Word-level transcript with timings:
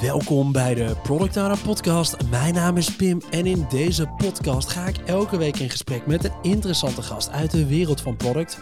Welkom 0.00 0.52
bij 0.52 0.74
de 0.74 0.96
Product 1.02 1.36
Owner 1.36 1.58
Podcast. 1.58 2.16
Mijn 2.30 2.54
naam 2.54 2.76
is 2.76 2.96
Pim 2.96 3.20
en 3.30 3.46
in 3.46 3.66
deze 3.68 4.06
podcast 4.06 4.68
ga 4.68 4.86
ik 4.86 4.96
elke 4.96 5.36
week 5.36 5.56
in 5.56 5.70
gesprek 5.70 6.06
met 6.06 6.24
een 6.24 6.32
interessante 6.42 7.02
gast 7.02 7.30
uit 7.30 7.50
de 7.50 7.66
wereld 7.66 8.00
van 8.00 8.16
product. 8.16 8.58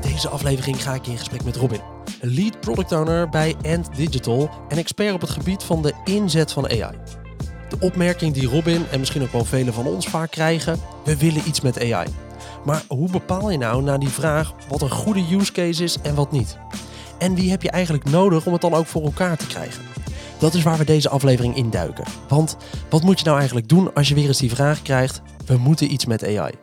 Deze 0.00 0.28
aflevering 0.28 0.82
ga 0.82 0.94
ik 0.94 1.06
in 1.06 1.18
gesprek 1.18 1.44
met 1.44 1.56
Robin, 1.56 1.80
lead 2.20 2.60
product 2.60 2.92
owner 2.92 3.28
bij 3.28 3.56
Ant 3.62 3.96
Digital 3.96 4.50
en 4.68 4.78
expert 4.78 5.14
op 5.14 5.20
het 5.20 5.30
gebied 5.30 5.62
van 5.62 5.82
de 5.82 5.94
inzet 6.04 6.52
van 6.52 6.68
AI. 6.68 6.96
De 7.68 7.76
opmerking 7.80 8.34
die 8.34 8.48
Robin 8.48 8.86
en 8.90 8.98
misschien 8.98 9.22
ook 9.22 9.32
wel 9.32 9.44
velen 9.44 9.74
van 9.74 9.86
ons 9.86 10.06
vaak 10.06 10.30
krijgen: 10.30 10.80
we 11.04 11.16
willen 11.16 11.42
iets 11.46 11.60
met 11.60 11.92
AI. 11.92 12.08
Maar 12.64 12.82
hoe 12.88 13.10
bepaal 13.10 13.50
je 13.50 13.58
nou 13.58 13.82
na 13.82 13.98
die 13.98 14.08
vraag 14.08 14.52
wat 14.68 14.82
een 14.82 14.90
goede 14.90 15.24
use 15.30 15.52
case 15.52 15.84
is 15.84 16.00
en 16.02 16.14
wat 16.14 16.32
niet? 16.32 16.58
En 17.20 17.34
wie 17.34 17.50
heb 17.50 17.62
je 17.62 17.70
eigenlijk 17.70 18.04
nodig 18.04 18.46
om 18.46 18.52
het 18.52 18.60
dan 18.60 18.74
ook 18.74 18.86
voor 18.86 19.04
elkaar 19.04 19.36
te 19.36 19.46
krijgen? 19.46 19.82
Dat 20.38 20.54
is 20.54 20.62
waar 20.62 20.78
we 20.78 20.84
deze 20.84 21.08
aflevering 21.08 21.56
induiken. 21.56 22.04
Want 22.28 22.56
wat 22.88 23.02
moet 23.02 23.18
je 23.18 23.24
nou 23.24 23.36
eigenlijk 23.36 23.68
doen 23.68 23.94
als 23.94 24.08
je 24.08 24.14
weer 24.14 24.26
eens 24.26 24.38
die 24.38 24.50
vraag 24.50 24.82
krijgt: 24.82 25.20
we 25.46 25.56
moeten 25.56 25.92
iets 25.92 26.06
met 26.06 26.24
AI? 26.24 26.54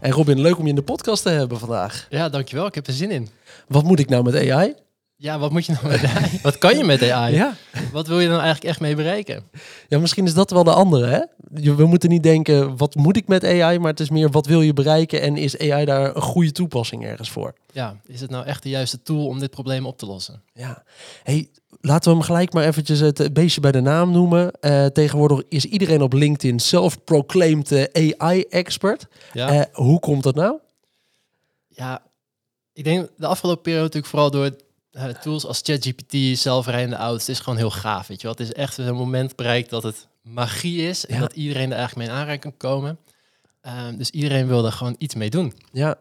En 0.00 0.10
Robin, 0.10 0.40
leuk 0.40 0.58
om 0.58 0.62
je 0.62 0.68
in 0.68 0.74
de 0.74 0.82
podcast 0.82 1.22
te 1.22 1.28
hebben 1.28 1.58
vandaag. 1.58 2.06
Ja, 2.10 2.28
dankjewel. 2.28 2.66
Ik 2.66 2.74
heb 2.74 2.86
er 2.86 2.92
zin 2.92 3.10
in. 3.10 3.28
Wat 3.68 3.84
moet 3.84 3.98
ik 3.98 4.08
nou 4.08 4.22
met 4.22 4.50
AI? 4.50 4.74
Ja, 5.22 5.38
wat 5.38 5.50
moet 5.50 5.66
je 5.66 5.72
nou 5.72 5.86
met 5.88 6.04
AI? 6.04 6.38
wat 6.42 6.58
kan 6.58 6.76
je 6.76 6.84
met 6.84 7.10
AI? 7.10 7.34
Ja. 7.34 7.54
Wat 7.92 8.06
wil 8.06 8.20
je 8.20 8.26
dan 8.28 8.36
eigenlijk 8.40 8.64
echt 8.64 8.80
mee 8.80 8.94
bereiken? 8.94 9.42
ja, 9.88 9.98
misschien 9.98 10.26
is 10.26 10.34
dat 10.34 10.50
wel 10.50 10.64
de 10.64 10.72
andere. 10.72 11.06
Hè? 11.06 11.20
We 11.74 11.86
moeten 11.86 12.08
niet 12.08 12.22
denken: 12.22 12.76
wat 12.76 12.94
moet 12.94 13.16
ik 13.16 13.28
met 13.28 13.44
AI? 13.44 13.78
Maar 13.78 13.90
het 13.90 14.00
is 14.00 14.10
meer 14.10 14.30
wat 14.30 14.46
wil 14.46 14.60
je 14.62 14.72
bereiken 14.72 15.20
en 15.20 15.36
is 15.36 15.58
AI 15.58 15.84
daar 15.84 16.16
een 16.16 16.22
goede 16.22 16.52
toepassing 16.52 17.04
ergens 17.04 17.30
voor? 17.30 17.54
Ja, 17.72 18.00
is 18.06 18.20
het 18.20 18.30
nou 18.30 18.46
echt 18.46 18.62
de 18.62 18.68
juiste 18.68 19.02
tool 19.02 19.26
om 19.26 19.38
dit 19.38 19.50
probleem 19.50 19.86
op 19.86 19.98
te 19.98 20.06
lossen? 20.06 20.42
Ja, 20.52 20.82
hey, 21.22 21.48
laten 21.80 22.10
we 22.10 22.16
hem 22.16 22.26
gelijk 22.26 22.52
maar 22.52 22.64
eventjes 22.64 23.00
het 23.00 23.32
beestje 23.32 23.60
bij 23.60 23.72
de 23.72 23.80
naam 23.80 24.10
noemen. 24.10 24.50
Eh, 24.60 24.86
tegenwoordig 24.86 25.42
is 25.48 25.64
iedereen 25.64 26.02
op 26.02 26.12
LinkedIn 26.12 26.58
self-proclaimed 26.58 27.72
eh, 27.72 28.12
AI-expert. 28.16 29.06
Ja, 29.32 29.48
Eh, 29.52 29.62
hoe 29.72 29.98
komt 30.00 30.22
dat 30.22 30.34
nou? 30.34 30.58
ja 31.68 32.02
ik 32.72 32.84
denk 32.84 33.08
de 33.16 33.26
afgelopen 33.26 33.62
periode 33.62 33.84
natuurlijk 33.84 34.12
vooral 34.12 34.30
door 34.30 34.50
eh, 34.92 35.04
tools 35.08 35.46
als 35.46 35.60
ChatGPT, 35.62 36.38
zelfrijdende 36.38 36.96
auto's. 36.96 37.26
Het 37.26 37.36
is 37.36 37.40
gewoon 37.42 37.58
heel 37.58 37.70
gaaf, 37.70 38.06
weet 38.06 38.20
je 38.20 38.26
wel. 38.26 38.36
Het 38.36 38.46
is 38.46 38.52
echt 38.52 38.78
een 38.78 38.94
moment 38.94 39.36
bereikt 39.36 39.70
dat 39.70 39.82
het 39.82 40.08
magie 40.22 40.82
is 40.88 41.06
en 41.06 41.14
Ja. 41.14 41.20
dat 41.20 41.32
iedereen 41.32 41.70
er 41.70 41.76
eigenlijk 41.78 41.96
mee 42.08 42.16
in 42.16 42.22
aanraking 42.22 42.42
kan 42.42 42.56
komen. 42.70 42.98
Ehm, 43.60 43.96
dus 43.96 44.10
iedereen 44.10 44.46
wil 44.46 44.64
er 44.64 44.72
gewoon 44.72 44.94
iets 44.98 45.14
mee 45.14 45.30
doen. 45.30 45.52
Ja, 45.72 45.96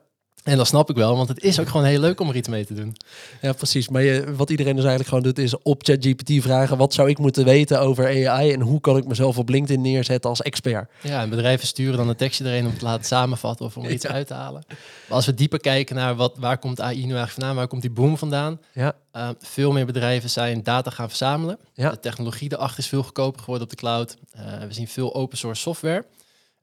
En 0.49 0.57
dat 0.57 0.67
snap 0.67 0.89
ik 0.89 0.95
wel, 0.95 1.15
want 1.15 1.29
het 1.29 1.43
is 1.43 1.59
ook 1.59 1.67
gewoon 1.67 1.85
heel 1.85 1.99
leuk 1.99 2.19
om 2.19 2.29
er 2.29 2.35
iets 2.35 2.47
mee 2.47 2.65
te 2.65 2.73
doen. 2.73 2.95
ja 3.41 3.53
precies. 3.53 3.89
Maar 3.89 4.01
je, 4.03 4.35
wat 4.35 4.49
iedereen 4.49 4.75
dus 4.75 4.85
eigenlijk 4.85 5.09
gewoon 5.15 5.33
doet, 5.33 5.45
is 5.45 5.57
op 5.61 5.83
ChatGPT 5.83 6.41
vragen: 6.43 6.77
wat 6.77 6.93
zou 6.93 7.09
ik 7.09 7.17
moeten 7.17 7.45
weten 7.45 7.79
over 7.81 8.29
AI 8.29 8.51
en 8.51 8.61
hoe 8.61 8.81
kan 8.81 8.97
ik 8.97 9.07
mezelf 9.07 9.37
op 9.37 9.49
LinkedIn 9.49 9.81
neerzetten 9.81 10.29
als 10.29 10.41
expert? 10.41 10.89
Ja, 11.01 11.21
en 11.21 11.29
bedrijven 11.29 11.67
sturen 11.67 11.97
dan 11.97 12.09
een 12.09 12.15
tekstje 12.15 12.45
erin 12.45 12.63
om 12.63 12.69
het 12.69 12.79
te 12.79 12.85
laten 12.85 13.05
samenvatten 13.05 13.65
of 13.65 13.77
om 13.77 13.85
er 13.85 13.91
iets 13.91 14.03
Ja. 14.05 14.11
uit 14.11 14.27
te 14.27 14.33
halen. 14.33 14.63
Maar 14.67 15.15
als 15.17 15.25
we 15.25 15.33
dieper 15.33 15.59
kijken 15.59 15.95
naar 15.95 16.15
wat, 16.15 16.37
waar 16.37 16.57
komt 16.57 16.81
AI 16.81 16.95
nu 16.95 17.01
eigenlijk 17.01 17.31
vandaan, 17.31 17.55
waar 17.55 17.67
komt 17.67 17.81
die 17.81 17.91
boom 17.91 18.17
vandaan? 18.17 18.59
Ja, 18.73 18.93
Uh, 19.15 19.29
veel 19.39 19.71
meer 19.71 19.85
bedrijven 19.85 20.29
zijn 20.29 20.63
data 20.63 20.89
gaan 20.91 21.07
verzamelen. 21.07 21.57
Ja. 21.73 21.89
De 21.89 21.99
technologie 21.99 22.53
erachter 22.53 22.79
is 22.79 22.87
veel 22.87 23.03
goedkoper 23.03 23.39
geworden 23.39 23.63
op 23.63 23.69
de 23.69 23.75
cloud. 23.79 24.17
Uh, 24.35 24.41
we 24.67 24.73
zien 24.73 24.87
veel 24.87 25.15
open 25.15 25.37
source 25.37 25.61
software, 25.61 26.05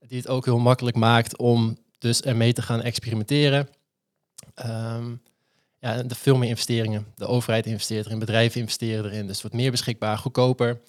die 0.09 0.19
het 0.19 0.29
ook 0.29 0.45
heel 0.45 0.59
makkelijk 0.59 0.97
maakt 0.97 1.37
om 1.39 1.77
dus 1.99 2.23
ermee 2.23 2.53
te 2.53 2.63
gaan 2.63 2.83
experimenteren. 2.83 3.69
Ehm, 4.57 5.15
ja, 5.79 6.03
de 6.03 6.15
veel 6.15 6.37
meer 6.37 6.49
investeringen. 6.49 7.07
De 7.15 7.27
overheid 7.27 7.67
investeert 7.67 8.07
erin, 8.07 8.19
bedrijven 8.19 8.61
investeren 8.61 9.05
erin. 9.05 9.21
Dus 9.27 9.33
het 9.33 9.41
wordt 9.43 9.57
meer 9.57 9.71
beschikbaar, 9.71 10.19
goedkoper. 10.19 10.81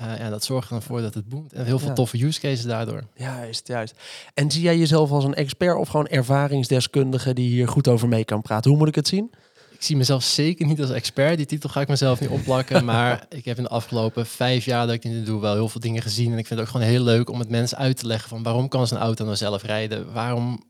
Uh, 0.00 0.18
ja, 0.18 0.30
dat 0.30 0.44
zorgt 0.44 0.66
er 0.68 0.72
dan 0.74 0.82
voor 0.82 1.00
dat 1.00 1.14
het 1.14 1.28
boomt. 1.28 1.52
En 1.52 1.64
heel 1.64 1.78
veel 1.78 1.88
Ja. 1.88 1.94
toffe 1.94 2.24
use 2.24 2.40
cases 2.40 2.64
daardoor. 2.64 3.04
juist, 3.14 3.66
juist. 3.68 3.94
En 4.34 4.50
zie 4.50 4.62
jij 4.62 4.78
jezelf 4.78 5.10
als 5.10 5.24
een 5.24 5.34
expert 5.34 5.76
of 5.76 5.88
gewoon 5.88 6.06
ervaringsdeskundige 6.06 7.32
die 7.34 7.48
hier 7.48 7.68
goed 7.68 7.88
over 7.88 8.08
mee 8.08 8.24
kan 8.24 8.42
praten? 8.42 8.70
Hoe 8.70 8.78
moet 8.78 8.88
ik 8.88 8.94
het 8.94 9.08
zien? 9.08 9.30
Ik 9.70 9.82
zie 9.86 9.96
mezelf 9.96 10.22
zeker 10.22 10.66
niet 10.66 10.80
als 10.80 10.90
expert. 10.90 11.36
Die 11.36 11.46
titel 11.46 11.68
ga 11.68 11.80
ik 11.80 11.88
mezelf 11.88 12.20
niet 12.20 12.28
opplakken. 12.30 12.84
maar 12.94 13.26
ik 13.28 13.44
heb 13.44 13.56
in 13.56 13.62
de 13.62 13.68
afgelopen 13.68 14.26
vijf 14.26 14.64
jaar 14.64 14.86
dat 14.86 14.94
ik 14.94 15.02
dit 15.02 15.26
doe 15.26 15.40
wel 15.40 15.54
heel 15.54 15.68
veel 15.68 15.80
dingen 15.80 16.02
gezien. 16.02 16.32
En 16.32 16.38
ik 16.38 16.46
vind 16.46 16.60
het 16.60 16.68
ook 16.68 16.74
gewoon 16.74 16.90
heel 16.90 17.02
leuk 17.04 17.30
om 17.30 17.38
het 17.38 17.48
mensen 17.48 17.78
uit 17.78 17.96
te 17.96 18.06
leggen 18.06 18.28
van 18.28 18.42
waarom 18.42 18.68
kan 18.68 18.86
zo'n 18.86 18.98
auto 18.98 19.24
nou 19.24 19.36
zelf 19.36 19.62
rijden? 19.62 20.12
Waarom 20.12 20.64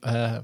eh, 0.00 0.36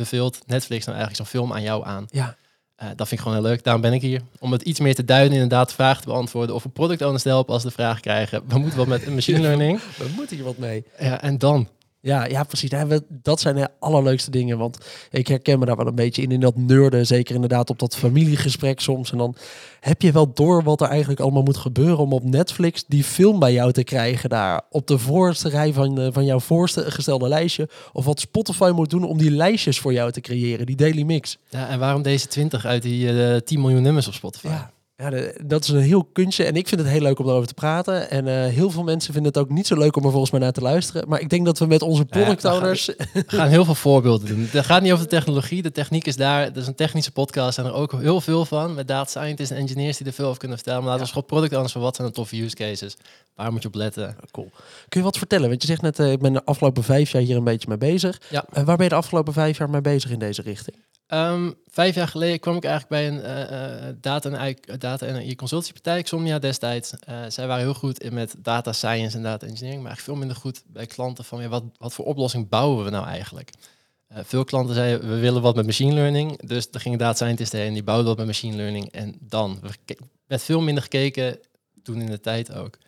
beveelt 0.00 0.38
Netflix 0.46 0.84
nou 0.86 0.98
eigenlijk 0.98 1.28
zo'n 1.28 1.40
film 1.40 1.52
aan 1.52 1.62
jou 1.62 1.84
aan? 1.86 2.06
Ja, 2.10 2.36
Eh, 2.76 2.86
dat 2.96 3.08
vind 3.08 3.20
ik 3.20 3.26
gewoon 3.26 3.34
heel 3.42 3.50
leuk. 3.50 3.64
Daarom 3.64 3.82
ben 3.82 3.92
ik 3.92 4.02
hier. 4.02 4.20
Om 4.38 4.52
het 4.52 4.62
iets 4.62 4.80
meer 4.80 4.94
te 4.94 5.04
duiden, 5.04 5.32
inderdaad 5.32 5.68
de 5.68 5.74
vraag 5.74 6.00
te 6.00 6.06
beantwoorden. 6.06 6.54
Of 6.54 6.62
we 6.62 6.68
product 6.68 7.02
owners 7.02 7.22
te 7.22 7.28
helpen 7.28 7.52
als 7.52 7.62
ze 7.62 7.68
de 7.68 7.74
vraag 7.74 8.00
krijgen. 8.00 8.42
We 8.48 8.58
moeten 8.58 8.78
wat 8.78 8.86
met 8.86 9.14
machine 9.14 9.40
learning. 9.40 9.80
we 9.96 10.10
moeten 10.16 10.36
hier 10.36 10.44
wat 10.44 10.58
mee. 10.58 10.84
Ja, 10.98 11.22
en 11.22 11.38
dan? 11.38 11.68
Ja, 12.02 12.24
ja, 12.26 12.42
precies. 12.42 12.70
Dat 13.08 13.40
zijn 13.40 13.54
de 13.54 13.68
allerleukste 13.78 14.30
dingen. 14.30 14.58
Want 14.58 14.78
ik 15.10 15.26
herken 15.26 15.58
me 15.58 15.66
daar 15.66 15.76
wel 15.76 15.86
een 15.86 15.94
beetje 15.94 16.22
in. 16.22 16.30
In 16.30 16.40
dat 16.40 16.56
nerden. 16.56 17.06
Zeker 17.06 17.34
inderdaad 17.34 17.70
op 17.70 17.78
dat 17.78 17.96
familiegesprek 17.96 18.80
soms. 18.80 19.12
En 19.12 19.18
dan 19.18 19.34
heb 19.80 20.02
je 20.02 20.12
wel 20.12 20.32
door 20.32 20.62
wat 20.62 20.80
er 20.80 20.88
eigenlijk 20.88 21.20
allemaal 21.20 21.42
moet 21.42 21.56
gebeuren. 21.56 21.98
Om 21.98 22.12
op 22.12 22.24
Netflix 22.24 22.84
die 22.86 23.04
film 23.04 23.38
bij 23.38 23.52
jou 23.52 23.72
te 23.72 23.84
krijgen 23.84 24.28
daar. 24.28 24.62
Op 24.70 24.86
de 24.86 24.98
voorste 24.98 25.48
rij 25.48 25.72
van, 25.72 26.00
eh, 26.00 26.08
van 26.12 26.24
jouw 26.24 26.40
voorgestelde 26.40 27.28
lijstje. 27.28 27.68
Of 27.92 28.04
wat 28.04 28.20
Spotify 28.20 28.70
moet 28.74 28.90
doen 28.90 29.04
om 29.04 29.18
die 29.18 29.30
lijstjes 29.30 29.78
voor 29.78 29.92
jou 29.92 30.12
te 30.12 30.20
creëren. 30.20 30.66
Die 30.66 30.76
daily 30.76 31.02
mix. 31.02 31.38
Ja, 31.48 31.68
en 31.68 31.78
waarom 31.78 32.02
deze 32.02 32.26
20 32.26 32.66
uit 32.66 32.82
die 32.82 33.32
eh 33.32 33.40
10 33.40 33.60
miljoen 33.60 33.82
nummers 33.82 34.06
op 34.06 34.14
Spotify? 34.14 34.46
Ja. 34.46 34.70
Ja, 35.00 35.10
de- 35.10 35.40
dat 35.46 35.62
is 35.62 35.68
een 35.68 35.80
heel 35.80 36.04
kunstje. 36.12 36.44
En 36.44 36.54
ik 36.54 36.68
vind 36.68 36.80
het 36.80 36.90
heel 36.90 37.00
leuk 37.00 37.18
om 37.18 37.26
erover 37.28 37.46
te 37.48 37.54
praten. 37.54 38.10
En 38.10 38.28
eh, 38.28 38.52
heel 38.52 38.70
veel 38.70 38.82
mensen 38.82 39.12
vinden 39.12 39.32
het 39.32 39.40
ook 39.42 39.50
niet 39.50 39.66
zo 39.66 39.76
leuk 39.76 39.96
om 39.96 40.04
er 40.04 40.10
volgens 40.10 40.30
mij 40.30 40.40
naar 40.40 40.52
te 40.52 40.60
luisteren. 40.60 41.08
Maar 41.08 41.20
ik 41.20 41.28
denk 41.28 41.44
dat 41.44 41.58
we 41.58 41.66
met 41.66 41.82
onze 41.82 42.04
product 42.04 42.44
owners... 42.44 42.86
We 43.12 43.24
gaan 43.26 43.48
heel 43.48 43.64
veel 43.64 43.74
voorbeelden 43.74 44.28
doen. 44.28 44.48
Het 44.50 44.64
gaat 44.66 44.82
niet 44.82 44.92
over 44.92 45.04
de 45.04 45.10
technologie. 45.10 45.62
De 45.62 45.72
techniek 45.72 46.06
is 46.06 46.16
daar. 46.16 46.42
Het 46.44 46.56
is 46.56 46.66
een 46.66 46.74
technische 46.74 47.12
podcast. 47.12 47.54
Zijn 47.54 47.66
er 47.66 47.72
ook 47.72 47.92
heel 47.92 48.20
veel 48.20 48.44
van. 48.44 48.74
Met 48.74 48.88
data 48.88 49.08
scientists 49.08 49.50
en 49.52 49.56
engineers 49.60 49.96
die 49.96 50.06
er 50.06 50.12
veel 50.12 50.26
over 50.26 50.38
kunnen 50.38 50.56
vertellen. 50.56 50.80
Maar 50.82 50.90
laten 50.90 51.06
we 51.06 51.12
Ja. 51.12 51.20
gewoon 51.20 51.28
product 51.38 51.54
owners 51.54 51.72
van 51.72 51.82
wat 51.82 51.96
zijn 51.96 52.08
de 52.08 52.14
toffe 52.14 52.42
use 52.42 52.56
cases. 52.56 52.96
Waar 53.34 53.52
moet 53.52 53.62
je 53.62 53.68
op 53.68 53.74
letten? 53.74 54.16
Cool. 54.30 54.50
Kun 54.88 55.00
je 55.00 55.06
wat 55.06 55.18
vertellen? 55.18 55.48
Want 55.48 55.60
je 55.62 55.68
zegt 55.68 55.82
net, 55.82 55.98
eh, 55.98 56.12
ik 56.12 56.20
ben 56.20 56.32
de 56.32 56.44
afgelopen 56.44 56.82
vijf 56.82 57.10
jaar 57.12 57.22
hier 57.22 57.36
een 57.36 57.44
beetje 57.44 57.68
mee 57.68 57.78
bezig. 57.78 58.20
Ja. 58.30 58.44
Eh, 58.52 58.62
waar 58.64 58.76
ben 58.76 58.84
je 58.84 58.90
de 58.90 58.98
afgelopen 58.98 59.32
vijf 59.32 59.58
jaar 59.58 59.70
mee 59.70 59.80
bezig 59.80 60.10
in 60.10 60.18
deze 60.18 60.42
richting? 60.42 60.76
Ehm, 61.10 61.50
vijf 61.66 61.94
jaar 61.94 62.08
geleden 62.08 62.40
kwam 62.40 62.56
ik 62.56 62.64
eigenlijk 62.64 62.92
bij 62.92 63.08
een 63.08 63.22
eh, 63.22 63.88
eh, 63.88 63.94
data- 64.00 64.30
en 64.30 64.38
AI 64.38 64.56
data 64.78 65.06
en 65.06 65.14
AI 65.14 65.36
consultiepartij, 65.36 66.02
Xomnia 66.02 66.38
destijds. 66.38 66.94
Eh, 66.98 67.24
zij 67.28 67.46
waren 67.46 67.64
heel 67.64 67.74
goed 67.74 68.00
in 68.00 68.14
met 68.14 68.34
data 68.38 68.72
science 68.72 69.16
en 69.16 69.22
data 69.22 69.46
engineering, 69.46 69.82
maar 69.82 69.90
eigenlijk 69.90 70.00
veel 70.00 70.14
minder 70.26 70.36
goed 70.36 70.62
bij 70.66 70.86
klanten 70.86 71.24
van 71.24 71.42
ja, 71.42 71.48
wat, 71.48 71.64
wat 71.78 71.92
voor 71.92 72.04
oplossing 72.04 72.48
bouwen 72.48 72.84
we 72.84 72.90
nou 72.90 73.06
eigenlijk? 73.06 73.50
Eh, 74.06 74.18
veel 74.24 74.44
klanten 74.44 74.74
zeiden 74.74 75.08
we 75.08 75.18
willen 75.18 75.42
wat 75.42 75.56
met 75.56 75.66
machine 75.66 75.94
learning, 75.94 76.46
dus 76.46 76.68
er 76.70 76.80
gingen 76.80 76.98
data 76.98 77.14
scientists 77.14 77.52
heen 77.52 77.72
die 77.72 77.82
bouwden 77.82 78.06
wat 78.06 78.16
met 78.16 78.26
machine 78.26 78.56
learning 78.56 78.90
en 78.92 79.16
dan 79.20 79.58
Er 79.62 79.96
werd 80.26 80.42
veel 80.42 80.60
minder 80.60 80.82
gekeken 80.82 81.38
toen 81.82 82.00
in 82.00 82.10
de 82.10 82.20
tijd 82.20 82.54
ook 82.54 82.78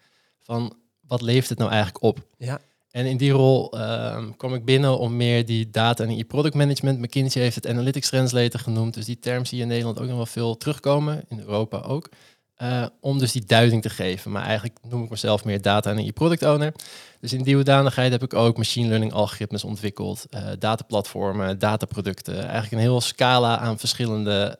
van 0.40 0.76
wat 1.06 1.22
levert 1.22 1.48
het 1.48 1.58
nou 1.58 1.70
eigenlijk 1.70 2.02
op? 2.04 2.26
Ja. 2.38 2.60
En 2.92 3.06
in 3.06 3.16
die 3.16 3.30
rol 3.30 3.72
ehm, 3.72 4.30
kwam 4.36 4.54
ik 4.54 4.64
binnen 4.64 4.98
om 4.98 5.16
meer 5.16 5.46
die 5.46 5.70
data 5.70 6.04
en 6.04 6.08
die 6.08 6.24
product 6.24 6.54
management. 6.54 6.98
McKinsey 6.98 7.42
heeft 7.42 7.54
het 7.54 7.66
analytics 7.66 8.08
translator 8.08 8.60
genoemd. 8.60 8.94
Dus 8.94 9.04
die 9.04 9.18
term 9.18 9.44
zie 9.44 9.56
je 9.56 9.62
in 9.62 9.68
Nederland 9.68 10.00
ook 10.00 10.06
nog 10.06 10.16
wel 10.16 10.26
veel 10.26 10.56
terugkomen. 10.56 11.24
In 11.28 11.38
Europa 11.38 11.78
ook. 11.78 12.08
Eh, 12.54 12.86
om 13.00 13.18
dus 13.18 13.32
die 13.32 13.44
duiding 13.44 13.82
te 13.82 13.90
geven. 13.90 14.30
Maar 14.30 14.42
eigenlijk 14.44 14.78
noem 14.88 15.02
ik 15.04 15.10
mezelf 15.10 15.44
meer 15.44 15.62
data 15.62 15.90
en 15.90 15.96
die 15.96 16.12
product 16.12 16.42
owner. 16.42 16.72
Dus 17.20 17.32
in 17.32 17.42
die 17.42 17.54
hoedanigheid 17.54 18.12
heb 18.12 18.22
ik 18.22 18.34
ook 18.34 18.56
machine 18.56 18.88
learning 18.88 19.12
algoritmes 19.12 19.64
ontwikkeld. 19.64 20.26
eh 20.30 20.46
dataplatformen, 20.58 21.58
dataproducten. 21.58 22.38
Eigenlijk 22.38 22.72
een 22.72 22.78
heel 22.78 23.00
scala 23.00 23.58
aan 23.58 23.78
verschillende 23.78 24.56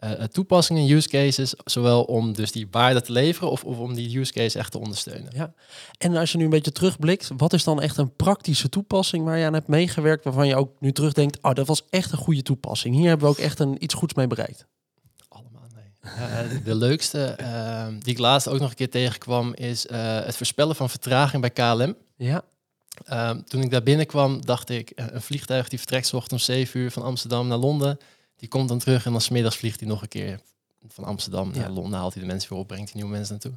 eh, 0.00 0.12
eh, 0.12 0.22
toepassingen, 0.24 0.90
use 0.90 1.08
cases. 1.08 1.54
Zowel 1.64 2.02
om 2.02 2.32
dus 2.32 2.52
die 2.52 2.66
waarde 2.70 3.00
te 3.00 3.12
leveren 3.12 3.50
of, 3.50 3.64
of 3.64 3.78
om 3.78 3.94
die 3.94 4.18
use 4.18 4.32
case 4.32 4.58
echt 4.58 4.72
te 4.72 4.78
ondersteunen. 4.78 5.32
Ja. 5.34 5.52
En 5.98 6.16
als 6.16 6.32
je 6.32 6.38
nu 6.38 6.44
een 6.44 6.50
beetje 6.50 6.72
terugblikt, 6.72 7.30
wat 7.36 7.52
is 7.52 7.64
dan 7.64 7.80
echt 7.80 7.96
een 7.96 8.16
praktische 8.16 8.68
toepassing 8.68 9.24
waar 9.24 9.38
je 9.38 9.46
aan 9.46 9.52
hebt 9.54 9.68
meegewerkt, 9.68 10.24
waarvan 10.24 10.46
je 10.46 10.56
ook 10.56 10.80
nu 10.80 10.92
terugdenkt, 10.92 11.38
oh, 11.42 11.54
dat 11.54 11.66
was 11.66 11.82
echt 11.90 12.12
een 12.12 12.18
goede 12.18 12.42
toepassing. 12.42 12.94
Hier 12.94 13.08
hebben 13.08 13.26
we 13.26 13.32
ook 13.32 13.38
echt 13.38 13.58
een, 13.58 13.76
iets 13.84 13.94
goeds 13.94 14.14
mee 14.14 14.26
bereikt. 14.26 14.66
Allemaal, 15.28 15.62
nee. 15.74 16.12
Ja, 16.28 16.60
de- 16.64 16.74
leukste 16.74 17.36
die 17.98 18.12
ik 18.12 18.18
laatst 18.18 18.48
ook 18.48 18.60
nog 18.60 18.70
een 18.70 18.76
keer 18.76 18.90
tegenkwam 18.90 19.54
is 19.54 19.86
eh, 19.86 20.24
het 20.24 20.36
voorspellen 20.36 20.76
van 20.76 20.90
vertraging 20.90 21.40
bij 21.40 21.50
KLM. 21.50 21.94
Ja. 22.16 22.42
Toen 23.44 23.62
ik 23.62 23.70
daar 23.70 23.82
binnenkwam, 23.82 24.44
dacht 24.44 24.68
ik, 24.70 24.90
eh, 24.90 25.04
een 25.10 25.22
vliegtuig 25.22 25.68
die 25.68 25.78
vertrekt 25.78 26.14
ochtends 26.14 26.48
om 26.48 26.54
7 26.54 26.80
uur 26.80 26.90
van 26.90 27.02
Amsterdam 27.02 27.46
naar 27.48 27.58
Londen. 27.58 27.98
Die 28.40 28.48
komt 28.48 28.68
dan 28.68 28.78
terug 28.78 29.04
en 29.06 29.12
dan 29.12 29.20
smiddags 29.20 29.56
vliegt 29.56 29.80
hij 29.80 29.88
nog 29.88 30.02
een 30.02 30.08
keer 30.08 30.40
van 30.88 31.04
Amsterdam 31.04 31.50
Ja. 31.54 31.60
naar 31.60 31.70
Londen. 31.70 31.98
Haalt 31.98 32.12
hij 32.14 32.22
de 32.22 32.28
mensen 32.28 32.50
weer 32.50 32.58
op, 32.58 32.66
brengt 32.66 32.90
hij 32.92 33.00
nieuwe 33.00 33.16
mensen 33.16 33.32
naartoe. 33.32 33.52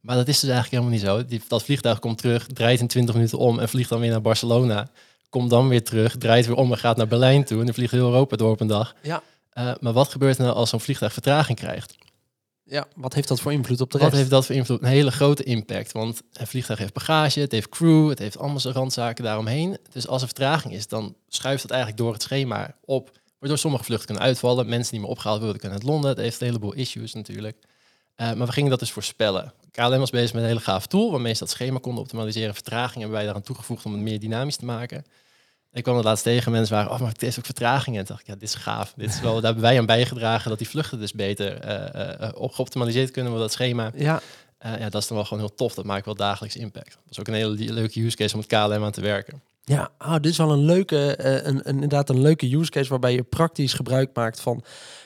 Maar 0.00 0.16
dat 0.16 0.28
is 0.28 0.40
dus 0.40 0.50
eigenlijk 0.50 0.70
helemaal 0.82 0.92
niet 0.92 1.24
zo. 1.24 1.24
Die, 1.28 1.42
dat 1.48 1.62
vliegtuig 1.62 1.98
komt 1.98 2.18
terug, 2.18 2.46
draait 2.46 2.80
in 2.80 2.86
20 2.86 3.14
minuten 3.14 3.38
om 3.38 3.58
en 3.58 3.68
vliegt 3.68 3.88
dan 3.88 4.00
weer 4.00 4.10
naar 4.10 4.20
Barcelona. 4.20 4.88
Komt 5.28 5.50
dan 5.50 5.68
weer 5.68 5.84
terug, 5.84 6.16
draait 6.16 6.46
weer 6.46 6.56
om 6.56 6.72
en 6.72 6.78
gaat 6.78 6.96
naar 6.96 7.08
Berlijn 7.08 7.44
toe. 7.44 7.58
En 7.58 7.64
dan 7.64 7.74
vliegt 7.74 7.90
heel 7.92 8.06
Europa 8.06 8.36
door 8.36 8.50
op 8.50 8.60
een 8.60 8.66
dag. 8.66 8.94
Ja. 9.02 9.22
Uh, 9.58 9.72
maar 9.80 9.92
wat 9.92 10.08
gebeurt 10.08 10.38
er 10.38 10.44
nou 10.44 10.56
als 10.56 10.70
zo'n 10.70 10.80
vliegtuig 10.80 11.12
vertraging 11.12 11.58
krijgt? 11.58 11.96
Ja, 12.64 12.86
wat 12.96 13.14
heeft 13.14 13.28
dat 13.28 13.40
voor 13.40 13.52
invloed 13.52 13.80
op 13.80 13.90
de 13.90 13.98
Wat 13.98 14.06
rest? 14.06 14.18
heeft 14.18 14.30
dat 14.30 14.46
voor 14.46 14.54
invloed? 14.54 14.82
Een 14.82 14.88
hele 14.88 15.10
grote 15.10 15.42
impact. 15.42 15.92
Want 15.92 16.22
een 16.32 16.46
vliegtuig 16.46 16.78
heeft 16.78 16.92
bagage, 16.92 17.40
het 17.40 17.52
heeft 17.52 17.68
crew, 17.68 18.08
het 18.08 18.18
heeft 18.18 18.38
allemaal 18.38 18.60
zijn 18.60 18.74
randzaken 18.74 19.24
daaromheen. 19.24 19.78
Dus 19.92 20.06
als 20.08 20.20
er 20.20 20.26
vertraging 20.28 20.74
is, 20.74 20.88
dan 20.88 21.14
schuift 21.28 21.62
het 21.62 21.70
eigenlijk 21.70 22.00
door 22.02 22.12
het 22.12 22.22
schema 22.22 22.74
op. 22.84 23.17
Waardoor 23.38 23.58
sommige 23.58 23.84
vluchten 23.84 24.06
kunnen 24.06 24.24
uitvallen. 24.24 24.68
Mensen 24.68 24.92
die 24.92 25.00
meer 25.00 25.10
opgehaald 25.10 25.40
worden 25.40 25.60
kunnen 25.60 25.78
uit 25.78 25.86
Londen. 25.86 26.10
Het 26.10 26.18
heeft 26.18 26.40
een 26.40 26.46
heleboel 26.46 26.72
issues 26.72 27.14
natuurlijk. 27.14 27.56
Uh, 28.16 28.32
maar 28.32 28.46
we 28.46 28.52
gingen 28.52 28.70
dat 28.70 28.78
dus 28.78 28.90
voorspellen. 28.90 29.52
KLM 29.70 29.98
was 29.98 30.10
bezig 30.10 30.32
met 30.32 30.42
een 30.42 30.48
hele 30.48 30.60
gaaf 30.60 30.86
tool 30.86 31.10
waarmee 31.10 31.32
ze 31.32 31.38
dat 31.38 31.50
schema 31.50 31.78
konden 31.78 32.02
optimaliseren. 32.02 32.54
Vertraging 32.54 32.94
hebben 32.94 33.12
wij 33.16 33.24
daaraan 33.24 33.42
toegevoegd 33.42 33.84
om 33.84 33.92
het 33.92 34.00
meer 34.00 34.20
dynamisch 34.20 34.56
te 34.56 34.64
maken. 34.64 35.04
Ik 35.72 35.82
kwam 35.82 35.96
het 35.96 36.04
laatst 36.04 36.24
tegen, 36.24 36.52
mensen 36.52 36.74
waren, 36.74 36.90
oh, 36.90 37.00
maar 37.00 37.12
het 37.12 37.22
is 37.22 37.38
ook 37.38 37.44
vertragingen. 37.44 38.00
En 38.00 38.06
dacht 38.06 38.20
ik, 38.20 38.26
ja, 38.26 38.32
dit 38.32 38.42
is 38.42 38.54
gaaf. 38.54 38.92
Dit 38.96 39.08
is 39.10 39.20
wel, 39.20 39.34
daar 39.34 39.42
hebben 39.42 39.62
wij 39.62 39.78
aan 39.78 39.86
bijgedragen 39.86 40.48
dat 40.48 40.58
die 40.58 40.68
vluchten 40.68 40.98
dus 40.98 41.12
beter 41.12 41.64
uh, 41.64 42.20
uh, 42.20 42.28
op 42.34 42.52
geoptimaliseerd 42.52 43.10
kunnen 43.10 43.30
worden, 43.30 43.48
dat 43.48 43.56
schema. 43.56 43.90
Ja. 43.94 44.20
Ja, 44.60 44.88
dat 44.88 45.02
is 45.02 45.08
dan 45.08 45.16
wel 45.16 45.26
gewoon 45.26 45.44
heel 45.44 45.54
tof. 45.54 45.74
Dat 45.74 45.84
maakt 45.84 46.04
wel 46.04 46.14
dagelijks 46.14 46.56
impact. 46.56 46.90
Dat 46.90 47.10
is 47.10 47.20
ook 47.20 47.28
een 47.28 47.34
hele 47.34 47.72
leuke 47.72 48.04
use 48.04 48.16
case 48.16 48.34
om 48.34 48.40
het 48.40 48.48
KLM 48.48 48.84
aan 48.84 48.90
te 48.90 49.00
werken. 49.00 49.42
Ja, 49.68 49.90
oh, 49.98 50.12
dit 50.12 50.26
is 50.26 50.36
wel 50.36 50.52
een 50.52 50.64
leuke, 50.64 51.18
uh, 51.20 51.34
een, 51.34 51.44
een, 51.46 51.62
inderdaad 51.64 52.08
een 52.08 52.20
leuke 52.20 52.56
use 52.56 52.70
case 52.70 52.88
waarbij 52.88 53.12
je 53.12 53.22
praktisch 53.22 53.72
gebruik 53.72 54.10
maakt 54.14 54.40
van 54.40 54.62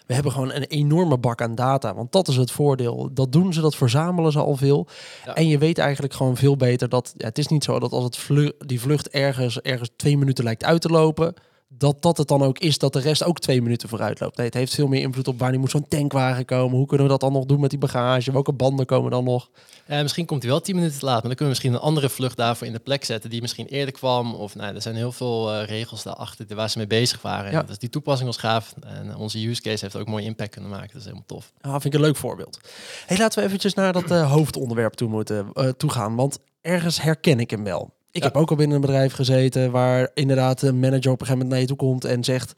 we 0.07 0.15
hebben 0.15 0.33
gewoon 0.33 0.53
een 0.53 0.65
enorme 0.65 1.19
bak 1.19 1.43
aan 1.43 1.55
data. 1.55 1.95
Want 1.95 2.13
dat 2.13 2.29
is 2.29 2.37
het 2.37 2.51
voordeel. 2.51 3.11
Dat 3.15 3.33
doen 3.33 3.53
ze, 3.53 3.61
dat 3.61 3.77
verzamelen 3.77 4.33
ze 4.33 4.39
al 4.39 4.57
veel. 4.57 4.87
Ja. 5.25 5.35
En 5.35 5.49
je 5.49 5.59
weet 5.59 5.79
eigenlijk 5.79 6.15
gewoon 6.15 6.37
veel 6.37 6.57
beter 6.57 6.89
dat 6.89 7.15
ja, 7.17 7.27
het 7.27 7.39
is 7.39 7.47
niet 7.47 7.65
zo 7.65 7.79
dat 7.79 7.93
als 7.93 8.05
het 8.05 8.53
die 8.67 8.81
vlucht 8.81 9.09
ergens, 9.09 9.61
ergens 9.61 9.91
twee 9.97 10.19
minuten 10.19 10.45
lijkt 10.45 10.65
uit 10.65 10.81
te 10.81 10.89
lopen, 10.89 11.35
dat 11.79 12.03
dat 12.03 12.17
het 12.17 12.29
dan 12.29 12.43
ook 12.43 12.59
is 12.59 12.79
dat 12.79 12.93
de 12.93 13.01
rest 13.01 13.25
ook 13.25 13.39
twee 13.39 13.63
minuten 13.63 13.89
vooruit 13.89 14.21
loopt. 14.21 14.37
Nee, 14.37 14.47
het 14.47 14.55
heeft 14.55 14.75
veel 14.75 14.87
meer 14.87 15.01
invloed 15.01 15.29
op 15.29 15.39
wanneer 15.39 15.61
moet 15.61 15.71
zo'n 15.71 15.89
tankwagen 15.89 16.45
komen. 16.45 16.77
Hoe 16.77 16.87
kunnen 16.87 17.07
we 17.07 17.13
dat 17.13 17.21
dan 17.21 17.33
nog 17.33 17.45
doen 17.45 17.61
met 17.61 17.71
die 17.71 17.79
bagage? 17.79 18.33
Welke 18.33 18.53
banden 18.53 18.87
komen 18.87 19.11
dan 19.11 19.25
nog? 19.25 19.51
Ja, 19.87 20.03
misschien 20.03 20.27
komt 20.27 20.43
hij 20.43 20.51
wel 20.51 20.61
tien 20.61 20.75
minuten 20.75 20.99
te 20.99 21.05
laat, 21.05 21.15
maar 21.15 21.23
dan 21.23 21.37
kunnen 21.37 21.55
we 21.55 21.61
misschien 21.61 21.73
een 21.73 21.89
andere 21.89 22.09
vlucht 22.09 22.37
daarvoor 22.37 22.67
in 22.67 22.73
de 22.73 22.79
plek 22.79 23.05
zetten 23.05 23.31
die 23.31 23.41
misschien 23.41 23.67
eerder 23.67 23.95
kwam. 23.95 24.35
Of 24.35 24.55
nou, 24.55 24.75
er 24.75 24.83
zijn 24.83 24.95
heel 24.95 25.13
veel 25.13 25.55
uh, 25.55 25.67
regels 25.67 26.03
daarachter 26.03 26.57
waar 26.57 26.71
ze 26.71 26.79
mee 26.79 26.87
bezig 26.87 27.23
waren. 27.23 27.53
Ja. 27.53 27.63
Dus 27.63 27.79
die 27.79 27.89
toepassing 27.89 28.29
was 28.29 28.39
gaaf 28.39 28.75
en 28.81 29.17
onze 29.17 29.49
use 29.49 29.61
case 29.61 29.85
heeft 29.85 29.97
ook 29.97 30.09
mooi 30.09 30.25
impact 30.25 30.51
kunnen 30.51 30.71
maken. 30.71 30.89
Dat 30.89 30.97
is 30.97 31.05
helemaal 31.05 31.27
tof. 31.27 31.53
Ja, 31.61 31.71
vind 31.71 31.85
ik 31.85 31.95
een 31.95 32.01
leuk 32.01 32.17
voorbeeld. 32.17 32.61
Hey, 33.07 33.19
laten 33.19 33.39
we 33.39 33.45
eventjes 33.45 33.75
naar 33.75 33.93
dat 33.93 34.11
uh, 34.11 34.33
hoofdonderwerp 34.33 34.93
toe 34.93 35.09
moeten 35.09 35.51
uh, 35.55 35.69
toe 35.69 35.91
gaan, 35.91 36.15
want 36.15 36.39
ergens 36.61 37.03
herken 37.03 37.41
ik 37.41 37.51
hem 37.51 37.65
wel. 37.65 37.93
Ik 38.13 38.23
heb 38.23 38.37
ook 38.37 38.51
al 38.51 38.57
binnen 38.57 38.77
een 38.77 38.83
bedrijf 38.83 39.13
gezeten 39.13 39.71
waar 39.71 40.11
inderdaad 40.15 40.63
een 40.63 40.81
manager 40.81 41.11
op 41.11 41.21
een 41.21 41.27
gegeven 41.27 41.33
moment 41.33 41.51
naar 41.51 41.61
je 41.61 41.67
toe 41.67 41.77
komt 41.77 42.05
en 42.05 42.25
zegt: 42.25 42.53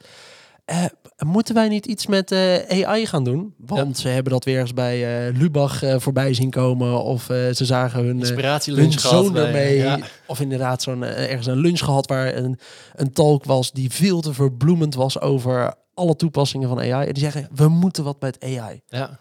eh, 0.65 0.85
Moeten 1.25 1.55
wij 1.55 1.67
niet 1.67 1.85
iets 1.85 2.07
met 2.07 2.31
uh, 2.31 2.85
AI 2.85 3.05
gaan 3.05 3.23
doen? 3.23 3.53
Want 3.57 3.95
ja. 3.95 4.01
ze 4.01 4.07
hebben 4.07 4.31
dat 4.31 4.43
weer 4.43 4.59
eens 4.59 4.73
bij 4.73 5.27
uh, 5.29 5.37
Lubach 5.37 5.81
voorbij 5.97 6.33
zien 6.33 6.49
komen. 6.49 7.03
Of 7.03 7.23
ze 7.23 7.65
zagen 7.65 8.03
hun, 8.05 8.19
hun 8.65 8.91
zoon 8.91 9.35
ermee. 9.35 9.77
Ja. 9.77 9.99
Of 10.27 10.39
inderdaad 10.39 10.81
zo'n 10.81 11.03
ergens 11.03 11.47
een 11.47 11.59
lunch 11.59 11.79
gehad 11.79 12.07
waar 12.07 12.35
een, 12.35 12.59
een 12.95 13.11
talk 13.11 13.43
was 13.45 13.71
die 13.71 13.91
veel 13.91 14.21
te 14.21 14.33
verbloemend 14.33 14.95
was 14.95 15.19
over 15.19 15.73
alle 15.93 16.15
toepassingen 16.15 16.69
van 16.69 16.79
AI. 16.79 17.07
En 17.07 17.13
die 17.13 17.23
zeggen: 17.23 17.47
We 17.55 17.67
moeten 17.67 18.03
wat 18.03 18.21
met 18.21 18.43
AI. 18.43 18.81
Ja. 18.87 19.19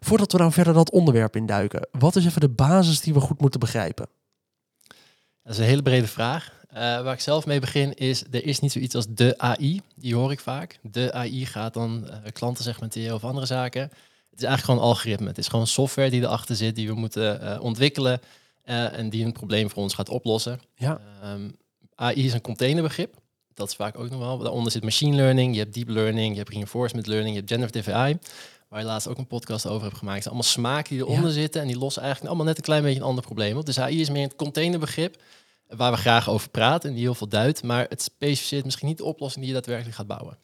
Voordat 0.00 0.32
we 0.32 0.38
nou 0.38 0.52
verder 0.52 0.74
dat 0.74 0.90
onderwerp 0.90 1.36
induiken, 1.36 1.88
wat 1.98 2.16
is 2.16 2.26
even 2.26 2.40
de 2.40 2.48
basis 2.48 3.00
die 3.00 3.14
we 3.14 3.20
goed 3.20 3.40
moeten 3.40 3.60
begrijpen? 3.60 4.06
Dat 5.50 5.58
is 5.58 5.64
een 5.64 5.70
hele 5.70 5.82
brede 5.82 6.06
vraag. 6.06 6.52
Uh, 6.72 6.78
waar 6.78 7.12
ik 7.12 7.20
zelf 7.20 7.46
mee 7.46 7.60
begin 7.60 7.94
is, 7.94 8.24
er 8.30 8.44
is 8.44 8.60
niet 8.60 8.72
zoiets 8.72 8.94
als 8.94 9.06
de 9.08 9.34
AI. 9.38 9.80
Die 9.94 10.14
hoor 10.14 10.32
ik 10.32 10.40
vaak. 10.40 10.78
De 10.82 11.12
AI 11.12 11.46
gaat 11.46 11.74
dan 11.74 12.04
uh, 12.08 12.16
klanten 12.32 12.64
segmenteren 12.64 13.14
of 13.14 13.24
andere 13.24 13.46
zaken. 13.46 13.82
Het 13.82 14.38
is 14.38 14.44
eigenlijk 14.44 14.64
gewoon 14.64 14.80
algoritme. 14.80 15.26
Het 15.26 15.38
is 15.38 15.48
gewoon 15.48 15.66
software 15.66 16.10
die 16.10 16.20
erachter 16.20 16.56
zit, 16.56 16.74
die 16.74 16.88
we 16.88 16.94
moeten 16.94 17.42
uh, 17.42 17.62
ontwikkelen 17.62 18.20
en 18.64 19.10
die 19.10 19.24
een 19.24 19.32
probleem 19.32 19.70
voor 19.70 19.82
ons 19.82 19.94
gaat 19.94 20.08
oplossen. 20.08 20.60
Ja. 20.74 21.00
Um, 21.24 21.56
AI 21.94 22.24
is 22.24 22.32
een 22.32 22.40
containerbegrip. 22.40 23.14
Dat 23.54 23.68
is 23.68 23.74
vaak 23.74 23.98
ook 23.98 24.10
nog 24.10 24.20
wel. 24.20 24.38
Daaronder 24.38 24.72
zit 24.72 24.82
machine 24.82 25.16
learning, 25.16 25.54
je 25.54 25.60
hebt 25.60 25.74
deep 25.74 25.88
learning, 25.88 26.30
je 26.32 26.38
hebt 26.38 26.50
reinforcement 26.50 27.06
learning, 27.06 27.34
je 27.34 27.38
hebt 27.38 27.52
generative 27.52 27.92
AI. 27.92 28.18
Waar 28.68 28.80
je 28.80 28.86
laatst 28.86 29.08
ook 29.08 29.18
een 29.18 29.26
podcast 29.26 29.66
over 29.66 29.82
hebt 29.82 29.98
gemaakt. 29.98 30.24
Het 30.24 30.24
zijn 30.24 30.34
allemaal 30.34 30.52
smaken 30.52 30.96
die 30.96 31.04
eronder 31.04 31.30
ja. 31.30 31.36
zitten 31.36 31.60
en 31.60 31.66
die 31.66 31.78
lossen 31.78 32.02
eigenlijk 32.02 32.30
allemaal 32.30 32.48
net 32.48 32.58
een 32.58 32.64
klein 32.64 32.82
beetje 32.82 32.98
een 32.98 33.06
ander 33.06 33.24
probleem 33.24 33.56
op. 33.56 33.66
Dus 33.66 33.80
AI 33.80 34.00
is 34.00 34.10
meer 34.10 34.22
een 34.22 34.36
containerbegrip 34.36 35.16
waar 35.76 35.92
we 35.92 35.98
graag 35.98 36.28
over 36.28 36.50
praten 36.50 36.88
en 36.88 36.94
die 36.94 37.04
heel 37.04 37.14
veel 37.14 37.28
duidt, 37.28 37.62
maar 37.62 37.86
het 37.88 38.02
specificeert 38.02 38.64
misschien 38.64 38.88
niet 38.88 38.98
de 38.98 39.04
oplossing 39.04 39.44
die 39.44 39.54
je 39.54 39.60
daadwerkelijk 39.60 39.96
gaat 39.96 40.06
bouwen. 40.06 40.38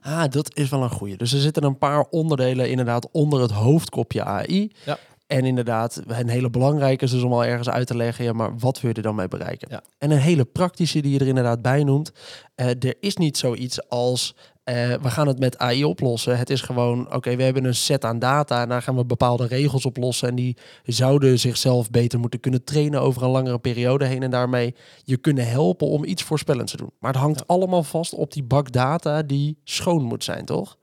Ah, 0.00 0.24
dat 0.30 0.56
is 0.56 0.68
wel 0.68 0.82
een 0.82 0.90
goede. 0.90 1.16
Dus 1.16 1.32
er 1.32 1.40
zitten 1.40 1.64
een 1.64 1.78
paar 1.78 2.06
onderdelen 2.10 2.70
inderdaad 2.70 3.10
onder 3.10 3.40
het 3.40 3.50
hoofdkopje 3.50 4.24
AI. 4.24 4.72
Ja. 4.84 4.98
En 5.26 5.44
inderdaad, 5.44 6.02
een 6.06 6.28
hele 6.28 6.50
belangrijke 6.50 7.04
is 7.04 7.10
dus 7.10 7.22
om 7.22 7.32
al 7.32 7.44
ergens 7.44 7.68
uit 7.68 7.86
te 7.86 7.96
leggen, 7.96 8.24
ja, 8.24 8.32
maar 8.32 8.58
wat 8.58 8.80
wil 8.80 8.90
je 8.90 8.96
er 8.96 9.02
dan 9.02 9.14
mee 9.14 9.28
bereiken? 9.28 9.68
Ja. 9.70 9.82
En 9.98 10.10
een 10.10 10.18
hele 10.18 10.44
praktische 10.44 11.00
die 11.00 11.12
je 11.12 11.18
er 11.18 11.26
inderdaad 11.26 11.62
bij 11.62 11.84
noemt. 11.84 12.12
Uh, 12.56 12.66
er 12.66 12.94
is 13.00 13.16
niet 13.16 13.38
zoiets 13.38 13.88
als 13.88 14.34
uh, 14.68 14.94
we 14.94 15.10
gaan 15.10 15.26
het 15.26 15.38
met 15.38 15.58
AI 15.58 15.84
oplossen. 15.84 16.38
Het 16.38 16.50
is 16.50 16.60
gewoon, 16.60 17.06
oké, 17.06 17.16
okay, 17.16 17.36
we 17.36 17.42
hebben 17.42 17.64
een 17.64 17.74
set 17.74 18.04
aan 18.04 18.18
data 18.18 18.62
en 18.62 18.68
daar 18.68 18.82
gaan 18.82 18.96
we 18.96 19.04
bepaalde 19.04 19.46
regels 19.46 19.86
oplossen. 19.86 20.28
En 20.28 20.34
die 20.34 20.56
zouden 20.84 21.38
zichzelf 21.38 21.90
beter 21.90 22.18
moeten 22.18 22.40
kunnen 22.40 22.64
trainen 22.64 23.00
over 23.00 23.22
een 23.22 23.30
langere 23.30 23.58
periode 23.58 24.04
heen. 24.04 24.22
En 24.22 24.30
daarmee 24.30 24.74
je 25.04 25.16
kunnen 25.16 25.48
helpen 25.48 25.86
om 25.86 26.04
iets 26.04 26.22
voorspellends 26.22 26.70
te 26.70 26.78
doen. 26.78 26.90
Maar 26.98 27.12
het 27.12 27.20
hangt 27.20 27.38
ja. 27.38 27.44
allemaal 27.46 27.82
vast 27.82 28.14
op 28.14 28.32
die 28.32 28.42
bak 28.42 28.72
data 28.72 29.22
die 29.22 29.58
schoon 29.64 30.02
moet 30.02 30.24
zijn, 30.24 30.44
toch? 30.44 30.76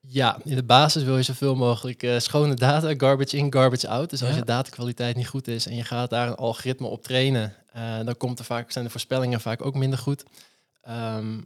Ja, 0.00 0.38
in 0.44 0.56
de 0.56 0.64
basis 0.64 1.02
wil 1.02 1.16
je 1.16 1.22
zoveel 1.22 1.54
mogelijk 1.54 2.02
uh, 2.02 2.18
schone 2.18 2.54
data, 2.54 2.94
garbage 2.96 3.36
in, 3.36 3.52
garbage 3.52 3.88
out. 3.88 4.10
Dus 4.10 4.20
als 4.22 4.30
Ja. 4.30 4.36
je 4.36 4.44
datakwaliteit 4.44 5.16
niet 5.16 5.28
goed 5.28 5.48
is 5.48 5.66
en 5.66 5.76
je 5.76 5.84
gaat 5.84 6.10
daar 6.10 6.28
een 6.28 6.34
algoritme 6.34 6.86
op 6.86 7.02
trainen, 7.02 7.54
eh, 7.72 7.98
dan 8.04 8.16
komt 8.16 8.38
er 8.38 8.44
vaak, 8.44 8.70
zijn 8.70 8.84
de 8.84 8.90
voorspellingen 8.90 9.40
vaak 9.40 9.64
ook 9.64 9.74
minder 9.74 9.98
goed. 9.98 10.24
Ehm, 10.82 11.38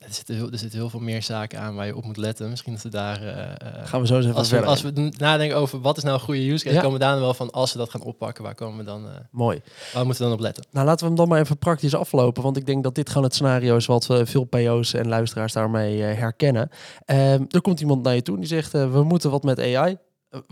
er, 0.00 0.12
zitten 0.14 0.34
heel, 0.34 0.50
er 0.50 0.58
zitten 0.58 0.78
heel 0.78 0.90
veel 0.90 1.00
meer 1.00 1.22
zaken 1.22 1.60
aan 1.60 1.74
waar 1.74 1.86
je 1.86 1.96
op 1.96 2.04
moet 2.04 2.16
letten. 2.16 2.50
Misschien 2.50 2.72
dat 2.72 2.82
we 2.82 2.88
daar... 2.88 3.22
eh, 3.22 3.86
Gaan 3.86 4.00
we 4.00 4.06
zo 4.06 4.16
eens 4.16 4.24
even 4.24 4.36
als, 4.36 4.48
we, 4.48 4.54
verder. 4.54 4.70
als 4.70 4.82
we 4.82 5.12
nadenken 5.18 5.56
over 5.56 5.80
wat 5.80 5.96
is 5.96 6.02
nou 6.02 6.14
een 6.14 6.20
goede 6.24 6.50
use 6.50 6.64
case, 6.64 6.76
Ja. 6.76 6.82
komen 6.82 6.98
we 6.98 7.04
daar 7.04 7.12
dan 7.12 7.20
wel 7.20 7.34
van, 7.34 7.50
als 7.50 7.72
we 7.72 7.78
dat 7.78 7.90
gaan 7.90 8.02
oppakken, 8.02 8.44
waar 8.44 8.54
komen 8.54 8.78
we 8.78 8.84
dan, 8.84 9.04
eh, 9.06 9.10
Mooi. 9.30 9.60
waar 9.92 10.04
moeten 10.06 10.22
we 10.22 10.28
dan 10.28 10.38
op 10.38 10.44
letten? 10.44 10.64
Nou, 10.70 10.86
laten 10.86 11.00
we 11.00 11.06
hem 11.06 11.16
dan 11.16 11.28
maar 11.28 11.40
even 11.40 11.58
praktisch 11.58 11.94
aflopen. 11.94 12.42
Want 12.42 12.56
ik 12.56 12.66
denk 12.66 12.82
dat 12.82 12.94
dit 12.94 13.08
gewoon 13.08 13.24
het 13.24 13.34
scenario 13.34 13.76
is 13.76 13.86
wat 13.86 14.06
veel 14.06 14.44
PO's 14.44 14.94
en 14.94 15.08
luisteraars 15.08 15.52
daarmee 15.52 16.00
herkennen. 16.00 16.68
Ehm, 17.04 17.44
er 17.48 17.60
komt 17.60 17.80
iemand 17.80 18.02
naar 18.02 18.14
je 18.14 18.22
toe 18.22 18.34
en 18.34 18.40
die 18.40 18.48
zegt, 18.48 18.72
we 18.72 19.02
moeten 19.04 19.30
wat 19.30 19.42
met 19.42 19.60
AI. 19.60 19.96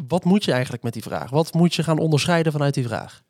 Wat 0.08 0.24
moet 0.24 0.44
je 0.44 0.52
eigenlijk 0.52 0.82
met 0.82 0.92
die 0.92 1.02
vraag? 1.02 1.30
Wat 1.30 1.52
moet 1.54 1.74
je 1.74 1.82
gaan 1.82 1.98
onderscheiden 1.98 2.52
vanuit 2.52 2.74
die 2.74 2.86
vraag? 2.86 3.22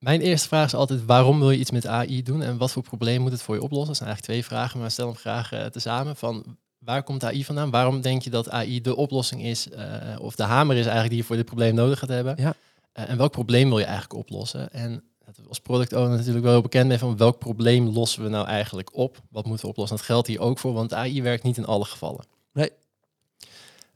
Mijn 0.00 0.20
eerste 0.20 0.48
vraag 0.48 0.66
is 0.66 0.74
altijd, 0.74 1.04
waarom 1.04 1.38
wil 1.38 1.50
je 1.50 1.58
iets 1.58 1.70
met 1.70 1.86
AI 1.86 2.22
doen 2.22 2.42
en 2.42 2.56
wat 2.56 2.72
voor 2.72 2.82
probleem 2.82 3.20
moet 3.20 3.32
het 3.32 3.42
voor 3.42 3.54
je 3.54 3.62
oplossen? 3.62 3.88
Dat 3.88 3.96
zijn 3.96 4.08
eigenlijk 4.08 4.40
twee 4.40 4.56
vragen, 4.56 4.80
maar 4.80 4.90
stel 4.90 5.06
hem 5.06 5.16
graag 5.16 5.52
eh, 5.52 5.66
tezamen. 5.66 6.16
Van, 6.16 6.56
waar 6.78 7.02
komt 7.02 7.24
AI 7.24 7.44
vandaan? 7.44 7.70
Waarom 7.70 8.00
denk 8.00 8.22
je 8.22 8.30
dat 8.30 8.50
AI 8.50 8.80
de 8.80 8.96
oplossing 8.96 9.42
is, 9.42 9.70
eh, 9.70 9.86
of 10.20 10.34
de 10.34 10.42
hamer 10.42 10.76
is 10.76 10.82
eigenlijk 10.82 11.08
die 11.08 11.18
je 11.18 11.24
voor 11.24 11.36
dit 11.36 11.44
probleem 11.44 11.74
nodig 11.74 11.98
gaat 11.98 12.08
hebben? 12.08 12.34
Ja. 12.38 12.54
Eh, 12.92 13.10
en 13.10 13.16
welk 13.16 13.30
probleem 13.32 13.68
wil 13.68 13.78
je 13.78 13.84
eigenlijk 13.84 14.14
oplossen? 14.14 14.72
En 14.72 15.02
als 15.48 15.60
product 15.60 15.92
owner 15.92 16.16
natuurlijk 16.16 16.44
wel 16.44 16.52
heel 16.52 16.62
bekend 16.62 16.88
mee 16.88 16.98
van 16.98 17.16
welk 17.16 17.38
probleem 17.38 17.88
lossen 17.88 18.22
we 18.22 18.28
nou 18.28 18.46
eigenlijk 18.46 18.96
op? 18.96 19.22
Wat 19.30 19.46
moeten 19.46 19.64
we 19.64 19.70
oplossen? 19.70 19.96
Dat 19.96 20.06
geldt 20.06 20.26
hier 20.26 20.40
ook 20.40 20.58
voor, 20.58 20.72
want 20.72 20.94
AI 20.94 21.22
werkt 21.22 21.42
niet 21.42 21.56
in 21.56 21.66
alle 21.66 21.84
gevallen. 21.84 22.24
Nee. 22.52 22.70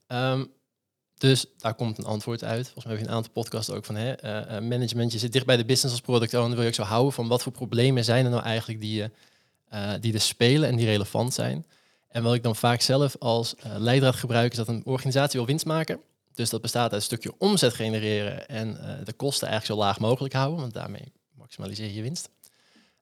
Ehm, 0.06 0.44
dus 1.18 1.46
daar 1.58 1.74
komt 1.74 1.98
een 1.98 2.04
antwoord 2.04 2.44
uit. 2.44 2.64
Volgens 2.64 2.84
mij 2.84 2.94
heb 2.94 3.02
je 3.02 3.08
een 3.08 3.16
aantal 3.16 3.32
podcasts 3.32 3.70
ook 3.70 3.84
van 3.84 3.94
hè, 3.94 4.12
eh, 4.12 4.56
eh, 4.56 4.62
management. 4.62 5.12
Je 5.12 5.18
zit 5.18 5.32
dicht 5.32 5.46
bij 5.46 5.56
de 5.56 5.64
business 5.64 5.94
als 5.94 6.00
product 6.00 6.34
owner. 6.34 6.50
Wil 6.50 6.62
je 6.62 6.68
ook 6.68 6.74
zo 6.74 6.82
houden 6.82 7.12
van 7.12 7.28
wat 7.28 7.42
voor 7.42 7.52
problemen 7.52 8.04
zijn 8.04 8.24
er 8.24 8.30
nou 8.30 8.42
eigenlijk 8.42 8.80
die, 8.80 9.10
eh, 9.68 9.92
die 10.00 10.14
er 10.14 10.20
spelen 10.20 10.68
en 10.68 10.76
die 10.76 10.86
relevant 10.86 11.34
zijn. 11.34 11.66
En 12.08 12.22
wat 12.22 12.34
ik 12.34 12.42
dan 12.42 12.56
vaak 12.56 12.80
zelf 12.80 13.16
als 13.18 13.54
leidraad 13.76 14.14
gebruik 14.14 14.50
is 14.50 14.56
dat 14.56 14.68
een 14.68 14.82
organisatie 14.84 15.38
wil 15.38 15.48
winst 15.48 15.66
maken. 15.66 16.00
Dus 16.34 16.50
dat 16.50 16.60
bestaat 16.60 16.82
uit 16.82 16.92
een 16.92 17.02
stukje 17.02 17.32
omzet 17.38 17.74
genereren 17.74 18.48
en 18.48 18.78
de 19.04 19.12
kosten 19.12 19.48
eigenlijk 19.48 19.80
zo 19.80 19.86
laag 19.86 19.98
mogelijk 19.98 20.34
houden, 20.34 20.60
want 20.60 20.72
daarmee 20.72 21.12
maximaliseer 21.32 21.86
je 21.86 21.94
je 21.94 22.02
winst. 22.02 22.30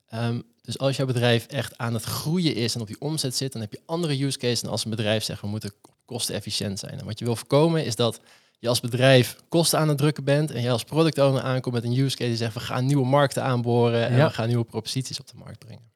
Ehm, 0.08 0.40
dus 0.62 0.78
als 0.78 0.96
jouw 0.96 1.06
bedrijf 1.06 1.46
echt 1.46 1.78
aan 1.78 1.94
het 1.94 2.04
groeien 2.04 2.54
is 2.54 2.74
en 2.74 2.80
op 2.80 2.86
die 2.86 3.00
omzet 3.00 3.36
zit, 3.36 3.52
dan 3.52 3.60
heb 3.60 3.72
je 3.72 3.80
andere 3.86 4.24
use 4.24 4.38
cases 4.38 4.60
dan 4.60 4.70
als 4.70 4.84
een 4.84 4.90
bedrijf 4.90 5.24
zegt 5.24 5.40
we 5.40 5.46
moeten 5.46 5.72
kostenefficiënt 6.12 6.78
zijn. 6.78 6.98
En 6.98 7.04
wat 7.04 7.18
je 7.18 7.24
wil 7.24 7.36
voorkomen 7.36 7.84
is 7.84 7.96
dat 7.96 8.20
je 8.58 8.68
als 8.68 8.80
bedrijf 8.80 9.36
kosten 9.48 9.78
aan 9.78 9.88
het 9.88 9.98
drukken 9.98 10.24
bent 10.24 10.50
en 10.50 10.62
je 10.62 10.70
als 10.70 10.84
product 10.84 11.18
owner 11.18 11.42
aankomt 11.42 11.74
met 11.74 11.84
een 11.84 11.98
use 11.98 12.16
case 12.16 12.28
die 12.28 12.36
zegt 12.36 12.54
we 12.54 12.60
gaan 12.60 12.86
nieuwe 12.86 13.06
markten 13.06 13.42
aanboren 13.42 14.06
en 14.08 14.16
Ja. 14.16 14.26
we 14.26 14.32
gaan 14.32 14.48
nieuwe 14.48 14.64
proposities 14.64 15.20
op 15.20 15.26
de 15.28 15.36
markt 15.36 15.58
brengen. 15.58 15.91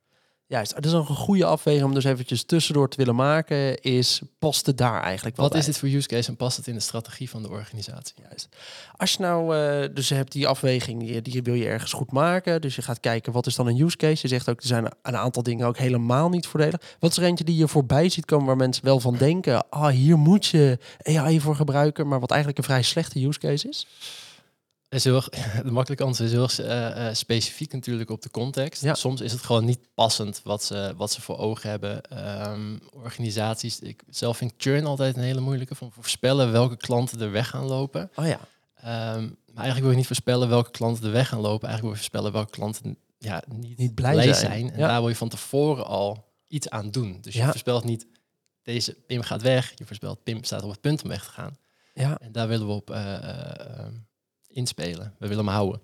Juist, 0.49 0.75
dat 0.75 0.85
is 0.85 0.93
nog 0.93 1.09
een 1.09 1.17
goede 1.17 1.45
afweging 1.45 1.85
om 1.85 1.95
dus 1.95 2.05
eventjes 2.05 2.45
tussendoor 2.45 2.89
te 2.89 2.97
willen 2.97 3.15
maken, 3.15 3.81
is 3.81 4.21
past 4.39 4.67
het 4.67 4.79
daar 4.79 5.03
eigenlijk 5.03 5.37
wel 5.37 5.45
Wat 5.45 5.55
bij? 5.55 5.61
is 5.61 5.67
dit 5.67 5.79
voor 5.79 5.89
use 5.89 6.09
case 6.09 6.29
en 6.29 6.37
past 6.37 6.57
het 6.57 6.67
in 6.67 6.75
de 6.75 6.81
strategie 6.81 7.31
van 7.31 7.43
de 7.43 7.49
organisatie? 7.49 8.15
Juist. 8.29 8.49
Als 8.97 9.13
je 9.13 9.19
nou, 9.21 9.57
eh, 9.57 9.95
dus 9.95 10.09
je 10.09 10.15
hebt 10.15 10.33
die 10.33 10.47
afweging, 10.47 11.01
die, 11.01 11.23
die 11.23 11.43
wil 11.43 11.55
je 11.55 11.67
ergens 11.67 11.93
goed 11.93 12.13
maken. 12.13 12.61
Dus 12.61 12.77
je 12.77 12.83
gaat 12.83 13.01
kijken, 13.01 13.33
wat 13.33 13.47
is 13.47 13.55
dan 13.55 13.67
een 13.67 13.81
use 13.81 13.97
case? 13.97 14.19
Je 14.23 14.29
zegt 14.29 14.49
ook, 14.49 14.61
er 14.61 14.67
zijn 14.67 14.93
een 15.03 15.17
aantal 15.17 15.43
dingen 15.43 15.67
ook 15.67 15.79
helemaal 15.79 16.29
niet 16.29 16.47
voordelig. 16.47 16.81
Wat 16.99 17.11
is 17.11 17.17
er 17.17 17.25
eentje 17.25 17.45
die 17.45 17.57
je 17.57 17.69
voorbij 17.69 18.09
ziet 18.09 18.25
komen 18.25 18.47
waar 18.47 18.57
mensen 18.57 18.85
wel 18.85 19.01
van 19.01 19.17
denken, 19.17 19.71
ah, 19.71 19.89
hier 19.89 20.19
moet 20.19 20.47
je 20.47 20.79
AI 21.03 21.41
voor 21.41 21.57
gebruiken, 21.57 22.09
maar 22.09 22.21
wat 22.21 22.31
eigenlijk 22.31 22.59
een 22.59 22.65
vrij 22.65 22.83
slechte 22.83 23.27
use 23.27 23.39
case 23.39 23.69
is? 23.69 23.87
Is 24.89 25.05
heel, 25.05 25.15
erg- 25.17 25.29
de 25.65 25.71
makkelijke 25.71 26.05
antwoord 26.05 26.29
is 26.31 26.35
heel 26.35 26.43
erg, 26.43 26.61
eh, 26.61 27.09
eh, 27.09 27.15
specifiek 27.15 27.73
natuurlijk 27.73 28.11
op 28.11 28.23
de 28.23 28.31
context. 28.31 28.83
Ja. 28.83 28.95
Soms 28.95 29.21
is 29.21 29.33
het 29.33 29.43
gewoon 29.43 29.65
niet 29.65 29.95
passend 29.95 30.41
wat 30.45 30.65
ze, 30.65 30.93
wat 30.97 31.13
ze 31.13 31.21
voor 31.21 31.39
ogen 31.39 31.71
hebben. 31.71 32.03
Ehm, 32.03 32.77
organisaties, 32.93 33.81
ik 33.81 34.03
zelf 34.09 34.37
vind 34.37 34.53
churn 34.57 34.85
altijd 34.87 35.17
een 35.17 35.23
hele 35.23 35.41
moeilijke 35.41 35.75
van 35.75 35.93
voorspellen 35.93 36.53
welke 36.53 36.77
klanten 36.77 37.21
er 37.21 37.31
weg 37.31 37.49
gaan 37.49 37.65
lopen. 37.67 38.11
Oh 38.15 38.27
ja, 38.27 38.39
Ehm, 38.77 39.23
maar 39.23 39.65
eigenlijk 39.65 39.81
wil 39.81 39.91
je 39.91 39.97
niet 39.97 40.07
voorspellen 40.07 40.49
welke 40.49 40.71
klanten 40.71 41.05
er 41.05 41.13
weg 41.13 41.29
gaan 41.29 41.41
lopen. 41.41 41.69
Eigenlijk 41.69 41.81
wil 41.83 41.91
je 41.91 41.97
voorspellen 41.97 42.33
welke 42.33 42.51
klanten 42.51 42.99
ja, 43.19 43.43
niet, 43.49 43.79
Niet 43.79 43.95
blij 43.95 44.33
zijn. 44.35 44.71
En 44.73 44.79
Ja. 44.79 44.87
daar 44.89 45.01
wil 45.01 45.09
je 45.09 45.17
van 45.17 45.29
tevoren 45.29 45.87
al 45.87 46.33
iets 46.49 46.69
aan 46.71 46.91
doen. 46.91 47.19
Dus 47.21 47.35
je 47.35 47.41
Ja. 47.41 47.49
voorspelt 47.51 47.85
niet 47.85 48.07
deze 48.63 48.95
Pim 49.07 49.23
gaat 49.23 49.43
weg. 49.43 49.73
Je 49.75 49.85
voorspelt 49.87 50.23
Pim 50.23 50.45
staat 50.45 50.63
op 50.63 50.71
het 50.71 50.81
punt 50.81 51.03
om 51.03 51.09
weg 51.09 51.25
te 51.25 51.31
gaan. 51.31 51.57
ja. 51.95 52.19
En 52.21 52.33
daar 52.33 52.49
willen 52.49 52.67
we 52.67 52.73
op 52.73 52.91
eh, 52.91 53.15
ehm, 53.79 53.93
inspelen. 54.57 55.15
We 55.19 55.29
willen 55.29 55.45
hem 55.45 55.55
houden. 55.55 55.81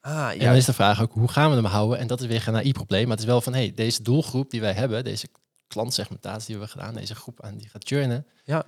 Ah, 0.00 0.30
En 0.30 0.38
dan 0.38 0.48
ja. 0.48 0.52
is 0.54 0.64
de 0.64 0.72
vraag 0.72 1.02
ook, 1.02 1.12
hoe 1.12 1.28
gaan 1.28 1.50
we 1.50 1.56
hem 1.56 1.64
houden? 1.64 1.98
En 1.98 2.06
dat 2.06 2.20
is 2.20 2.26
weer 2.26 2.48
een 2.48 2.56
AI-probleem. 2.56 3.02
Maar 3.02 3.10
het 3.10 3.20
is 3.20 3.24
wel 3.30 3.40
van, 3.40 3.52
hey, 3.54 3.72
deze 3.74 4.02
doelgroep 4.02 4.50
die 4.50 4.60
wij 4.60 4.72
hebben, 4.72 5.04
deze 5.04 5.28
klantsegmentatie 5.68 6.46
die 6.46 6.56
we 6.56 6.62
hebben 6.64 6.82
gedaan, 6.82 7.00
deze 7.00 7.14
groep 7.14 7.42
aan 7.42 7.56
die 7.56 7.68
gaat 7.68 7.84
churnen. 7.86 8.26
Ja. 8.44 8.64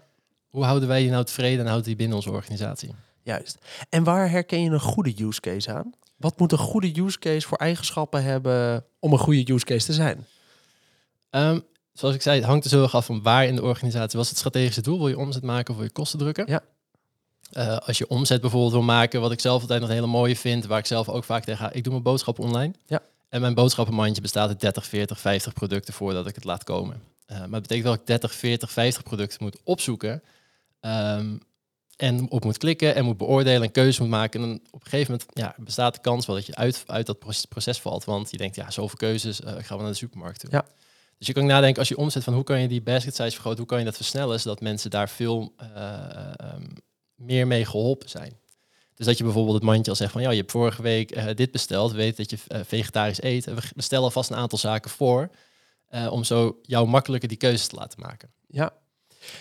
Hoe 0.48 0.64
houden 0.64 0.88
wij 0.88 1.00
die 1.00 1.10
nou 1.10 1.24
tevreden 1.24 1.58
en 1.58 1.66
houden 1.66 1.86
die 1.86 1.96
binnen 1.96 2.16
onze 2.16 2.30
organisatie? 2.30 2.94
Juist. 3.22 3.58
En 3.88 4.04
waar 4.04 4.30
herken 4.30 4.62
je 4.62 4.70
een 4.70 4.80
goede 4.80 5.24
use 5.24 5.40
case 5.40 5.72
aan? 5.72 5.92
Wat 6.16 6.38
moet 6.38 6.52
een 6.52 6.58
goede 6.58 7.00
use 7.00 7.18
case 7.18 7.46
voor 7.46 7.58
eigenschappen 7.58 8.22
hebben 8.22 8.84
om 8.98 9.12
een 9.12 9.18
goede 9.18 9.52
use 9.52 9.64
case 9.64 9.86
te 9.86 9.92
zijn? 9.92 10.26
Ehm, 11.30 11.60
zoals 11.92 12.14
ik 12.14 12.22
zei, 12.22 12.36
het 12.36 12.46
hangt 12.46 12.62
dus 12.62 12.72
heel 12.72 12.82
erg 12.82 12.94
af 12.94 13.06
van 13.06 13.22
waar 13.22 13.46
in 13.46 13.54
de 13.54 13.62
organisatie 13.62 14.18
was 14.18 14.28
het 14.28 14.38
strategische 14.38 14.82
doel. 14.82 14.98
Wil 14.98 15.08
je 15.08 15.18
omzet 15.18 15.42
maken 15.42 15.70
of 15.70 15.76
wil 15.76 15.86
je 15.86 15.92
kosten 15.92 16.18
drukken? 16.18 16.44
Ja. 16.46 16.62
Eh, 17.52 17.76
als 17.76 17.98
je 17.98 18.08
omzet 18.08 18.40
bijvoorbeeld 18.40 18.72
wil 18.72 18.82
maken, 18.82 19.20
wat 19.20 19.32
ik 19.32 19.40
zelf 19.40 19.60
altijd 19.60 19.80
nog 19.80 19.88
een 19.88 19.94
hele 19.94 20.06
mooie 20.06 20.36
vind, 20.36 20.66
waar 20.66 20.78
ik 20.78 20.86
zelf 20.86 21.08
ook 21.08 21.24
vaak 21.24 21.44
tegen 21.44 21.64
ga, 21.64 21.72
ik 21.72 21.82
doe 21.82 21.92
mijn 21.92 22.04
boodschappen 22.04 22.44
online. 22.44 22.74
Ja. 22.86 23.02
En 23.28 23.40
mijn 23.40 23.54
boodschappenmandje 23.54 24.22
bestaat 24.22 24.48
uit 24.48 24.60
30, 24.60 24.86
40, 24.86 25.20
50 25.20 25.52
producten 25.52 25.94
voordat 25.94 26.26
ik 26.26 26.34
het 26.34 26.44
laat 26.44 26.64
komen. 26.64 27.02
Eh, 27.26 27.36
maar 27.36 27.60
het 27.60 27.62
betekent 27.62 27.82
wel 27.82 27.92
dat 27.92 28.00
ik 28.00 28.06
30, 28.06 28.34
40, 28.34 28.72
50 28.72 29.02
producten 29.02 29.38
moet 29.42 29.56
opzoeken. 29.64 30.22
ehm, 30.80 31.36
en 31.96 32.30
op 32.30 32.44
moet 32.44 32.58
klikken 32.58 32.94
en 32.94 33.04
moet 33.04 33.16
beoordelen 33.16 33.62
en 33.62 33.70
keuzes 33.70 33.98
moet 33.98 34.08
maken. 34.08 34.40
En 34.40 34.48
dan 34.48 34.60
op 34.70 34.84
een 34.84 34.90
gegeven 34.90 35.12
moment 35.12 35.30
ja, 35.32 35.54
bestaat 35.64 35.94
de 35.94 36.00
kans 36.00 36.26
wel 36.26 36.36
dat 36.36 36.46
je 36.46 36.54
uit, 36.54 36.84
uit 36.86 37.06
dat 37.06 37.18
proces, 37.48 37.80
valt. 37.80 38.04
Want 38.04 38.30
je 38.30 38.36
denkt, 38.36 38.56
ja, 38.56 38.70
zoveel 38.70 38.96
keuzes, 38.96 39.40
eh, 39.40 39.52
gaan 39.52 39.76
we 39.76 39.82
naar 39.82 39.92
de 39.92 39.98
supermarkt 39.98 40.40
toe. 40.40 40.50
Ja. 40.50 40.64
Dus 41.18 41.26
je 41.26 41.32
kan 41.32 41.46
nadenken 41.46 41.78
als 41.78 41.88
je 41.88 41.96
omzet 41.96 42.24
van 42.24 42.34
hoe 42.34 42.44
kan 42.44 42.60
je 42.60 42.68
die 42.68 42.82
basket 42.82 43.14
size 43.14 43.30
vergroten, 43.30 43.58
hoe 43.58 43.68
kan 43.68 43.78
je 43.78 43.84
dat 43.84 43.96
versnellen, 43.96 44.40
zodat 44.40 44.60
mensen 44.60 44.90
daar 44.90 45.08
veel 45.08 45.52
ehm, 45.56 46.62
meer 47.22 47.46
mee 47.46 47.64
geholpen 47.64 48.08
zijn. 48.08 48.40
Dus 48.94 49.06
dat 49.06 49.18
je 49.18 49.24
bijvoorbeeld 49.24 49.54
het 49.54 49.64
mandje 49.64 49.90
al 49.90 49.96
zegt 49.96 50.12
van 50.12 50.22
ja, 50.22 50.30
je 50.30 50.36
hebt 50.38 50.50
vorige 50.50 50.82
week 50.82 51.10
eh, 51.10 51.34
dit 51.34 51.50
besteld, 51.50 51.92
weet 51.92 52.16
dat 52.16 52.30
je 52.30 52.38
eh, 52.48 52.60
vegetarisch 52.64 53.22
eet. 53.22 53.46
En 53.46 53.54
we 53.54 53.62
bestellen 53.74 54.04
alvast 54.04 54.30
een 54.30 54.36
aantal 54.36 54.58
zaken 54.58 54.90
voor. 54.90 55.30
eh, 55.88 56.12
om 56.12 56.24
zo 56.24 56.58
jou 56.62 56.88
makkelijker 56.88 57.28
die 57.28 57.38
keuzes 57.38 57.66
te 57.66 57.76
laten 57.76 58.00
maken. 58.00 58.30
Ja. 58.46 58.70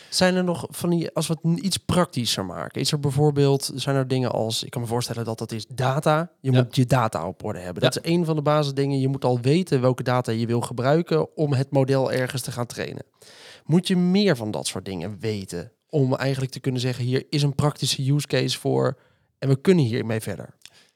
Zijn 0.10 0.36
er 0.36 0.44
nog 0.44 0.66
van 0.70 0.90
die, 0.90 1.12
als 1.14 1.28
we 1.28 1.38
het 1.42 1.60
iets 1.60 1.78
praktischer 1.78 2.46
maken, 2.46 2.82
is 2.82 2.92
er 2.92 3.00
bijvoorbeeld, 3.00 3.72
zijn 3.76 3.96
er 3.96 4.08
dingen 4.08 4.32
als, 4.32 4.64
ik 4.64 4.70
kan 4.72 4.82
me 4.82 4.88
voorstellen 4.88 5.26
dat 5.26 5.38
dat 5.38 5.52
is 5.52 5.68
data. 5.68 6.32
Je 6.42 6.52
Ja. 6.52 6.62
moet 6.64 6.76
je 6.76 6.86
data 6.86 7.28
op 7.28 7.44
orde 7.44 7.60
hebben. 7.60 7.84
Ja. 7.84 7.90
Dat 7.90 8.06
is 8.06 8.12
een 8.12 8.26
van 8.26 8.36
de 8.36 8.42
basisdingen. 8.42 9.00
Je 9.00 9.08
moet 9.08 9.26
al 9.26 9.40
weten 9.40 9.82
welke 9.82 10.04
data 10.04 10.32
je 10.32 10.46
wil 10.46 10.62
gebruiken 10.62 11.36
om 11.38 11.54
het 11.54 11.72
model 11.72 12.12
ergens 12.12 12.42
te 12.42 12.52
gaan 12.52 12.66
trainen. 12.66 13.04
Moet 13.66 13.88
je 13.88 13.98
meer 13.98 14.36
van 14.36 14.52
dat 14.52 14.68
soort 14.68 14.86
dingen 14.86 15.20
weten 15.20 15.72
om 15.92 16.16
eigenlijk 16.16 16.52
te 16.52 16.60
kunnen 16.60 16.82
zeggen, 16.82 17.06
hier 17.06 17.26
is 17.30 17.44
een 17.44 17.56
praktische 17.56 18.12
use 18.12 18.28
case 18.28 18.60
voor 18.60 18.98
en 19.40 19.50
we 19.50 19.62
kunnen 19.62 19.86
hiermee 19.86 20.22
verder. 20.22 20.54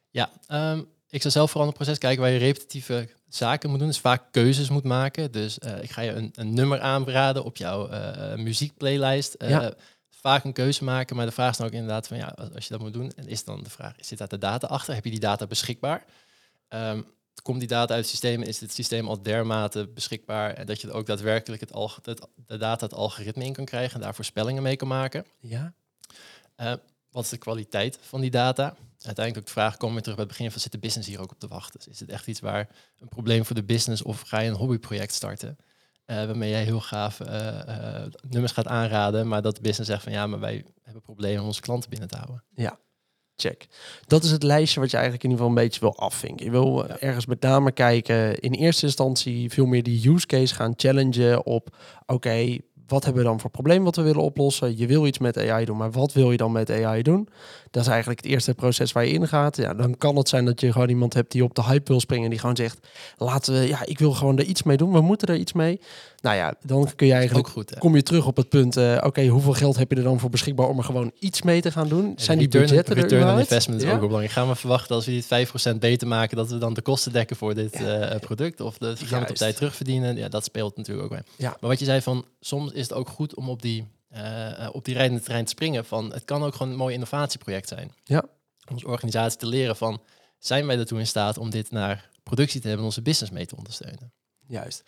Ja, 0.09 0.29
ehm, 0.47 0.81
ik 1.09 1.21
zou 1.21 1.33
zelf 1.33 1.51
vooral 1.51 1.67
het 1.69 1.77
proces 1.77 1.97
kijken 1.97 2.21
waar 2.21 2.31
je 2.31 2.37
repetitieve 2.37 3.09
zaken 3.27 3.69
moet 3.69 3.79
doen. 3.79 3.87
Dus 3.87 3.99
vaak 3.99 4.23
keuzes 4.31 4.69
moet 4.69 4.83
maken. 4.83 5.31
Dus 5.31 5.59
eh, 5.59 5.83
ik 5.83 5.91
ga 5.91 6.01
je 6.01 6.11
een, 6.11 6.31
een 6.35 6.53
nummer 6.53 6.79
aanraden 6.79 7.43
op 7.43 7.57
jouw 7.57 7.87
eh, 7.87 8.35
muziekplaylijst. 8.35 9.33
Eh, 9.33 9.49
Ja. 9.49 9.73
Vaak 10.09 10.43
een 10.43 10.53
keuze 10.53 10.83
maken, 10.83 11.15
maar 11.15 11.25
de 11.25 11.31
vraag 11.31 11.51
is 11.51 11.57
dan 11.57 11.67
ook 11.67 11.73
inderdaad 11.73 12.07
van 12.07 12.17
ja, 12.17 12.35
als 12.53 12.63
je 12.67 12.71
dat 12.73 12.79
moet 12.79 12.93
doen, 12.93 13.11
en 13.15 13.27
is 13.27 13.43
dan 13.43 13.63
de 13.63 13.69
vraag, 13.69 13.93
zit 13.99 14.17
daar 14.17 14.27
de 14.27 14.37
data 14.37 14.67
achter? 14.67 14.93
Heb 14.93 15.03
je 15.03 15.09
die 15.09 15.19
data 15.19 15.47
beschikbaar? 15.47 16.05
Ehm, 16.67 17.01
komt 17.41 17.59
die 17.59 17.67
data 17.67 17.93
uit 17.93 18.01
het 18.01 18.09
systeem? 18.09 18.41
Is 18.41 18.59
het 18.59 18.73
systeem 18.73 19.07
al 19.07 19.21
dermate 19.21 19.87
beschikbaar 19.87 20.53
en 20.53 20.65
dat 20.65 20.81
je 20.81 20.91
ook 20.91 21.05
daadwerkelijk 21.05 21.61
het, 21.61 21.71
de 22.35 22.57
data 22.57 22.85
het 22.85 22.93
algoritme 22.93 23.43
in 23.45 23.53
kan 23.53 23.65
krijgen 23.65 23.95
en 23.95 24.01
daar 24.01 24.15
voorspellingen 24.15 24.63
mee 24.63 24.75
kan 24.75 24.87
maken? 24.87 25.25
Ja, 25.39 25.73
Eh, 26.55 26.73
wat 27.11 27.23
is 27.23 27.29
de 27.29 27.37
kwaliteit 27.37 27.97
van 28.01 28.21
die 28.21 28.31
data? 28.31 28.75
Uiteindelijk 28.91 29.37
ook 29.37 29.45
de 29.45 29.59
vraag, 29.59 29.77
komen 29.77 29.95
we 29.95 30.01
terug 30.01 30.15
bij 30.17 30.25
het 30.25 30.35
begin 30.37 30.51
van, 30.51 30.61
zit 30.61 30.71
de 30.71 30.77
business 30.77 31.07
hier 31.09 31.21
ook 31.21 31.31
op 31.31 31.39
te 31.39 31.47
wachten? 31.47 31.79
Dus 31.79 31.87
is 31.87 31.99
het 31.99 32.09
echt 32.09 32.27
iets 32.27 32.39
waar 32.39 32.69
een 32.99 33.07
probleem 33.07 33.45
voor 33.45 33.55
de 33.55 33.63
business 33.63 34.01
of 34.01 34.21
ga 34.21 34.39
je 34.39 34.49
een 34.49 34.55
hobbyproject 34.55 35.13
starten? 35.13 35.57
eh, 36.05 36.15
waarmee 36.25 36.49
jij 36.49 36.63
heel 36.63 36.79
gaaf 36.81 37.19
eh, 37.19 38.03
nummers 38.29 38.51
gaat 38.51 38.67
aanraden, 38.67 39.27
maar 39.27 39.41
dat 39.41 39.55
de 39.55 39.61
business 39.61 39.89
zegt 39.89 40.03
van 40.03 40.11
ja, 40.11 40.27
maar 40.27 40.39
wij 40.39 40.65
hebben 40.81 41.01
problemen 41.01 41.41
om 41.41 41.47
onze 41.47 41.61
klanten 41.61 41.89
binnen 41.89 42.07
te 42.07 42.15
houden. 42.17 42.43
Check. 43.37 43.65
Dat 44.07 44.23
is 44.23 44.31
het 44.31 44.43
lijstje 44.43 44.79
wat 44.79 44.89
je 44.91 44.95
eigenlijk 44.97 45.25
in 45.25 45.29
ieder 45.31 45.45
geval 45.45 45.57
een 45.61 45.67
beetje 45.67 45.79
wil 45.79 45.97
afvinken. 45.97 46.45
Je 46.45 46.51
wil 46.51 46.83
eh, 46.83 46.89
Ja. 46.89 46.99
ergens 46.99 47.25
met 47.25 47.41
name 47.41 47.71
kijken, 47.71 48.39
in 48.39 48.51
eerste 48.53 48.85
instantie 48.85 49.49
veel 49.51 49.65
meer 49.65 49.83
die 49.83 50.09
use 50.09 50.25
case 50.25 50.55
gaan 50.55 50.73
challengen 50.75 51.45
op, 51.45 51.77
oké, 52.05 52.57
wat 52.87 53.03
hebben 53.03 53.23
we 53.23 53.29
dan 53.29 53.39
voor 53.39 53.49
probleem 53.49 53.83
wat 53.83 53.95
we 53.95 54.01
willen 54.01 54.21
oplossen? 54.21 54.77
Je 54.77 54.87
wil 54.87 55.05
iets 55.05 55.17
met 55.17 55.37
AI 55.37 55.65
doen, 55.65 55.77
maar 55.77 55.91
wat 55.91 56.13
wil 56.13 56.31
je 56.31 56.37
dan 56.37 56.51
met 56.51 56.71
AI 56.71 57.01
doen? 57.01 57.29
Dat 57.71 57.83
is 57.83 57.89
eigenlijk 57.89 58.21
het 58.21 58.31
eerste 58.31 58.53
proces 58.53 58.91
waar 58.91 59.05
je 59.05 59.13
ingaat. 59.13 59.57
Ja, 59.57 59.73
dan 59.73 59.97
kan 59.97 60.15
het 60.15 60.29
zijn 60.29 60.45
dat 60.45 60.61
je 60.61 60.71
gewoon 60.71 60.89
iemand 60.89 61.13
hebt 61.13 61.31
die 61.31 61.43
op 61.43 61.55
de 61.55 61.63
hype 61.63 61.91
wil 61.91 61.99
springen, 61.99 62.29
die 62.29 62.39
gewoon 62.39 62.55
zegt, 62.55 62.87
laten 63.17 63.53
we, 63.53 63.67
ja, 63.67 63.85
ik 63.85 63.99
wil 63.99 64.11
gewoon 64.11 64.37
er 64.37 64.45
iets 64.45 64.63
mee 64.63 64.77
doen, 64.77 64.91
we 64.91 65.01
moeten 65.01 65.27
er 65.27 65.35
iets 65.35 65.53
mee. 65.53 65.79
Nou 66.21 66.37
ja, 66.37 66.53
dan 66.61 66.89
kun 66.95 67.07
je 67.07 67.13
eigenlijk 67.13 67.47
goed. 67.47 67.77
Kom 67.77 67.95
je 67.95 68.03
terug 68.03 68.27
op 68.27 68.37
het 68.37 68.49
punt, 68.49 68.77
eh, 68.77 68.97
oké, 69.03 69.25
hoeveel 69.27 69.53
geld 69.53 69.77
heb 69.77 69.91
je 69.91 69.97
er 69.97 70.03
dan 70.03 70.19
voor 70.19 70.29
beschikbaar 70.29 70.67
om 70.67 70.77
er 70.77 70.83
gewoon 70.83 71.11
iets 71.19 71.41
mee 71.41 71.61
te 71.61 71.71
gaan 71.71 71.87
doen? 71.87 72.13
Zijn 72.15 72.37
die 72.37 72.47
return, 72.47 72.65
budgetten 72.65 72.95
er 72.95 73.01
return 73.01 73.33
on 73.33 73.39
investment 73.39 73.81
is 73.81 73.87
Ja? 73.87 73.93
ook 73.93 73.99
belangrijk. 73.99 74.31
Gaan 74.31 74.47
we 74.47 74.55
verwachten 74.55 74.95
als 74.95 75.05
we 75.05 75.11
dit 75.11 75.25
5% 75.25 75.79
beter 75.79 76.07
maken, 76.07 76.37
dat 76.37 76.49
we 76.49 76.57
dan 76.57 76.73
de 76.73 76.81
kosten 76.81 77.11
dekken 77.11 77.35
voor 77.35 77.53
dit 77.53 77.73
eh, 77.73 78.15
product? 78.19 78.61
Of 78.61 78.77
de, 78.77 78.95
gaan 78.95 79.07
we 79.07 79.15
het 79.15 79.29
op 79.29 79.35
tijd 79.35 79.55
terugverdienen? 79.55 80.15
Ja, 80.15 80.29
dat 80.29 80.43
speelt 80.43 80.77
natuurlijk 80.77 81.05
ook 81.05 81.11
mee. 81.11 81.23
Ja. 81.35 81.57
Maar 81.59 81.69
wat 81.69 81.79
je 81.79 81.85
zei 81.85 82.01
van, 82.01 82.25
soms 82.39 82.71
is 82.75 82.81
het 82.81 82.93
ook 82.93 83.09
goed 83.09 83.35
om 83.35 83.49
op 83.49 83.61
die, 83.61 83.87
eh, 84.09 84.65
eh, 84.65 84.75
op 84.75 84.85
die 84.85 84.93
rijdende 84.95 85.21
trein 85.23 85.43
te 85.43 85.49
springen. 85.49 85.85
Van, 85.85 86.13
het 86.13 86.25
kan 86.25 86.43
ook 86.43 86.55
gewoon 86.55 86.71
een 86.71 86.77
mooi 86.77 86.93
innovatieproject 86.93 87.67
zijn. 87.67 87.91
Ja. 88.03 88.23
Om 88.67 88.73
onze 88.73 88.87
organisatie 88.87 89.39
te 89.39 89.47
leren 89.47 89.75
van, 89.75 90.01
zijn 90.39 90.65
wij 90.67 90.77
ertoe 90.77 90.99
in 90.99 91.07
staat 91.07 91.37
om 91.37 91.49
dit 91.49 91.71
naar 91.71 92.09
productie 92.23 92.59
te 92.61 92.67
hebben 92.67 92.85
en 92.85 92.89
onze 92.91 93.01
business 93.01 93.33
mee 93.33 93.45
te 93.45 93.55
ondersteunen? 93.55 94.13
Juist. 94.47 94.83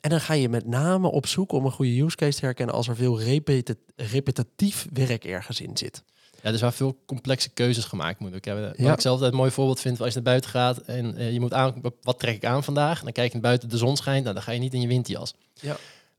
En 0.00 0.10
dan 0.10 0.20
ga 0.20 0.34
je 0.34 0.48
met 0.48 0.66
name 0.66 1.10
op 1.10 1.26
zoek 1.26 1.52
om 1.52 1.64
een 1.64 1.72
goede 1.72 2.00
use 2.02 2.16
case 2.16 2.38
te 2.38 2.44
herkennen 2.44 2.74
als 2.74 2.88
er 2.88 2.96
veel 2.96 3.20
repeti- 3.20 3.74
repetitief 3.96 4.86
werk 4.92 5.24
ergens 5.24 5.60
in 5.60 5.76
zit. 5.76 6.02
Ja, 6.42 6.50
dus 6.50 6.60
waar 6.60 6.72
veel 6.72 7.02
complexe 7.06 7.48
keuzes 7.50 7.84
gemaakt 7.84 8.18
moeten 8.20 8.40
worden. 8.52 8.68
Wat 8.68 8.78
Ja. 8.78 8.92
ik 8.92 9.00
zelf 9.00 9.14
altijd 9.14 9.32
een 9.32 9.38
mooi 9.38 9.50
voorbeeld 9.50 9.80
vind, 9.80 10.00
als 10.00 10.08
je 10.08 10.14
naar 10.14 10.22
buiten 10.24 10.50
gaat 10.50 10.78
en 10.78 11.16
eh, 11.16 11.32
je 11.32 11.40
moet 11.40 11.52
aan, 11.54 11.82
wat 12.02 12.18
trek 12.18 12.34
ik 12.34 12.44
aan 12.44 12.64
vandaag? 12.64 12.98
En 12.98 13.04
dan 13.04 13.12
kijk 13.12 13.26
je 13.26 13.32
naar 13.32 13.42
buiten, 13.42 13.68
de 13.68 13.76
zon 13.76 13.96
schijnt, 13.96 14.22
nou, 14.22 14.34
dan 14.34 14.42
ga 14.44 14.52
je 14.52 14.58
niet 14.58 14.74
in 14.74 14.80
je 14.80 14.86
windjas. 14.88 15.34
Ja. 15.54 15.76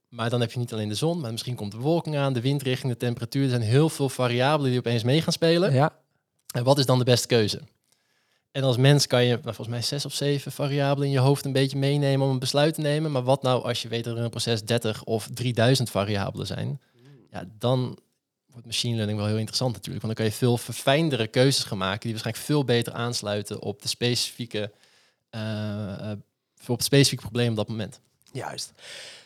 Maar 0.10 0.30
dan 0.30 0.42
heb 0.42 0.51
je 0.51 0.60
niet 0.60 0.74
alleen 0.74 0.89
de 0.89 0.96
zon, 0.96 1.20
maar 1.20 1.32
misschien 1.32 1.56
komt 1.56 1.72
de 1.72 1.78
bewolking 1.78 2.18
aan, 2.18 2.34
de 2.34 2.42
windrichting, 2.42 2.92
de 2.92 2.98
temperatuur. 2.98 3.44
Er 3.44 3.50
zijn 3.50 3.62
heel 3.62 3.89
veel 3.89 4.10
variabelen 4.10 4.70
die 4.70 4.80
opeens 4.80 5.04
mee 5.04 5.22
gaan 5.22 5.34
spelen. 5.34 5.74
Ja, 5.74 5.96
En 6.54 6.63
wat 6.63 6.78
is 6.78 6.86
dan 6.86 6.98
de 6.98 7.04
beste 7.04 7.28
keuze? 7.28 7.62
En 8.51 8.63
als 8.63 8.78
mens 8.78 9.08
kan 9.08 9.24
je 9.24 9.30
nou, 9.30 9.44
volgens 9.44 9.68
mij 9.68 9.82
zes 9.82 10.06
of 10.06 10.13
zeven 10.13 10.51
variabelen 10.51 11.08
in 11.08 11.13
je 11.13 11.20
hoofd 11.20 11.46
een 11.46 11.51
beetje 11.51 11.78
meenemen 11.78 12.25
om 12.28 12.34
een 12.34 12.39
besluit 12.39 12.74
te 12.74 12.82
nemen. 12.82 13.12
Maar 13.12 13.24
wat 13.24 13.42
nou 13.42 13.63
als 13.63 13.82
je 13.82 13.88
weet 13.88 14.04
dat 14.04 14.12
er 14.13 14.18
in 14.18 14.24
een 14.24 14.30
proces 14.30 14.63
30 14.63 15.04
of 15.04 15.28
3000 15.34 15.89
variabelen 15.89 16.48
zijn? 16.48 16.82
Ja, 17.32 17.44
dan 17.58 18.00
wordt 18.51 18.66
machine 18.66 18.96
learning 18.96 19.18
wel 19.18 19.28
heel 19.28 19.38
interessant 19.38 19.74
natuurlijk. 19.74 20.06
Want 20.06 20.16
dan 20.16 20.25
kan 20.25 20.34
je 20.34 20.39
veel 20.39 20.58
verfijndere 20.58 21.28
keuzes 21.28 21.63
gaan 21.63 21.78
maken 21.78 22.00
die 22.00 22.12
waarschijnlijk 22.12 22.46
veel 22.46 22.63
beter 22.66 22.94
aansluiten 22.94 23.62
op 23.62 23.82
de 23.82 23.88
specifieke, 23.88 24.72
eh, 25.30 26.12
eh, 26.12 26.18
op 26.68 26.75
het 26.78 26.84
specifieke 26.84 27.24
probleem 27.24 27.50
op 27.50 27.56
dat 27.56 27.68
moment. 27.68 28.00
juist. 28.32 28.72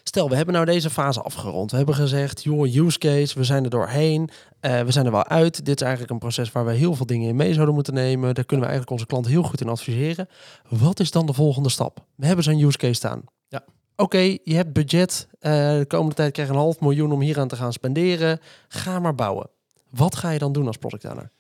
Stel, 0.03 0.29
we 0.29 0.35
hebben 0.35 0.53
nou 0.53 0.65
deze 0.65 0.89
fase 0.89 1.21
afgerond. 1.21 1.71
We 1.71 1.77
hebben 1.77 1.95
gezegd, 1.95 2.43
joh, 2.43 2.75
use 2.75 2.97
case, 2.97 3.37
we 3.37 3.43
zijn 3.43 3.63
er 3.63 3.69
doorheen. 3.69 4.29
Eh, 4.59 4.81
we 4.81 4.91
zijn 4.91 5.05
er 5.05 5.11
wel 5.11 5.27
uit. 5.27 5.65
Dit 5.65 5.75
is 5.75 5.81
eigenlijk 5.81 6.11
een 6.11 6.19
proces 6.19 6.51
waar 6.51 6.65
we 6.65 6.71
heel 6.73 6.95
veel 6.95 7.05
dingen 7.05 7.29
in 7.29 7.35
mee 7.35 7.53
zouden 7.53 7.75
moeten 7.75 7.93
nemen. 7.93 8.33
Daar 8.35 8.45
kunnen 8.45 8.65
we 8.65 8.71
eigenlijk 8.71 8.89
onze 8.91 9.05
klant 9.05 9.27
heel 9.27 9.43
goed 9.43 9.61
in 9.61 9.69
adviseren. 9.69 10.27
Wat 10.69 10.99
is 10.99 11.11
dan 11.11 11.25
de 11.25 11.33
volgende 11.33 11.69
stap? 11.69 12.05
We 12.15 12.25
hebben 12.25 12.43
zo'n 12.43 12.59
use 12.59 12.77
case 12.77 12.93
staan. 12.93 13.21
Ja. 13.47 13.63
oké, 13.95 14.17
je 14.43 14.55
hebt 14.55 14.73
budget. 14.73 15.27
eh, 15.39 15.51
de 15.77 15.85
komende 15.87 16.15
tijd 16.15 16.31
krijg 16.33 16.47
je 16.47 16.53
een 16.53 16.59
half 16.59 16.79
miljoen 16.79 17.11
om 17.11 17.21
hier 17.21 17.39
aan 17.39 17.47
te 17.47 17.55
gaan 17.55 17.73
spenderen. 17.73 18.39
Ga 18.67 18.99
maar 18.99 19.15
bouwen. 19.15 19.49
Wat 19.89 20.15
ga 20.15 20.29
je 20.29 20.39
dan 20.39 20.51
doen 20.53 20.67
als 20.67 20.77
product 20.77 21.05
owner? 21.05 21.31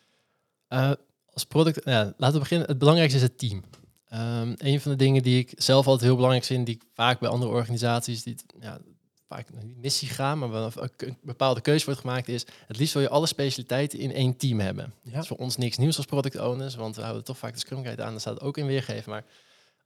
Eh, 0.67 0.91
als 1.33 1.43
product, 1.43 1.81
ja, 1.85 2.13
laten 2.17 2.33
we 2.35 2.39
beginnen. 2.39 2.67
Het 2.67 2.77
belangrijkste 2.77 3.17
is 3.17 3.23
het 3.23 3.37
team. 3.37 3.63
Ehm, 4.13 4.53
een 4.57 4.81
van 4.81 4.91
de 4.91 4.97
dingen 4.97 5.23
die 5.23 5.39
ik 5.39 5.53
zelf 5.55 5.85
altijd 5.85 6.05
heel 6.05 6.15
belangrijk 6.15 6.45
vind, 6.45 6.65
die 6.65 6.75
ik 6.75 6.81
vaak 6.93 7.19
bij 7.19 7.29
andere 7.29 7.51
organisaties, 7.51 8.23
die 8.23 8.35
ja, 8.59 8.79
vaak 9.27 9.47
niet 9.63 9.77
missie 9.77 10.07
gaan, 10.07 10.39
maar 10.39 10.51
wel 10.51 10.71
een, 10.75 11.17
bepaalde 11.21 11.61
keuze 11.61 11.85
wordt 11.85 11.99
gemaakt, 11.99 12.27
is 12.27 12.45
het 12.67 12.77
liefst 12.77 12.93
wil 12.93 13.01
je 13.01 13.09
alle 13.09 13.25
specialiteiten 13.25 13.99
in 13.99 14.13
één 14.13 14.37
team 14.37 14.59
hebben. 14.59 14.93
Ja. 15.03 15.11
Dat 15.11 15.21
is 15.21 15.27
voor 15.27 15.37
ons 15.37 15.57
niks 15.57 15.77
nieuws 15.77 15.97
als 15.97 16.05
product 16.05 16.39
owners, 16.39 16.75
want 16.75 16.95
we 16.95 17.01
houden 17.01 17.23
toch 17.23 17.37
vaak 17.37 17.53
de 17.53 17.59
Scrum 17.59 17.83
Guide 17.83 18.03
aan, 18.03 18.11
daar 18.11 18.19
staat 18.19 18.33
het 18.33 18.43
ook 18.43 18.57
in 18.57 18.65
weergeven. 18.65 19.11
Maar 19.11 19.23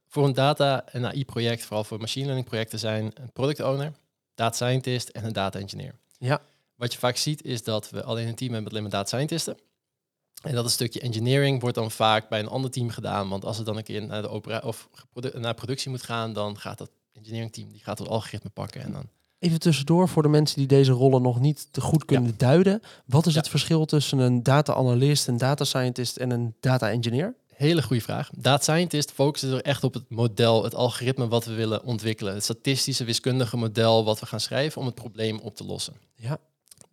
voor 0.06 0.24
een 0.24 0.34
data- 0.34 0.86
en 0.86 1.06
AI-project, 1.06 1.62
vooral 1.62 1.84
voor 1.84 2.00
machine 2.00 2.24
learning 2.24 2.48
projecten, 2.48 2.78
zijn 2.78 3.04
een 3.14 3.32
product 3.32 3.60
owner, 3.60 3.92
data 4.34 4.54
scientist 4.54 5.08
en 5.08 5.24
een 5.24 5.32
data 5.32 5.58
engineer. 5.58 5.94
Ja. 6.18 6.40
Wat 6.74 6.92
je 6.92 6.98
vaak 6.98 7.16
ziet 7.16 7.44
is 7.44 7.62
dat 7.62 7.90
we 7.90 8.02
alleen 8.02 8.28
een 8.28 8.34
team 8.34 8.52
hebben 8.52 8.62
met 8.62 8.72
alleen 8.72 8.82
maar 8.82 8.98
data 8.98 9.16
scientisten. 9.16 9.56
En 10.42 10.54
dat 10.54 10.64
een 10.64 10.70
stukje 10.70 11.00
engineering 11.00 11.60
wordt 11.60 11.76
dan 11.76 11.90
vaak 11.90 12.28
bij 12.28 12.38
een 12.40 12.48
ander 12.48 12.70
team 12.70 12.88
gedaan. 12.88 13.28
Want 13.28 13.44
als 13.44 13.56
het 13.56 13.66
dan 13.66 13.76
een 13.76 13.82
keer 13.82 14.06
naar 14.06 14.22
de 14.22 14.28
opera 14.28 14.58
of 14.64 14.88
naar 15.34 15.54
productie 15.54 15.90
moet 15.90 16.02
gaan, 16.02 16.32
dan 16.32 16.58
gaat 16.58 16.78
dat 16.78 16.90
engineering 17.12 17.52
team 17.52 17.70
die 17.72 17.80
gaat 17.82 17.98
het 17.98 18.08
algoritme 18.08 18.50
pakken. 18.50 18.82
En 18.82 18.92
dan 18.92 19.04
Even 19.38 19.60
tussendoor 19.60 20.08
voor 20.08 20.22
de 20.22 20.28
mensen 20.28 20.58
die 20.58 20.66
deze 20.66 20.92
rollen 20.92 21.22
nog 21.22 21.40
niet 21.40 21.68
te 21.70 21.80
goed 21.80 22.04
kunnen 22.04 22.34
duiden. 22.36 22.80
Wat 23.06 23.26
is 23.26 23.32
Ja. 23.32 23.38
het 23.38 23.48
verschil 23.48 23.84
tussen 23.84 24.18
een 24.18 24.42
data 24.42 24.74
analyst, 24.74 25.28
een 25.28 25.36
data 25.38 25.64
scientist 25.64 26.16
en 26.16 26.30
een 26.30 26.54
data 26.60 26.90
engineer? 26.90 27.34
hele 27.58 27.82
goede 27.82 28.02
vraag. 28.02 28.30
Data 28.36 28.62
scientist 28.62 29.12
focussen 29.12 29.52
er 29.52 29.62
echt 29.62 29.84
op 29.84 29.94
het 29.94 30.04
model, 30.10 30.64
het 30.64 30.74
algoritme 30.74 31.28
wat 31.28 31.44
we 31.44 31.54
willen 31.54 31.84
ontwikkelen. 31.84 32.34
Het 32.34 32.42
statistische 32.44 33.04
wiskundige 33.04 33.56
model 33.56 34.04
wat 34.04 34.20
we 34.20 34.26
gaan 34.26 34.40
schrijven 34.40 34.80
om 34.80 34.86
het 34.86 34.94
probleem 34.94 35.38
op 35.38 35.56
te 35.56 35.64
lossen. 35.64 35.94
Ja. 36.14 36.38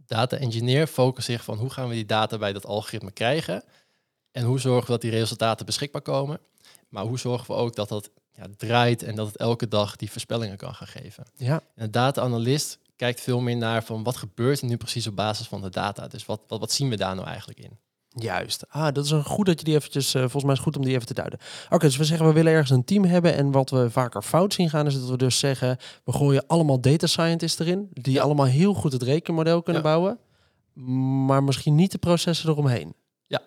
Data 0.06 0.38
engineer 0.38 0.88
focust 0.88 1.26
zich 1.26 1.44
van 1.44 1.58
hoe 1.58 1.70
gaan 1.70 1.88
we 1.88 1.94
die 1.94 2.06
data 2.06 2.38
bij 2.38 2.54
dat 2.54 2.66
algoritme 2.66 3.12
krijgen 3.12 3.64
en 4.32 4.44
hoe 4.44 4.60
zorgen 4.60 4.86
we 4.86 4.92
dat 4.92 5.02
die 5.02 5.12
resultaten 5.12 5.66
beschikbaar 5.66 6.02
komen. 6.02 6.40
Maar 6.90 7.04
hoe 7.04 7.20
zorgen 7.20 7.48
we 7.48 7.62
ook 7.62 7.76
dat 7.76 7.90
dat 7.90 8.10
ja, 8.32 8.46
draait 8.58 9.04
en 9.04 9.16
dat 9.16 9.28
het 9.28 9.38
elke 9.38 9.68
dag 9.68 9.96
die 9.96 10.12
voorspellingen 10.12 10.58
kan 10.58 10.76
gaan 10.76 10.88
geven. 10.88 11.26
Ja, 11.36 11.62
En 11.76 11.84
een 11.84 11.92
data-analyst 11.92 12.80
kijkt 12.96 13.22
veel 13.22 13.40
meer 13.40 13.58
naar 13.58 13.84
van 13.84 14.04
wat 14.04 14.16
gebeurt 14.16 14.62
er 14.62 14.68
nu 14.68 14.78
precies 14.78 15.08
op 15.08 15.16
basis 15.16 15.48
van 15.48 15.62
de 15.62 15.70
data. 15.70 16.08
Dus 16.08 16.26
wat, 16.26 16.42
wat, 16.48 16.60
wat 16.60 16.72
zien 16.72 16.90
we 16.90 16.96
daar 16.96 17.16
nou 17.16 17.28
eigenlijk 17.28 17.60
in? 17.60 17.78
Juist. 18.16 18.66
Ah, 18.70 18.94
dat 18.94 19.06
is 19.06 19.12
een 19.12 19.24
goed 19.24 19.46
dat 19.46 19.60
je 19.60 19.66
die 19.66 19.76
eventjes, 19.76 20.14
eh, 20.14 20.22
volgens 20.22 20.44
mij 20.44 20.52
is 20.52 20.58
het 20.60 20.68
goed 20.68 20.78
om 20.78 20.84
die 20.86 20.94
even 20.94 21.08
te 21.08 21.14
duiden. 21.14 21.40
Oké, 21.70 21.86
dus 21.86 21.98
we 21.98 22.04
zeggen 22.04 22.28
we 22.28 22.34
willen 22.34 22.52
ergens 22.52 22.70
een 22.70 22.84
team 22.84 23.04
hebben 23.04 23.36
en 23.36 23.52
wat 23.52 23.70
we 23.70 23.90
vaker 23.90 24.22
fout 24.22 24.54
zien 24.54 24.70
gaan 24.70 24.86
is 24.86 25.00
dat 25.00 25.10
we 25.10 25.18
dus 25.18 25.40
zeggen, 25.40 25.78
we 26.04 26.12
gooien 26.12 26.44
allemaal 26.48 26.80
data 26.82 27.08
scientists 27.08 27.60
erin, 27.60 27.90
die 27.94 28.14
Ja. 28.14 28.22
allemaal 28.24 28.46
heel 28.46 28.74
goed 28.74 28.92
het 28.92 29.04
rekenmodel 29.04 29.62
kunnen 29.62 29.82
Ja. 29.84 29.88
bouwen, 29.88 30.18
maar 31.26 31.44
misschien 31.44 31.76
niet 31.76 31.92
de 31.92 31.98
processen 31.98 32.50
eromheen. 32.50 32.94
Ja. 33.28 33.42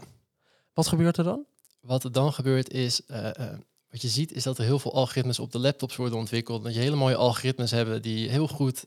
Wat 0.74 0.86
gebeurt 0.88 1.16
er 1.16 1.24
dan? 1.24 1.44
Wat 1.80 2.04
er 2.04 2.12
dan 2.12 2.32
gebeurt 2.32 2.70
is, 2.70 3.06
eh, 3.06 3.28
eh, 3.28 3.58
wat 3.90 4.02
je 4.02 4.08
ziet 4.08 4.32
is 4.32 4.42
dat 4.42 4.58
er 4.58 4.64
heel 4.64 4.78
veel 4.78 4.94
algoritmes 4.94 5.38
op 5.38 5.52
de 5.52 5.58
laptops 5.58 5.96
worden 5.96 6.18
ontwikkeld. 6.18 6.64
Dat 6.64 6.74
je 6.74 6.80
hele 6.80 6.96
mooie 6.96 7.16
algoritmes 7.16 7.70
hebben 7.70 8.02
die 8.02 8.28
heel 8.30 8.48
goed 8.48 8.84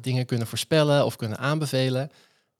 dingen 0.00 0.26
kunnen 0.26 0.46
voorspellen 0.46 1.04
of 1.04 1.16
kunnen 1.16 1.38
aanbevelen. 1.38 2.10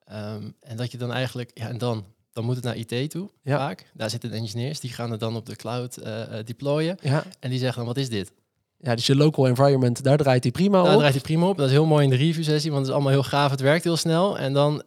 Ehm, 0.04 0.50
en 0.60 0.76
dat 0.76 0.90
je 0.92 0.98
dan 0.98 1.12
eigenlijk, 1.12 1.50
ja 1.54 1.68
en 1.68 1.78
dan, 1.78 2.04
dan 2.32 2.44
moet 2.44 2.54
het 2.54 2.64
naar 2.64 2.76
IT 2.76 3.10
toe 3.10 3.30
Ja. 3.42 3.56
vaak. 3.56 3.90
Daar 3.94 4.10
zitten 4.10 4.32
engineers, 4.32 4.80
die 4.80 4.90
gaan 4.92 5.10
het 5.10 5.20
dan 5.20 5.36
op 5.36 5.46
de 5.46 5.56
cloud 5.56 5.96
eh, 5.96 6.38
eh, 6.38 6.46
deployen. 6.46 6.96
Ja. 7.02 7.24
En 7.40 7.50
die 7.50 7.58
zeggen 7.58 7.76
dan, 7.78 7.86
wat 7.86 7.96
is 7.96 8.08
dit? 8.08 8.32
ja, 8.78 8.94
dus 8.94 9.06
je 9.06 9.16
local 9.16 9.46
environment, 9.46 10.02
daar 10.02 10.16
draait 10.16 10.42
hij 10.42 10.52
prima 10.52 10.82
Daar 10.82 10.92
op. 10.92 10.98
draait 10.98 11.14
hij 11.14 11.22
prima 11.22 11.48
op. 11.48 11.56
Dat 11.56 11.66
is 11.66 11.72
heel 11.72 11.86
mooi 11.86 12.04
in 12.04 12.10
de 12.10 12.16
review 12.16 12.44
sessie, 12.44 12.70
want 12.70 12.80
het 12.82 12.88
is 12.90 12.94
allemaal 12.94 13.12
heel 13.12 13.22
gaaf. 13.28 13.50
Het 13.50 13.60
werkt 13.60 13.84
heel 13.84 13.96
snel. 13.96 14.38
En 14.38 14.52
dan 14.52 14.82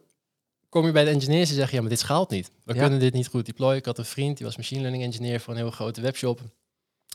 kom 0.68 0.86
je 0.86 0.92
bij 0.92 1.04
de 1.04 1.10
engineers 1.10 1.48
die 1.48 1.56
zeggen, 1.56 1.74
ja, 1.74 1.80
maar 1.80 1.90
dit 1.90 1.98
schaalt 1.98 2.30
niet. 2.30 2.50
We 2.64 2.74
Ja. 2.74 2.80
kunnen 2.80 2.98
dit 2.98 3.12
niet 3.12 3.26
goed 3.28 3.46
deployen. 3.46 3.78
Ik 3.78 3.84
had 3.84 3.98
een 3.98 4.04
vriend, 4.04 4.36
die 4.36 4.46
was 4.46 4.56
machine 4.56 4.80
learning 4.80 5.04
engineer 5.04 5.40
voor 5.40 5.52
een 5.52 5.58
heel 5.58 5.70
grote 5.70 6.00
webshop. 6.00 6.40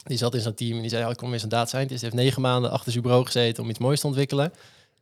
Die 0.04 0.18
zat 0.18 0.36
in 0.36 0.42
zo'n 0.42 0.54
team 0.54 0.76
en 0.76 0.82
die 0.82 0.90
zei, 0.90 1.04
ja, 1.04 1.10
ik 1.10 1.18
kom 1.18 1.30
weer 1.30 1.40
zo'n 1.40 1.50
data 1.50 1.66
scientist. 1.66 2.02
Die 2.02 2.10
heeft 2.10 2.24
negen 2.24 2.42
maanden 2.42 2.72
achter 2.72 2.92
zijn 2.92 3.04
bureau 3.04 3.26
gezeten 3.26 3.64
om 3.64 3.70
iets 3.70 3.80
moois 3.80 4.00
te 4.00 4.08
ontwikkelen. 4.08 4.52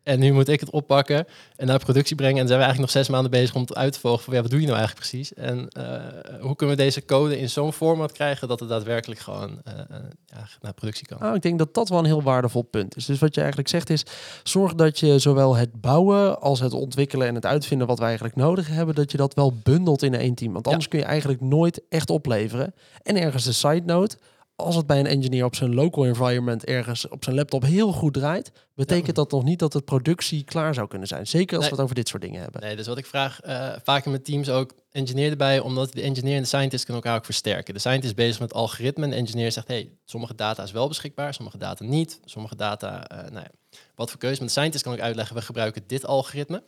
En 0.09 0.19
nu 0.19 0.33
moet 0.33 0.47
ik 0.47 0.59
het 0.59 0.69
oppakken 0.69 1.25
en 1.55 1.67
naar 1.67 1.79
productie 1.79 2.15
brengen. 2.15 2.39
En 2.39 2.39
dan 2.39 2.47
zijn 2.47 2.59
we 2.59 2.65
eigenlijk 2.65 2.93
nog 2.93 3.03
zes 3.03 3.13
maanden 3.13 3.31
bezig 3.31 3.55
om 3.55 3.61
het 3.61 3.75
uit 3.75 3.93
te 3.93 3.99
volgen 3.99 4.23
van, 4.23 4.33
ja, 4.33 4.41
wat 4.41 4.51
doe 4.51 4.59
je 4.59 4.65
nou 4.65 4.77
eigenlijk 4.77 5.09
precies? 5.09 5.34
En 5.34 5.67
eh, 5.69 6.41
hoe 6.41 6.55
kunnen 6.55 6.75
we 6.75 6.84
deze 6.84 7.05
code 7.05 7.39
in 7.39 7.49
zo'n 7.49 7.73
format 7.73 8.12
krijgen 8.12 8.47
dat 8.47 8.60
het 8.60 8.69
daadwerkelijk 8.69 9.19
gewoon 9.19 9.62
eh, 9.63 9.73
eh, 9.73 9.86
ja, 10.25 10.47
naar 10.62 10.73
productie 10.73 11.07
kan? 11.07 11.17
Nou, 11.19 11.36
ik 11.36 11.41
denk 11.41 11.60
dat 11.60 11.73
dat 11.73 11.89
wel 11.89 11.99
een 11.99 12.05
heel 12.05 12.23
waardevol 12.23 12.62
punt 12.62 12.95
is. 12.95 13.05
Dus 13.05 13.19
wat 13.19 13.34
je 13.34 13.39
eigenlijk 13.39 13.69
zegt 13.69 13.89
is, 13.89 14.03
zorg 14.43 14.73
dat 14.75 14.99
je 14.99 15.19
zowel 15.19 15.55
het 15.55 15.81
bouwen 15.81 16.41
als 16.41 16.60
het 16.60 16.73
ontwikkelen 16.73 17.27
en 17.27 17.36
het 17.36 17.45
uitvinden 17.45 17.88
wat 17.88 17.99
we 17.99 18.05
eigenlijk 18.05 18.36
nodig 18.36 18.67
hebben, 18.67 18.95
dat 18.95 19.12
je 19.12 19.17
dat 19.17 19.34
wel 19.34 19.53
bundelt 19.63 20.03
in 20.03 20.13
één 20.13 20.36
team. 20.36 20.53
Want 20.53 20.65
Ja. 20.65 20.71
anders 20.71 20.89
kun 20.89 20.99
je 20.99 21.05
eigenlijk 21.05 21.41
nooit 21.41 21.81
echt 21.89 22.10
opleveren. 22.10 22.73
En 23.03 23.15
ergens 23.21 23.45
een 23.45 23.53
side 23.53 23.86
note, 23.86 24.17
als 24.60 24.76
het 24.76 24.86
bij 24.88 25.00
een 25.00 25.06
engineer 25.08 25.45
op 25.45 25.56
zijn 25.56 25.74
local 25.74 26.06
environment 26.06 26.65
ergens 26.65 27.08
op 27.08 27.24
zijn 27.24 27.36
laptop 27.36 27.63
heel 27.63 27.91
goed 27.91 28.13
draait, 28.13 28.52
betekent 28.76 29.08
Ja. 29.08 29.13
dat 29.13 29.32
nog 29.32 29.43
niet 29.43 29.60
dat 29.60 29.74
het 29.74 29.86
productie 29.86 30.43
klaar 30.43 30.74
zou 30.74 30.88
kunnen 30.88 31.08
zijn. 31.08 31.28
Zeker 31.28 31.56
als 31.56 31.60
Nee. 31.60 31.69
we 31.69 31.76
het 31.76 31.84
over 31.84 31.95
dit 31.95 32.08
soort 32.08 32.22
dingen 32.22 32.41
hebben. 32.41 32.62
Nee, 32.62 32.76
dus 32.76 32.88
wat 32.88 32.98
ik 32.98 33.06
vraag 33.06 33.41
eh, 33.41 33.72
vaak 33.84 34.06
in 34.06 34.12
mijn 34.12 34.24
teams 34.24 34.50
ook 34.50 34.74
engineer 34.91 35.30
erbij, 35.32 35.60
omdat 35.60 35.93
de 35.93 36.02
engineer 36.02 36.36
en 36.36 36.41
de 36.41 36.48
scientist 36.48 36.84
kunnen 36.86 37.04
elkaar 37.04 37.17
ook 37.19 37.26
versterken. 37.26 37.74
De 37.74 37.80
scientist 37.80 38.10
is 38.10 38.24
bezig 38.24 38.39
met 38.39 38.54
algoritme 38.54 39.04
en 39.04 39.10
de 39.10 39.15
engineer 39.15 39.52
zegt, 39.52 39.67
hey, 39.67 39.91
sommige 40.06 40.36
data 40.36 40.63
is 40.63 40.72
wel 40.72 40.88
beschikbaar, 40.88 41.34
sommige 41.34 41.58
data 41.58 41.84
niet, 41.84 42.19
sommige 42.26 42.56
data, 42.56 43.08
eh, 43.08 43.17
nou 43.17 43.43
ja, 43.43 43.78
wat 43.95 44.10
voor 44.10 44.19
keuze. 44.19 44.38
Maar 44.38 44.45
de 44.48 44.54
scientist 44.54 44.84
kan 44.84 44.93
ook 44.93 45.00
uitleggen, 45.00 45.36
we 45.36 45.41
gebruiken 45.41 45.84
dit 45.88 46.06
algoritme. 46.06 46.63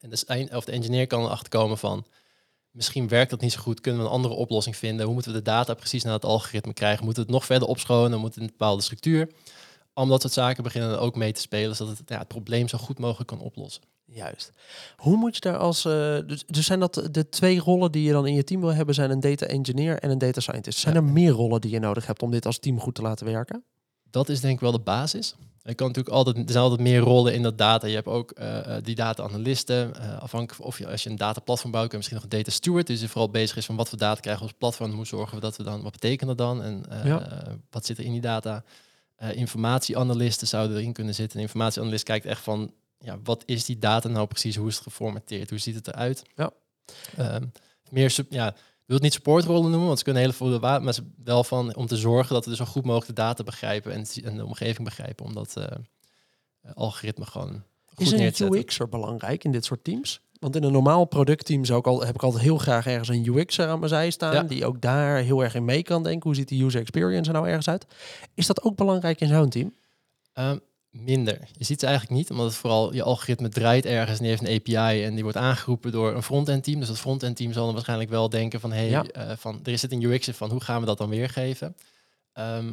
En 0.00 0.10
de, 0.10 0.48
of 0.52 0.64
de 0.64 0.72
engineer 0.72 1.06
kan 1.06 1.24
erachter 1.24 1.48
komen 1.48 1.78
van, 1.78 2.04
misschien 2.74 3.08
werkt 3.08 3.30
dat 3.30 3.40
niet 3.40 3.52
zo 3.52 3.60
goed, 3.60 3.80
kunnen 3.80 4.00
we 4.00 4.06
een 4.06 4.12
andere 4.12 4.34
oplossing 4.34 4.76
vinden? 4.76 5.04
Hoe 5.04 5.14
moeten 5.14 5.32
we 5.32 5.38
de 5.38 5.44
data 5.44 5.74
precies 5.74 6.02
naar 6.02 6.12
het 6.12 6.24
algoritme 6.24 6.72
krijgen? 6.72 7.04
Moeten 7.04 7.22
we 7.22 7.28
het 7.28 7.38
nog 7.38 7.46
verder 7.48 7.68
opschonen? 7.68 8.20
Moeten 8.20 8.38
we 8.40 8.44
een 8.46 8.52
bepaalde 8.58 8.82
structuur? 8.82 9.30
Al 9.92 10.06
dat 10.06 10.20
soort 10.20 10.32
zaken 10.32 10.62
beginnen 10.62 10.90
er 10.90 10.98
ook 10.98 11.16
mee 11.16 11.32
te 11.32 11.40
spelen, 11.40 11.76
zodat 11.76 11.98
het, 11.98 12.08
ja, 12.08 12.18
het 12.18 12.28
probleem 12.28 12.68
zo 12.68 12.78
goed 12.78 12.98
mogelijk 12.98 13.28
kan 13.28 13.40
oplossen. 13.40 13.82
Juist. 14.06 14.52
Hoe 14.96 15.16
moet 15.16 15.34
je 15.34 15.40
daar 15.40 15.56
als. 15.58 15.84
eh, 15.84 16.18
dus, 16.26 16.44
dus 16.46 16.66
zijn 16.66 16.80
dat 16.80 17.08
de 17.10 17.28
twee 17.28 17.58
rollen 17.60 17.92
die 17.92 18.02
je 18.02 18.12
dan 18.12 18.26
in 18.26 18.34
je 18.34 18.44
team 18.44 18.60
wil 18.60 18.74
hebben, 18.74 18.94
zijn 18.94 19.10
een 19.10 19.20
data 19.20 19.46
engineer 19.46 19.98
en 19.98 20.10
een 20.10 20.18
data 20.18 20.40
scientist. 20.40 20.78
Zijn 20.78 20.94
Ja. 20.94 21.00
er 21.00 21.06
meer 21.06 21.30
rollen 21.30 21.60
die 21.60 21.70
je 21.70 21.78
nodig 21.78 22.06
hebt 22.06 22.22
om 22.22 22.30
dit 22.30 22.46
als 22.46 22.58
team 22.58 22.80
goed 22.80 22.94
te 22.94 23.02
laten 23.02 23.26
werken? 23.26 23.64
dat 24.10 24.28
is 24.28 24.40
denk 24.40 24.54
ik 24.54 24.60
wel 24.60 24.72
de 24.72 24.78
basis. 24.80 25.34
Je 25.66 25.74
kan 25.74 25.86
natuurlijk 25.86 26.14
altijd, 26.14 26.36
er 26.36 26.44
zijn 26.46 26.62
altijd 26.62 26.80
meer 26.80 26.98
rollen 26.98 27.34
in 27.34 27.42
dat 27.42 27.58
data. 27.58 27.86
Je 27.86 27.94
hebt 27.94 28.06
ook 28.06 28.30
eh, 28.30 28.76
eh, 28.76 28.84
die 28.84 28.94
data-analysten. 28.94 29.94
eh, 29.94 30.18
afhankelijk 30.22 30.64
of 30.64 30.78
je, 30.78 30.88
als 30.88 31.02
je 31.02 31.10
een 31.10 31.16
dataplatform 31.16 31.70
bouwt, 31.72 31.88
kun 31.88 31.98
je 31.98 32.04
misschien 32.04 32.16
nog 32.22 32.32
een 32.32 32.38
data 32.38 32.50
steward. 32.56 32.86
Dus 32.86 32.98
die 32.98 33.08
vooral 33.08 33.30
bezig 33.30 33.56
is 33.56 33.66
van 33.66 33.76
wat 33.76 33.88
voor 33.88 33.98
data 33.98 34.20
krijgen 34.20 34.42
we 34.42 34.48
als 34.48 34.58
platform. 34.58 34.90
Hoe 34.92 35.06
zorgen 35.06 35.34
we 35.34 35.40
dat 35.40 35.56
we 35.56 35.62
dan, 35.62 35.82
wat 35.82 35.92
betekent 35.92 36.28
dat 36.28 36.38
dan? 36.38 36.62
En 36.62 36.84
Ja. 37.04 37.42
wat 37.70 37.86
zit 37.86 37.98
er 37.98 38.04
in 38.04 38.12
die 38.12 38.20
data? 38.20 38.64
Informatieanalisten 39.44 40.46
zouden 40.46 40.76
erin 40.76 40.92
kunnen 40.92 41.14
zitten. 41.14 41.36
Een 41.38 41.42
informatieanalist 41.44 42.04
kijkt 42.04 42.26
echt 42.26 42.40
van, 42.40 42.72
ja, 42.98 43.18
wat 43.24 43.42
is 43.46 43.64
die 43.64 43.78
data 43.78 44.08
nou 44.08 44.26
precies? 44.26 44.56
Hoe 44.56 44.68
is 44.68 44.74
het 44.74 44.82
geformateerd? 44.82 45.50
Hoe 45.50 45.58
ziet 45.58 45.74
het 45.74 45.88
eruit? 45.88 46.22
Ja. 46.36 46.50
Ehm, 47.16 47.44
meer, 47.90 48.10
sup- 48.10 48.32
ja, 48.32 48.54
wil 48.86 48.94
het 48.96 49.02
niet 49.02 49.12
supportrollen 49.12 49.70
noemen, 49.70 49.86
want 49.86 49.98
ze 49.98 50.04
kunnen 50.04 50.22
hele 50.22 50.34
volle 50.34 50.58
wa- 50.58 50.78
maar 50.78 50.94
ze 50.94 51.02
wel 51.24 51.44
van 51.44 51.74
om 51.74 51.86
te 51.86 51.96
zorgen 51.96 52.34
dat 52.34 52.46
we 52.46 52.56
zo 52.56 52.64
goed 52.64 52.84
mogelijk 52.84 53.06
de 53.06 53.22
data 53.22 53.42
begrijpen 53.42 53.92
en, 53.92 54.36
de 54.36 54.44
omgeving 54.44 54.84
begrijpen, 54.84 55.24
om 55.24 55.34
dat 55.34 55.56
eh, 55.56 55.64
eh, 55.64 56.72
algoritme 56.74 57.26
gewoon 57.26 57.62
goed 57.94 58.12
Is 58.12 58.40
een. 58.40 58.54
UX'er 58.54 58.88
belangrijk 58.88 59.44
in 59.44 59.52
dit 59.52 59.64
soort 59.64 59.84
teams? 59.84 60.20
Want 60.40 60.56
in 60.56 60.62
een 60.62 60.72
normaal 60.72 61.04
productteam 61.04 61.64
zou 61.64 61.78
ik 61.78 61.86
al, 61.86 62.04
heb 62.04 62.14
ik 62.14 62.22
altijd 62.22 62.42
heel 62.42 62.58
graag 62.58 62.86
ergens 62.86 63.08
een 63.08 63.24
UX'er 63.26 63.68
aan 63.68 63.78
mijn 63.78 63.88
zij 63.90 64.10
staan. 64.10 64.34
Ja. 64.34 64.42
Die 64.42 64.66
ook 64.66 64.80
daar 64.80 65.16
heel 65.18 65.42
erg 65.42 65.54
in 65.54 65.64
mee 65.64 65.82
kan 65.82 66.02
denken. 66.02 66.22
Hoe 66.22 66.34
ziet 66.34 66.48
die 66.48 66.64
user 66.64 66.80
experience 66.80 67.30
er 67.30 67.36
nou 67.36 67.48
ergens 67.48 67.68
uit? 67.68 67.86
Is 68.34 68.46
dat 68.46 68.62
ook 68.62 68.76
belangrijk 68.76 69.20
in 69.20 69.28
zo'n 69.28 69.48
team? 69.48 69.74
Ehm, 70.32 70.58
minder. 70.94 71.48
Je 71.52 71.64
ziet 71.64 71.80
ze 71.80 71.86
eigenlijk 71.86 72.16
niet, 72.18 72.30
omdat 72.30 72.46
het 72.46 72.54
vooral 72.54 72.94
je 72.94 73.02
algoritme 73.02 73.48
draait 73.48 73.86
ergens 73.86 74.18
en 74.18 74.24
die 74.24 74.36
heeft 74.36 74.48
een 74.48 74.54
API 74.78 75.04
en 75.04 75.14
die 75.14 75.22
wordt 75.22 75.38
aangeroepen 75.38 75.92
door 75.92 76.14
een 76.14 76.22
front-end 76.22 76.64
team. 76.64 76.78
Dus 76.78 76.88
dat 76.88 76.98
front-end 76.98 77.36
team 77.36 77.52
zal 77.52 77.64
dan 77.64 77.74
waarschijnlijk 77.74 78.10
wel 78.10 78.28
denken 78.28 78.60
van, 78.60 78.72
hey, 78.72 78.88
Ja. 78.88 79.04
eh, 79.04 79.36
van 79.36 79.60
er 79.64 79.78
zit 79.78 79.92
een 79.92 80.02
UX 80.02 80.28
van 80.32 80.50
hoe 80.50 80.60
gaan 80.60 80.80
we 80.80 80.86
dat 80.86 80.98
dan 80.98 81.08
weergeven? 81.08 81.76
Ehm, 82.32 82.66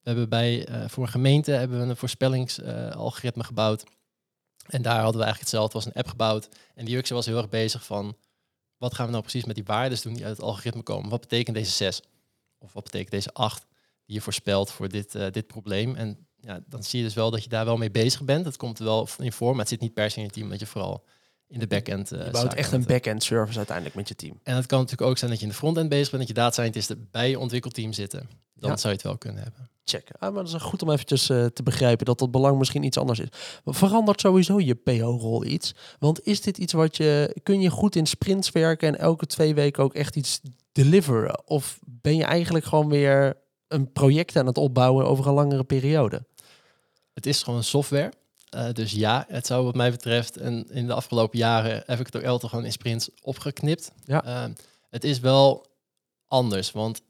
we 0.00 0.12
hebben 0.12 0.28
bij 0.28 0.66
eh, 0.66 0.88
voor 0.88 1.02
een 1.02 1.10
gemeente 1.10 1.50
hebben 1.50 1.80
we 1.80 1.86
een 1.86 1.96
voorspellingsalgoritme 1.96 3.44
gebouwd. 3.44 3.84
En 4.66 4.82
daar 4.82 5.00
hadden 5.00 5.20
we 5.20 5.24
eigenlijk 5.24 5.40
hetzelfde, 5.40 5.72
was 5.72 5.86
een 5.86 5.92
app 5.92 6.08
gebouwd. 6.08 6.48
En 6.74 6.84
die 6.84 6.96
UX 6.96 7.10
was 7.10 7.26
heel 7.26 7.36
erg 7.36 7.48
bezig 7.48 7.84
van, 7.84 8.16
wat 8.76 8.94
gaan 8.94 9.04
we 9.04 9.10
nou 9.10 9.22
precies 9.22 9.44
met 9.44 9.54
die 9.54 9.64
waarden 9.64 10.02
doen 10.02 10.14
die 10.14 10.24
uit 10.24 10.36
het 10.36 10.46
algoritme 10.46 10.82
komen? 10.82 11.10
Wat 11.10 11.20
betekent 11.20 11.56
deze 11.56 11.70
6? 11.70 12.00
Of 12.58 12.72
wat 12.72 12.84
betekent 12.84 13.10
deze 13.10 13.32
8 13.32 13.66
die 14.06 14.14
je 14.16 14.20
voorspelt 14.22 14.70
voor 14.70 14.88
dit, 14.88 15.12
dit 15.32 15.46
probleem? 15.46 15.94
En 15.94 16.25
ja, 16.46 16.60
dan 16.66 16.82
zie 16.82 16.98
je 16.98 17.04
dus 17.04 17.14
wel 17.14 17.30
dat 17.30 17.42
je 17.42 17.48
daar 17.48 17.64
wel 17.64 17.76
mee 17.76 17.90
bezig 17.90 18.22
bent. 18.22 18.44
Dat 18.44 18.56
komt 18.56 18.78
er 18.78 18.84
wel 18.84 19.08
in 19.18 19.32
voor, 19.32 19.50
maar 19.50 19.58
het 19.60 19.68
zit 19.68 19.80
niet 19.80 19.94
per 19.94 20.10
se 20.10 20.18
in 20.18 20.24
je 20.24 20.30
team, 20.30 20.48
dat 20.48 20.60
je 20.60 20.66
vooral 20.66 21.04
in 21.48 21.58
de 21.58 21.66
backend. 21.66 22.12
eh 22.12 22.24
Je 22.24 22.30
bouwt 22.30 22.54
echt 22.54 22.72
een 22.72 22.84
back-end 22.84 23.22
service 23.22 23.56
uiteindelijk 23.56 23.96
met 23.96 24.08
je 24.08 24.14
team. 24.14 24.40
En 24.42 24.56
het 24.56 24.66
kan 24.66 24.78
natuurlijk 24.80 25.10
ook 25.10 25.18
zijn 25.18 25.30
dat 25.30 25.38
je 25.40 25.46
in 25.46 25.52
de 25.52 25.58
frontend 25.58 25.88
bezig 25.88 26.10
bent, 26.10 26.18
dat 26.18 26.28
je 26.28 26.34
data 26.42 26.52
scientisten 26.52 27.08
bij 27.10 27.30
je 27.30 27.38
ontwikkelteam 27.38 27.92
zitten. 27.92 28.28
Dan 28.54 28.70
Ja. 28.70 28.76
zou 28.76 28.88
je 28.88 28.98
het 28.98 29.06
wel 29.08 29.18
kunnen 29.18 29.42
hebben. 29.42 29.70
Check. 29.84 30.08
Ah, 30.18 30.34
maar 30.34 30.44
dat 30.44 30.54
is 30.54 30.62
goed 30.62 30.82
om 30.82 30.90
eventjes 30.90 31.28
eh, 31.28 31.44
te 31.44 31.62
begrijpen 31.62 32.06
dat 32.06 32.18
dat 32.18 32.30
belang 32.30 32.58
misschien 32.58 32.82
iets 32.82 32.98
anders 32.98 33.18
is. 33.18 33.28
Maar 33.64 33.74
verandert 33.74 34.20
sowieso 34.20 34.60
je 34.60 34.74
PO-rol 34.74 35.44
iets? 35.44 35.74
Want 35.98 36.26
is 36.26 36.40
dit 36.40 36.58
iets 36.58 36.72
wat 36.72 36.96
je... 36.96 37.36
Kun 37.42 37.60
je 37.60 37.70
goed 37.70 37.96
in 37.96 38.06
sprints 38.06 38.50
werken 38.50 38.88
en 38.88 38.98
elke 38.98 39.26
twee 39.26 39.54
weken 39.54 39.82
ook 39.82 39.94
echt 39.94 40.16
iets 40.16 40.40
deliveren? 40.72 41.46
Of 41.48 41.78
ben 41.84 42.16
je 42.16 42.24
eigenlijk 42.24 42.64
gewoon 42.64 42.88
weer 42.88 43.36
een 43.68 43.92
project 43.92 44.36
aan 44.36 44.46
het 44.46 44.58
opbouwen 44.58 45.06
over 45.06 45.26
een 45.26 45.34
langere 45.34 45.64
periode? 45.64 46.24
Het 47.16 47.26
is 47.26 47.42
gewoon 47.42 47.64
software. 47.64 48.12
Uh, 48.54 48.72
dus 48.72 48.92
ja, 48.92 49.24
het 49.28 49.46
zou 49.46 49.64
wat 49.64 49.74
mij 49.74 49.90
betreft, 49.90 50.36
en 50.36 50.66
in 50.70 50.86
de 50.86 50.92
afgelopen 50.92 51.38
jaren 51.38 51.82
heb 51.86 52.00
ik 52.00 52.06
het 52.06 52.16
ook 52.16 52.24
altijd 52.24 52.50
gewoon 52.50 52.64
in 52.64 52.72
sprints 52.72 53.08
opgeknipt. 53.22 53.90
Ja. 54.04 54.24
Uh, 54.26 54.54
het 54.90 55.04
is 55.04 55.20
wel 55.20 55.66
anders, 56.26 56.72
want 56.72 57.02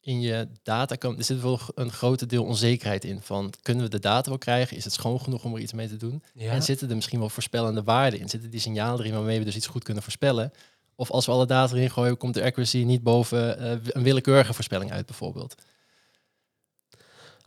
in 0.00 0.20
je 0.20 0.48
data 0.62 0.94
kan, 0.94 1.18
er 1.18 1.24
zit 1.24 1.40
wel 1.40 1.60
een 1.74 1.92
grote 1.92 2.26
deel 2.26 2.44
onzekerheid 2.44 3.04
in. 3.04 3.20
Van 3.20 3.52
kunnen 3.62 3.84
we 3.84 3.90
de 3.90 3.98
data 3.98 4.28
wel 4.28 4.38
krijgen? 4.38 4.76
Is 4.76 4.84
het 4.84 4.92
schoon 4.92 5.20
genoeg 5.20 5.44
om 5.44 5.54
er 5.54 5.60
iets 5.60 5.72
mee 5.72 5.88
te 5.88 5.96
doen? 5.96 6.22
Ja. 6.34 6.52
En 6.52 6.62
zitten 6.62 6.88
er 6.88 6.94
misschien 6.94 7.18
wel 7.18 7.28
voorspellende 7.28 7.82
waarden 7.82 8.20
in? 8.20 8.28
Zitten 8.28 8.50
die 8.50 8.60
signalen 8.60 9.00
erin 9.00 9.14
waarmee 9.14 9.38
we 9.38 9.44
dus 9.44 9.56
iets 9.56 9.66
goed 9.66 9.84
kunnen 9.84 10.02
voorspellen? 10.02 10.52
Of 10.94 11.10
als 11.10 11.26
we 11.26 11.32
alle 11.32 11.46
data 11.46 11.74
erin 11.74 11.90
gooien, 11.90 12.16
komt 12.16 12.34
de 12.34 12.42
accuracy 12.42 12.78
niet 12.78 13.02
boven 13.02 13.62
uh, 13.62 13.70
een 13.84 14.02
willekeurige 14.02 14.54
voorspelling 14.54 14.92
uit, 14.92 15.06
bijvoorbeeld. 15.06 15.54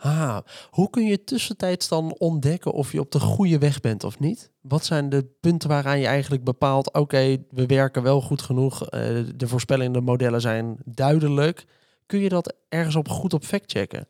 Ah, 0.04 0.38
hoe 0.70 0.90
kun 0.90 1.06
je 1.06 1.24
tussentijds 1.24 1.88
dan 1.88 2.16
ontdekken 2.18 2.72
of 2.72 2.92
je 2.92 3.00
op 3.00 3.12
de 3.12 3.20
goede 3.20 3.58
weg 3.58 3.80
bent 3.80 4.04
of 4.04 4.20
niet? 4.20 4.52
Wat 4.62 4.86
zijn 4.86 5.10
de 5.10 5.26
punten 5.40 5.70
waaraan 5.70 6.00
je 6.00 6.06
eigenlijk 6.06 6.44
bepaalt, 6.44 6.94
oké, 6.94 7.38
we 7.50 7.66
werken 7.66 8.04
wel 8.04 8.22
goed 8.22 8.42
genoeg, 8.42 8.82
uh, 8.82 8.90
de 9.36 9.48
voorspellende 9.48 10.02
modellen 10.02 10.42
zijn 10.42 10.78
duidelijk. 10.86 11.66
Kun 12.06 12.20
je 12.20 12.30
dat 12.30 12.56
ergens 12.70 12.96
op 12.96 13.08
goed 13.08 13.34
op 13.34 13.44
factchecken? 13.44 14.08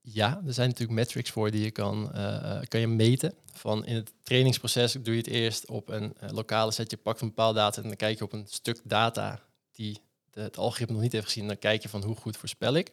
Ja, 0.00 0.40
er 0.46 0.52
zijn 0.52 0.68
natuurlijk 0.68 0.98
metrics 0.98 1.30
voor 1.30 1.50
die 1.50 1.62
je 1.62 1.70
kan, 1.70 2.10
uh, 2.14 2.60
kan 2.68 2.80
je 2.80 2.86
meten. 2.86 3.34
Van 3.52 3.86
in 3.86 3.94
het 3.94 4.12
trainingsproces 4.22 4.92
doe 4.92 5.14
je 5.14 5.20
het 5.20 5.30
eerst 5.30 5.68
op 5.68 5.88
een 5.88 6.14
lokale 6.30 6.70
set. 6.70 6.90
Je 6.90 6.96
pakt 6.96 7.20
een 7.20 7.28
bepaalde 7.28 7.58
data 7.58 7.82
en 7.82 7.88
dan 7.88 7.96
kijk 7.96 8.18
je 8.18 8.24
op 8.24 8.32
een 8.32 8.46
stuk 8.48 8.80
data 8.84 9.40
die 9.72 10.00
de, 10.30 10.40
het 10.40 10.58
algoritme 10.58 10.94
nog 10.94 11.02
niet 11.02 11.12
heeft 11.12 11.24
gezien. 11.24 11.46
Dan 11.46 11.58
kijk 11.58 11.82
je 11.82 11.88
van 11.88 12.02
hoe 12.02 12.16
goed 12.16 12.36
voorspel 12.36 12.74
ik. 12.74 12.90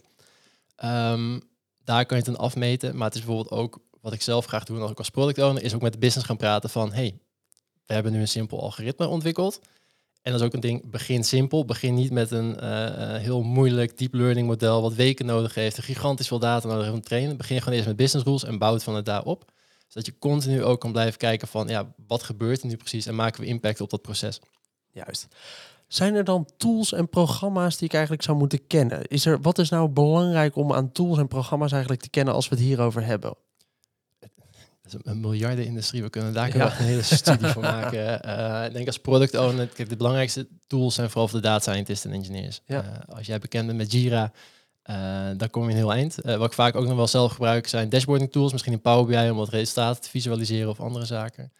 Um, 0.83 1.41
daar 1.89 2.05
kan 2.05 2.17
je 2.17 2.23
het 2.23 2.35
dan 2.35 2.45
afmeten. 2.45 2.95
Maar 2.95 3.07
het 3.07 3.15
is 3.15 3.23
bijvoorbeeld 3.25 3.59
ook 3.59 3.79
wat 4.01 4.13
ik 4.13 4.21
zelf 4.21 4.45
graag 4.45 4.63
doe, 4.63 4.79
ook 4.79 4.97
als 4.97 5.09
product 5.09 5.39
owner, 5.39 5.63
is 5.63 5.73
ook 5.73 5.81
met 5.81 5.93
de 5.93 5.99
business 5.99 6.27
gaan 6.27 6.37
praten 6.37 6.69
van, 6.69 6.93
hey, 6.93 7.19
we 7.85 7.93
hebben 7.93 8.11
nu 8.11 8.19
een 8.19 8.27
simpel 8.27 8.61
algoritme 8.61 9.07
ontwikkeld. 9.07 9.59
En 10.21 10.31
dat 10.31 10.41
is 10.41 10.47
ook 10.47 10.53
een 10.53 10.59
ding, 10.59 10.89
begin 10.89 11.23
simpel. 11.23 11.65
Begin 11.65 11.93
niet 11.93 12.11
met 12.11 12.31
een 12.31 12.57
uh, 12.63 13.15
heel 13.15 13.41
moeilijk 13.41 13.97
deep 13.97 14.13
learning 14.13 14.47
model 14.47 14.81
wat 14.81 14.93
weken 14.93 15.25
nodig 15.25 15.53
heeft, 15.53 15.77
een 15.77 15.83
gigantisch 15.83 16.27
veel 16.27 16.39
data 16.39 16.67
nodig 16.67 16.91
om 16.91 17.01
te 17.01 17.07
trainen. 17.07 17.37
Begin 17.37 17.59
gewoon 17.59 17.73
eerst 17.73 17.87
met 17.87 17.95
business 17.95 18.25
rules 18.25 18.43
en 18.43 18.57
bouw 18.57 18.73
het 18.73 18.83
van 18.83 18.95
het 18.95 19.05
daarop. 19.05 19.51
Zodat 19.87 20.05
je 20.05 20.19
continu 20.19 20.63
ook 20.63 20.79
kan 20.79 20.91
blijven 20.91 21.17
kijken 21.17 21.47
van, 21.47 21.67
ja, 21.67 21.93
wat 22.07 22.23
gebeurt 22.23 22.61
er 22.61 22.67
nu 22.67 22.75
precies 22.75 23.05
en 23.05 23.15
maken 23.15 23.41
we 23.41 23.47
impact 23.47 23.81
op 23.81 23.89
dat 23.89 24.01
proces. 24.01 24.39
Juist. 24.91 25.27
Zijn 25.89 26.15
er 26.15 26.23
dan 26.23 26.47
tools 26.57 26.93
en 26.93 27.09
programma's 27.09 27.77
die 27.77 27.87
ik 27.87 27.93
eigenlijk 27.93 28.23
zou 28.23 28.37
moeten 28.37 28.67
kennen? 28.67 29.07
Is 29.07 29.25
er, 29.25 29.41
wat 29.41 29.57
is 29.57 29.69
nou 29.69 29.89
belangrijk 29.89 30.55
om 30.55 30.73
aan 30.73 30.91
tools 30.91 31.17
en 31.17 31.27
programma's 31.27 31.71
eigenlijk 31.71 32.01
te 32.01 32.09
kennen 32.09 32.33
als 32.33 32.49
we 32.49 32.55
het 32.55 32.63
hierover 32.63 33.05
hebben? 33.05 33.33
Een 35.03 35.19
miljardenindustrie. 35.19 36.01
We 36.01 36.09
kunnen 36.09 36.33
daar 36.33 36.57
ja. 36.57 36.65
een 36.65 36.85
hele 36.85 37.01
studie 37.01 37.47
voor 37.47 37.61
maken. 37.81 38.21
Uh, 38.25 38.65
ik 38.65 38.73
denk 38.73 38.87
als 38.87 38.99
product 38.99 39.37
owner, 39.37 39.67
kijk, 39.67 39.89
de 39.89 39.95
belangrijkste 39.95 40.47
tools 40.67 40.95
zijn 40.95 41.09
vooral 41.09 41.27
voor 41.27 41.41
de 41.41 41.47
data 41.47 41.71
scientists 41.71 42.05
en 42.05 42.11
engineers. 42.11 42.61
Ja. 42.65 42.83
Uh, 42.83 43.15
als 43.15 43.27
jij 43.27 43.39
bekend 43.39 43.65
bent 43.65 43.77
met 43.77 43.91
Jira, 43.91 44.31
uh, 44.89 44.95
dan 45.37 45.49
kom 45.49 45.63
je 45.63 45.69
een 45.69 45.75
heel 45.75 45.93
eind. 45.93 46.15
wat 46.23 46.45
ik 46.45 46.53
vaak 46.53 46.75
ook 46.75 46.87
nog 46.87 46.95
wel 46.95 47.07
zelf 47.07 47.31
gebruik 47.31 47.67
zijn 47.67 47.89
dashboarding 47.89 48.31
tools. 48.31 48.51
Misschien 48.51 48.73
in 48.73 48.81
Power 48.81 49.05
BI 49.05 49.29
om 49.29 49.37
wat 49.37 49.49
resultaten 49.49 50.01
te 50.01 50.09
visualiseren 50.09 50.69
of 50.69 50.79
andere 50.79 51.05
zaken. 51.05 51.51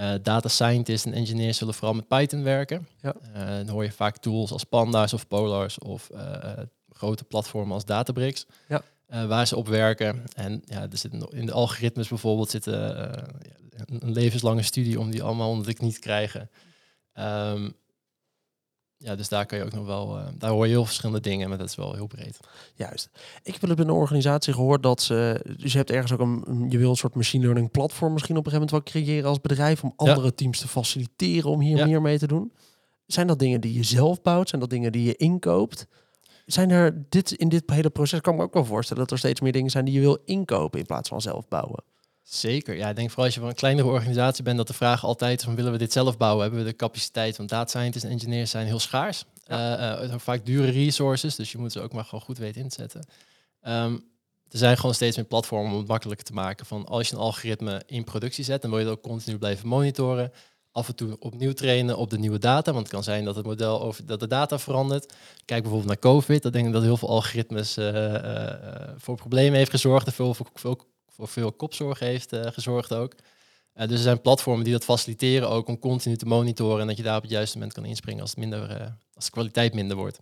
Uh, 0.00 0.14
data 0.22 0.48
scientists 0.48 1.06
en 1.06 1.12
engineers 1.12 1.58
zullen 1.58 1.74
vooral 1.74 1.94
met 1.94 2.08
Python 2.08 2.42
werken. 2.42 2.86
Ja. 3.00 3.14
Uh, 3.36 3.56
dan 3.56 3.68
hoor 3.68 3.84
je 3.84 3.92
vaak 3.92 4.16
tools 4.16 4.50
als 4.50 4.64
Pandas 4.64 5.12
of 5.12 5.28
Polars 5.28 5.78
of 5.78 6.10
uh, 6.14 6.52
grote 6.88 7.24
platformen 7.24 7.74
als 7.74 7.84
Databricks, 7.84 8.46
ja. 8.68 8.82
waar 9.26 9.46
ze 9.46 9.56
op 9.56 9.68
werken. 9.68 10.24
En 10.34 10.62
ja, 10.64 10.82
er 10.82 10.98
zitten 10.98 11.28
in 11.30 11.46
de 11.46 11.52
algoritmes 11.52 12.08
bijvoorbeeld 12.08 12.50
zitten 12.50 13.10
een 13.86 14.12
levenslange 14.12 14.62
studie 14.62 15.00
om 15.00 15.10
die 15.10 15.22
allemaal 15.22 15.50
onder 15.50 15.66
de 15.66 15.74
knie 15.74 15.92
te 15.92 16.00
krijgen. 16.00 16.50
Um, 17.14 17.74
ja, 19.02 19.16
dus 19.16 19.28
daar 19.28 19.46
kan 19.46 19.58
je 19.58 19.64
ook 19.64 19.72
nog 19.72 19.86
wel, 19.86 20.18
uh, 20.18 20.26
daar 20.34 20.50
hoor 20.50 20.66
je 20.66 20.72
heel 20.72 20.84
verschillende 20.84 21.20
dingen, 21.20 21.48
maar 21.48 21.58
dat 21.58 21.68
is 21.68 21.74
wel 21.74 21.94
heel 21.94 22.06
breed. 22.06 22.38
Juist. 22.74 23.10
Ik 23.42 23.52
heb 23.52 23.60
wel 23.60 23.76
in 23.76 23.82
een 23.82 23.90
organisatie 23.90 24.52
gehoord 24.52 24.82
dat 24.82 25.02
ze, 25.02 25.44
dus 25.58 25.72
je 25.72 25.78
hebt 25.78 25.90
ergens 25.90 26.12
ook 26.12 26.20
een, 26.20 26.66
je 26.68 26.78
wil 26.78 26.90
een 26.90 26.96
soort 26.96 27.14
machine 27.14 27.44
learning 27.44 27.70
platform 27.70 28.12
misschien 28.12 28.36
op 28.36 28.46
een 28.46 28.52
gegeven 28.52 28.74
moment 28.74 28.94
wel 28.94 29.02
creëren 29.02 29.28
als 29.28 29.40
bedrijf 29.40 29.84
om 29.84 29.92
andere 29.96 30.26
ja. 30.26 30.32
teams 30.34 30.58
te 30.58 30.68
faciliteren 30.68 31.50
om 31.50 31.60
hier 31.60 31.76
ja. 31.76 31.86
meer 31.86 32.02
mee 32.02 32.18
te 32.18 32.26
doen. 32.26 32.52
Zijn 33.06 33.26
dat 33.26 33.38
dingen 33.38 33.60
die 33.60 33.74
je 33.74 33.82
zelf 33.82 34.22
bouwt? 34.22 34.48
Zijn 34.48 34.60
dat 34.60 34.70
dingen 34.70 34.92
die 34.92 35.04
je 35.04 35.16
inkoopt? 35.16 35.86
Zijn 36.46 36.70
er 36.70 37.04
dit 37.08 37.30
in 37.32 37.48
dit 37.48 37.62
hele 37.66 37.90
proces 37.90 38.20
kan 38.20 38.32
ik 38.32 38.38
me 38.38 38.44
ook 38.44 38.54
wel 38.54 38.64
voorstellen 38.64 39.02
dat 39.02 39.12
er 39.12 39.18
steeds 39.18 39.40
meer 39.40 39.52
dingen 39.52 39.70
zijn 39.70 39.84
die 39.84 39.94
je 39.94 40.00
wil 40.00 40.18
inkopen 40.24 40.80
in 40.80 40.86
plaats 40.86 41.08
van 41.08 41.20
zelf 41.20 41.48
bouwen. 41.48 41.84
Zeker. 42.22 42.76
Ja, 42.76 42.88
ik 42.88 42.96
denk 42.96 43.08
vooral 43.08 43.24
als 43.24 43.34
je 43.34 43.40
van 43.40 43.48
een 43.48 43.54
kleinere 43.54 43.88
organisatie 43.88 44.44
bent, 44.44 44.56
dat 44.56 44.66
de 44.66 44.72
vraag 44.72 45.04
altijd 45.04 45.38
is 45.38 45.44
van 45.44 45.54
willen 45.54 45.72
we 45.72 45.78
dit 45.78 45.92
zelf 45.92 46.16
bouwen? 46.16 46.42
Hebben 46.42 46.64
we 46.64 46.70
de 46.70 46.76
capaciteit? 46.76 47.36
Want 47.36 47.48
data 47.48 47.68
scientists 47.68 48.04
en 48.04 48.10
engineers 48.10 48.50
zijn 48.50 48.66
heel 48.66 48.78
schaars. 48.78 49.24
Ja. 49.44 50.02
Uh, 50.02 50.08
uh, 50.08 50.14
vaak 50.18 50.46
dure 50.46 50.70
resources, 50.70 51.36
dus 51.36 51.52
je 51.52 51.58
moet 51.58 51.72
ze 51.72 51.80
ook 51.80 51.92
maar 51.92 52.04
gewoon 52.04 52.24
goed 52.24 52.38
weten 52.38 52.62
inzetten. 52.62 53.06
Um, 53.62 54.10
er 54.48 54.58
zijn 54.58 54.76
gewoon 54.76 54.94
steeds 54.94 55.16
meer 55.16 55.24
platformen 55.24 55.72
om 55.72 55.78
het 55.78 55.88
makkelijker 55.88 56.26
te 56.26 56.32
maken. 56.32 56.66
Van 56.66 56.86
als 56.86 57.08
je 57.08 57.14
een 57.14 57.20
algoritme 57.20 57.82
in 57.86 58.04
productie 58.04 58.44
zet, 58.44 58.62
dan 58.62 58.70
wil 58.70 58.78
je 58.78 58.84
dat 58.84 58.94
ook 58.94 59.02
continu 59.02 59.38
blijven 59.38 59.68
monitoren. 59.68 60.32
Af 60.72 60.88
en 60.88 60.94
toe 60.94 61.18
opnieuw 61.18 61.52
trainen 61.52 61.96
op 61.96 62.10
de 62.10 62.18
nieuwe 62.18 62.38
data. 62.38 62.72
Want 62.72 62.84
het 62.84 62.94
kan 62.94 63.02
zijn 63.02 63.24
dat 63.24 63.36
het 63.36 63.46
model 63.46 63.82
over 63.82 64.06
dat 64.06 64.20
de 64.20 64.26
data 64.26 64.58
verandert. 64.58 65.12
Kijk 65.44 65.62
bijvoorbeeld 65.62 65.90
naar 65.90 66.12
COVID. 66.12 66.42
Dat 66.42 66.52
denk 66.52 66.66
ik 66.66 66.72
dat 66.72 66.82
heel 66.82 66.96
veel 66.96 67.08
algoritmes 67.08 67.78
uh, 67.78 68.14
voor 68.96 69.16
problemen 69.16 69.58
heeft 69.58 69.70
gezorgd. 69.70 70.06
En 70.06 70.12
veel, 70.12 70.34
veel 70.54 70.78
veel 71.28 71.52
kopzorg 71.52 71.98
heeft 71.98 72.32
uh, 72.32 72.40
gezorgd 72.46 72.94
ook. 72.94 73.14
Uh, 73.76 73.86
dus 73.86 73.96
er 73.96 74.02
zijn 74.02 74.20
platformen 74.20 74.64
die 74.64 74.72
dat 74.72 74.84
faciliteren 74.84 75.48
ook 75.48 75.68
om 75.68 75.78
continu 75.78 76.16
te 76.16 76.26
monitoren 76.26 76.80
en 76.80 76.86
dat 76.86 76.96
je 76.96 77.02
daar 77.02 77.16
op 77.16 77.22
het 77.22 77.30
juiste 77.30 77.56
moment 77.56 77.74
kan 77.74 77.84
inspringen 77.84 78.22
als, 78.22 78.34
uh, 78.36 78.60
als 79.14 79.24
de 79.24 79.30
kwaliteit 79.30 79.74
minder 79.74 79.96
wordt. 79.96 80.18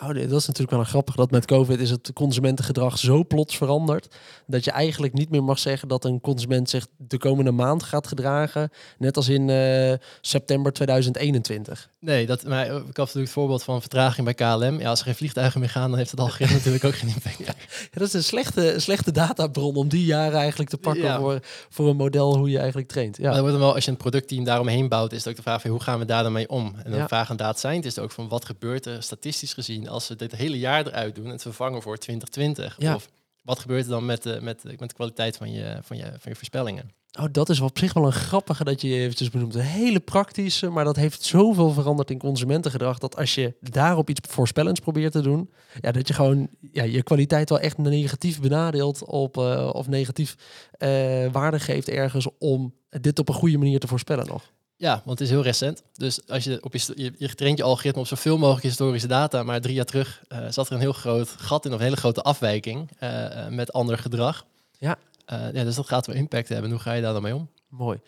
Oh, 0.00 0.08
dat 0.08 0.16
is 0.16 0.30
natuurlijk 0.30 0.70
wel 0.70 0.78
een 0.78 0.86
grappig 0.86 1.14
dat 1.14 1.30
met 1.30 1.46
COVID 1.46 1.80
is 1.80 1.90
het 1.90 2.10
consumentengedrag 2.12 2.98
zo 2.98 3.24
plots 3.24 3.56
veranderd 3.56 4.14
dat 4.46 4.64
je 4.64 4.70
eigenlijk 4.70 5.12
niet 5.12 5.30
meer 5.30 5.44
mag 5.44 5.58
zeggen 5.58 5.88
dat 5.88 6.04
een 6.04 6.20
consument 6.20 6.70
zich 6.70 6.86
de 6.96 7.18
komende 7.18 7.50
maand 7.50 7.82
gaat 7.82 8.06
gedragen, 8.06 8.70
net 8.98 9.16
als 9.16 9.28
in 9.28 9.48
uh, 9.48 9.92
september 10.20 10.72
2021. 10.72 11.90
Nee, 12.00 12.26
dat, 12.26 12.44
maar 12.44 12.66
ik 12.66 12.72
had 12.72 12.96
natuurlijk 12.96 13.14
het 13.14 13.30
voorbeeld 13.30 13.62
van 13.62 13.80
vertraging 13.80 14.24
bij 14.24 14.34
KLM. 14.34 14.80
Ja, 14.80 14.88
als 14.88 14.98
er 14.98 15.04
geen 15.04 15.14
vliegtuigen 15.14 15.60
meer 15.60 15.68
gaan, 15.68 15.88
dan 15.88 15.98
heeft 15.98 16.10
het 16.10 16.20
algoritme 16.20 16.56
natuurlijk 16.56 16.84
ook 16.84 16.94
geen 16.94 17.12
impact. 17.14 17.38
Ja, 17.38 17.54
dat 17.90 18.08
is 18.08 18.12
een 18.12 18.24
slechte, 18.24 18.74
slechte 18.78 19.12
databron 19.12 19.74
om 19.74 19.88
die 19.88 20.04
jaren 20.04 20.38
eigenlijk 20.38 20.70
te 20.70 20.78
pakken 20.78 21.02
ja. 21.02 21.18
voor, 21.18 21.40
voor 21.68 21.88
een 21.88 21.96
model 21.96 22.36
hoe 22.36 22.50
je 22.50 22.58
eigenlijk 22.58 22.88
traint. 22.88 23.16
Ja. 23.16 23.22
Maar 23.22 23.32
dan 23.32 23.40
wordt 23.40 23.56
dan 23.56 23.66
wel, 23.66 23.74
als 23.74 23.84
je 23.84 23.90
een 23.90 23.96
productteam 23.96 24.44
daaromheen 24.44 24.88
bouwt, 24.88 25.12
is 25.12 25.18
het 25.18 25.28
ook 25.28 25.36
de 25.36 25.42
vraag 25.42 25.60
van 25.60 25.70
hoe 25.70 25.82
gaan 25.82 25.98
we 25.98 26.04
daar 26.04 26.22
dan 26.22 26.32
mee 26.32 26.48
om? 26.48 26.74
En 26.84 26.90
dan 26.90 27.00
ja. 27.00 27.08
vragen 27.08 27.36
data 27.36 27.58
scientist 27.58 27.98
ook 27.98 28.10
van 28.10 28.28
wat 28.28 28.44
gebeurt 28.44 28.86
er 28.86 29.02
statistisch 29.02 29.52
gezien 29.52 29.88
als 29.92 30.08
we 30.08 30.16
dit 30.16 30.32
hele 30.32 30.58
jaar 30.58 30.86
eruit 30.86 31.14
doen 31.14 31.24
en 31.24 31.30
het 31.30 31.42
vervangen 31.42 31.82
voor 31.82 31.98
2020? 31.98 32.76
Ja. 32.78 32.94
Of 32.94 33.08
wat 33.42 33.58
gebeurt 33.58 33.84
er 33.84 33.90
dan 33.90 34.04
met 34.04 34.22
de, 34.22 34.38
met, 34.42 34.64
met 34.64 34.88
de 34.88 34.94
kwaliteit 34.94 35.36
van 35.36 35.52
je, 35.52 35.78
van, 35.82 35.96
je, 35.96 36.04
van 36.04 36.30
je 36.32 36.34
voorspellingen? 36.34 36.90
Oh, 37.20 37.24
dat 37.32 37.48
is 37.48 37.60
op 37.60 37.78
zich 37.78 37.92
wel 37.92 38.06
een 38.06 38.12
grappige 38.12 38.64
dat 38.64 38.80
je 38.80 38.88
eventjes 38.88 39.30
benoemt. 39.30 39.54
Een 39.54 39.60
hele 39.60 40.00
praktische, 40.00 40.68
maar 40.68 40.84
dat 40.84 40.96
heeft 40.96 41.22
zoveel 41.22 41.70
veranderd 41.70 42.10
in 42.10 42.18
consumentengedrag. 42.18 42.98
Dat 42.98 43.16
als 43.16 43.34
je 43.34 43.54
daarop 43.60 44.10
iets 44.10 44.20
voorspellends 44.28 44.80
probeert 44.80 45.12
te 45.12 45.20
doen, 45.20 45.50
ja, 45.80 45.92
dat 45.92 46.08
je 46.08 46.14
gewoon 46.14 46.48
ja, 46.72 46.82
je 46.82 47.02
kwaliteit 47.02 47.48
wel 47.48 47.60
echt 47.60 47.78
negatief 47.78 48.40
benadeelt 48.40 49.04
op, 49.04 49.36
uh, 49.36 49.70
of 49.72 49.88
negatief 49.88 50.36
uh, 50.78 51.32
waarde 51.32 51.60
geeft 51.60 51.88
ergens 51.88 52.28
om 52.38 52.74
dit 52.88 53.18
op 53.18 53.28
een 53.28 53.34
goede 53.34 53.58
manier 53.58 53.80
te 53.80 53.86
voorspellen 53.86 54.26
nog. 54.26 54.52
Ja, 54.82 55.02
want 55.04 55.18
het 55.18 55.20
is 55.20 55.34
heel 55.34 55.42
recent. 55.42 55.82
Dus 55.92 56.28
als 56.28 56.44
je 56.44 56.62
op 56.62 56.72
je, 56.72 56.92
je, 56.94 57.12
je 57.18 57.34
traint 57.34 57.58
je 57.58 57.64
algoritme 57.64 58.00
op 58.00 58.06
zoveel 58.06 58.38
mogelijk 58.38 58.64
historische 58.64 59.08
data, 59.08 59.42
maar 59.42 59.60
drie 59.60 59.74
jaar 59.74 59.84
terug 59.84 60.22
uh, 60.28 60.38
zat 60.48 60.66
er 60.66 60.72
een 60.72 60.80
heel 60.80 60.92
groot 60.92 61.28
gat 61.28 61.64
in 61.64 61.72
of 61.72 61.78
een 61.78 61.84
hele 61.84 61.96
grote 61.96 62.22
afwijking 62.22 62.90
uh, 63.00 63.48
met 63.48 63.72
ander 63.72 63.98
gedrag. 63.98 64.46
Ja. 64.78 64.98
Uh, 65.32 65.52
ja, 65.52 65.64
dus 65.64 65.74
dat 65.74 65.86
gaat 65.86 66.06
wel 66.06 66.16
impact 66.16 66.48
hebben. 66.48 66.70
Hoe 66.70 66.80
ga 66.80 66.92
je 66.92 67.02
daar 67.02 67.12
dan 67.12 67.22
mee 67.22 67.34
om? 67.34 67.48
Mooi. 67.68 68.00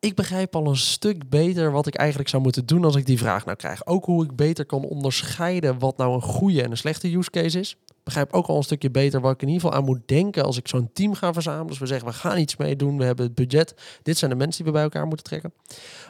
Ik 0.00 0.14
begrijp 0.14 0.56
al 0.56 0.66
een 0.66 0.76
stuk 0.76 1.28
beter 1.28 1.72
wat 1.72 1.86
ik 1.86 1.94
eigenlijk 1.94 2.28
zou 2.28 2.42
moeten 2.42 2.66
doen 2.66 2.84
als 2.84 2.96
ik 2.96 3.06
die 3.06 3.18
vraag 3.18 3.44
nou 3.44 3.56
krijg. 3.56 3.86
Ook 3.86 4.04
hoe 4.04 4.24
ik 4.24 4.36
beter 4.36 4.66
kan 4.66 4.82
onderscheiden 4.82 5.78
wat 5.78 5.96
nou 5.96 6.14
een 6.14 6.22
goede 6.22 6.62
en 6.62 6.70
een 6.70 6.76
slechte 6.76 7.16
use 7.16 7.30
case 7.30 7.60
is. 7.60 7.76
Begrijp 8.06 8.32
ook 8.32 8.46
al 8.46 8.56
een 8.56 8.62
stukje 8.62 8.90
beter 8.90 9.20
wat 9.20 9.32
ik 9.32 9.42
in 9.42 9.48
ieder 9.48 9.62
geval 9.62 9.78
aan 9.78 9.84
moet 9.84 10.08
denken 10.08 10.44
als 10.44 10.56
ik 10.56 10.68
zo'n 10.68 10.90
team 10.92 11.14
ga 11.14 11.32
verzamelen. 11.32 11.66
Dus 11.66 11.78
we 11.78 11.86
zeggen, 11.86 12.08
we 12.08 12.14
gaan 12.14 12.38
iets 12.38 12.56
mee 12.56 12.76
doen, 12.76 12.98
we 12.98 13.04
hebben 13.04 13.24
het 13.24 13.34
budget. 13.34 13.74
Dit 14.02 14.18
zijn 14.18 14.30
de 14.30 14.36
mensen 14.36 14.56
die 14.64 14.72
we 14.72 14.78
bij 14.78 14.82
elkaar 14.82 15.06
moeten 15.06 15.24
trekken. 15.24 15.52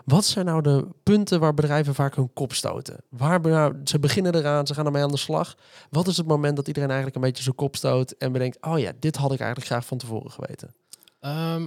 Wat 0.04 0.24
zijn 0.24 0.44
nou 0.44 0.62
de 0.62 0.86
punten 1.02 1.40
waar 1.40 1.54
bedrijven 1.54 1.94
vaak 1.94 2.16
hun 2.16 2.32
kop 2.32 2.52
stoten? 2.52 2.96
Waar 3.08 3.40
nou, 3.40 3.74
ze 3.84 3.98
beginnen 3.98 4.34
eraan, 4.34 4.66
ze 4.66 4.74
gaan 4.74 4.86
ermee 4.86 5.02
aan 5.02 5.10
de 5.10 5.16
slag. 5.16 5.54
Wat 5.90 6.06
is 6.06 6.16
het 6.16 6.26
moment 6.26 6.56
dat 6.56 6.66
iedereen 6.66 6.88
eigenlijk 6.90 7.16
een 7.16 7.26
beetje 7.26 7.42
zijn 7.42 7.54
kop 7.54 7.76
stoot 7.76 8.10
en 8.10 8.32
bedenkt, 8.32 8.58
oh 8.60 8.78
ja, 8.78 8.92
dit 8.98 9.16
had 9.16 9.32
ik 9.32 9.40
eigenlijk 9.40 9.70
graag 9.70 9.86
van 9.86 9.98
tevoren 9.98 10.30
geweten. 10.30 10.74
Ehm, 11.20 11.66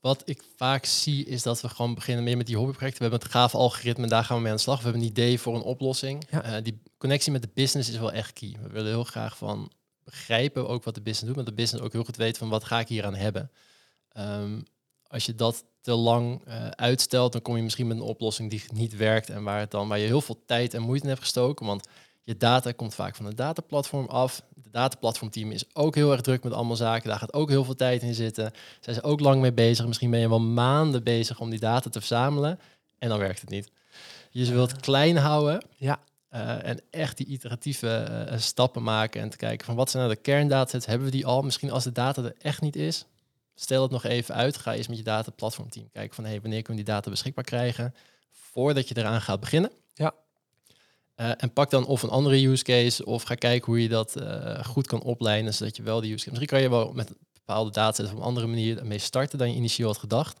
wat 0.00 0.22
ik 0.24 0.42
vaak 0.56 0.84
zie 0.84 1.24
is 1.24 1.42
dat 1.42 1.60
we 1.60 1.68
gewoon 1.68 1.94
beginnen 1.94 2.24
meer 2.24 2.36
met 2.36 2.46
die 2.46 2.56
hobbyprojecten. 2.56 3.02
We 3.02 3.08
hebben 3.08 3.28
het 3.28 3.38
gaaf 3.38 3.54
algoritme 3.54 4.02
en 4.02 4.08
daar 4.08 4.24
gaan 4.24 4.36
we 4.36 4.42
mee 4.42 4.50
aan 4.50 4.56
de 4.56 4.62
slag. 4.62 4.76
We 4.76 4.84
hebben 4.84 5.02
een 5.02 5.08
idee 5.08 5.40
voor 5.40 5.54
een 5.54 5.62
oplossing. 5.62 6.26
Ja. 6.30 6.42
Eh, 6.42 6.62
die 6.62 6.82
connectie 6.98 7.32
met 7.32 7.42
de 7.42 7.50
business 7.54 7.88
is 7.88 7.98
wel 7.98 8.12
echt 8.12 8.32
key. 8.32 8.56
We 8.62 8.68
willen 8.68 8.90
heel 8.90 9.04
graag 9.04 9.36
van 9.36 9.72
begrijpen 10.04 10.68
ook 10.68 10.84
wat 10.84 10.94
de 10.94 11.00
business 11.00 11.26
doet, 11.26 11.36
maar 11.36 11.44
de 11.44 11.62
business 11.62 11.84
ook 11.84 11.92
heel 11.92 12.04
goed 12.04 12.16
weet 12.16 12.38
van 12.38 12.48
wat 12.48 12.64
ga 12.64 12.80
ik 12.80 12.88
hier 12.88 13.04
aan 13.04 13.14
hebben. 13.14 13.50
Ehm, 14.08 14.60
als 15.06 15.26
je 15.26 15.34
dat 15.34 15.64
te 15.80 15.94
lang 15.94 16.44
eh, 16.44 16.68
uitstelt, 16.68 17.32
dan 17.32 17.42
kom 17.42 17.56
je 17.56 17.62
misschien 17.62 17.86
met 17.86 17.96
een 17.96 18.02
oplossing 18.02 18.50
die 18.50 18.62
niet 18.72 18.96
werkt 18.96 19.30
en 19.30 19.42
waar, 19.42 19.60
het 19.60 19.70
dan, 19.70 19.88
waar 19.88 19.98
je 19.98 20.06
heel 20.06 20.20
veel 20.20 20.42
tijd 20.46 20.74
en 20.74 20.82
moeite 20.82 21.02
in 21.02 21.08
hebt 21.08 21.22
gestoken. 21.22 21.66
Want 21.66 21.88
je 22.26 22.36
data 22.36 22.72
komt 22.72 22.94
vaak 22.94 23.16
van 23.16 23.26
een 23.26 23.36
dataplatform 23.36 24.06
af. 24.06 24.42
De 24.54 24.70
dataplatformteam 24.70 25.50
is 25.50 25.64
ook 25.72 25.94
heel 25.94 26.12
erg 26.12 26.20
druk 26.20 26.42
met 26.42 26.52
allemaal 26.52 26.76
zaken. 26.76 27.08
Daar 27.08 27.18
gaat 27.18 27.32
ook 27.32 27.48
heel 27.48 27.64
veel 27.64 27.74
tijd 27.74 28.02
in 28.02 28.14
zitten. 28.14 28.52
Zijn 28.80 28.96
ze 28.96 29.02
ook 29.02 29.20
lang 29.20 29.40
mee 29.40 29.52
bezig. 29.52 29.86
Misschien 29.86 30.10
ben 30.10 30.20
je 30.20 30.28
wel 30.28 30.40
maanden 30.40 31.02
bezig 31.02 31.40
om 31.40 31.50
die 31.50 31.58
data 31.58 31.90
te 31.90 31.98
verzamelen. 31.98 32.60
En 32.98 33.08
dan 33.08 33.18
werkt 33.18 33.40
het 33.40 33.50
niet. 33.50 33.70
Je 34.30 34.52
wilt 34.52 34.70
het 34.70 34.80
klein 34.80 35.16
houden. 35.16 35.64
Ja. 35.76 36.00
eh, 36.28 36.64
en 36.68 36.80
echt 36.90 37.16
die 37.16 37.26
iteratieve 37.26 37.88
eh, 37.88 38.38
stappen 38.38 38.82
maken. 38.82 39.20
En 39.20 39.30
te 39.30 39.36
kijken 39.36 39.66
van 39.66 39.74
wat 39.74 39.90
zijn 39.90 40.02
nou 40.02 40.14
de 40.14 40.22
kerndatasets? 40.22 40.86
Hebben 40.86 41.06
we 41.06 41.12
die 41.12 41.26
al? 41.26 41.42
Misschien 41.42 41.70
als 41.70 41.84
de 41.84 41.92
data 41.92 42.22
er 42.22 42.34
echt 42.38 42.60
niet 42.60 42.76
is. 42.76 43.06
Stel 43.54 43.82
het 43.82 43.90
nog 43.90 44.04
even 44.04 44.34
uit. 44.34 44.56
Ga 44.56 44.74
eens 44.74 44.88
met 44.88 44.98
je 44.98 45.04
dataplatformteam 45.04 45.88
kijken 45.92 46.14
van 46.14 46.24
hey, 46.24 46.40
wanneer 46.40 46.62
kunnen 46.62 46.82
we 46.82 46.88
die 46.88 46.94
data 46.94 47.10
beschikbaar 47.10 47.44
krijgen. 47.44 47.94
Voordat 48.30 48.88
je 48.88 48.96
eraan 48.96 49.20
gaat 49.20 49.40
beginnen. 49.40 49.70
Ja. 49.94 50.14
Eh, 51.16 51.30
en 51.36 51.52
pak 51.52 51.70
dan 51.70 51.86
of 51.86 52.02
een 52.02 52.08
andere 52.08 52.46
use 52.46 52.64
case 52.64 53.04
of 53.04 53.22
ga 53.22 53.34
kijken 53.34 53.66
hoe 53.66 53.82
je 53.82 53.88
dat 53.88 54.16
eh, 54.16 54.64
goed 54.64 54.86
kan 54.86 55.02
opleiden, 55.02 55.54
zodat 55.54 55.76
je 55.76 55.82
wel 55.82 56.00
die 56.00 56.12
use 56.12 56.24
case... 56.24 56.30
Misschien 56.30 56.50
kan 56.50 56.62
je 56.62 56.70
wel 56.70 56.92
met 56.92 57.12
bepaalde 57.32 57.70
datasets 57.70 58.10
op 58.10 58.16
een 58.16 58.22
andere 58.22 58.46
manier 58.46 58.86
mee 58.86 58.98
starten 58.98 59.38
dan 59.38 59.50
je 59.50 59.56
initieel 59.56 59.88
had 59.88 59.98
gedacht. 59.98 60.40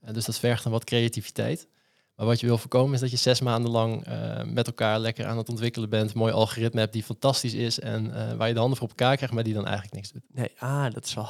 Eh, 0.00 0.14
dus 0.14 0.24
dat 0.24 0.38
vergt 0.38 0.62
dan 0.62 0.72
wat 0.72 0.84
creativiteit. 0.84 1.68
Maar 2.16 2.26
wat 2.26 2.40
je 2.40 2.46
wil 2.46 2.58
voorkomen 2.58 2.94
is 2.94 3.00
dat 3.00 3.10
je 3.10 3.16
zes 3.16 3.40
maanden 3.40 3.70
lang 3.70 4.06
met 4.44 4.66
elkaar 4.66 4.98
lekker 4.98 5.26
aan 5.26 5.36
het 5.36 5.48
ontwikkelen 5.48 5.88
bent, 5.88 6.10
een 6.10 6.18
mooi 6.18 6.32
algoritme 6.32 6.80
hebt 6.80 6.92
die 6.92 7.02
fantastisch 7.02 7.54
is 7.54 7.78
en 7.78 8.36
waar 8.36 8.48
je 8.48 8.54
de 8.54 8.60
handen 8.60 8.78
voor 8.78 8.88
op 8.88 8.98
elkaar 8.98 9.16
krijgt, 9.16 9.34
maar 9.34 9.44
die 9.44 9.54
dan 9.54 9.64
eigenlijk 9.66 9.94
niks 9.94 10.12
doet. 10.12 10.22
Nee, 10.32 10.50
ah, 10.58 10.92
dat 10.92 11.04
is 11.04 11.14
wel. 11.14 11.28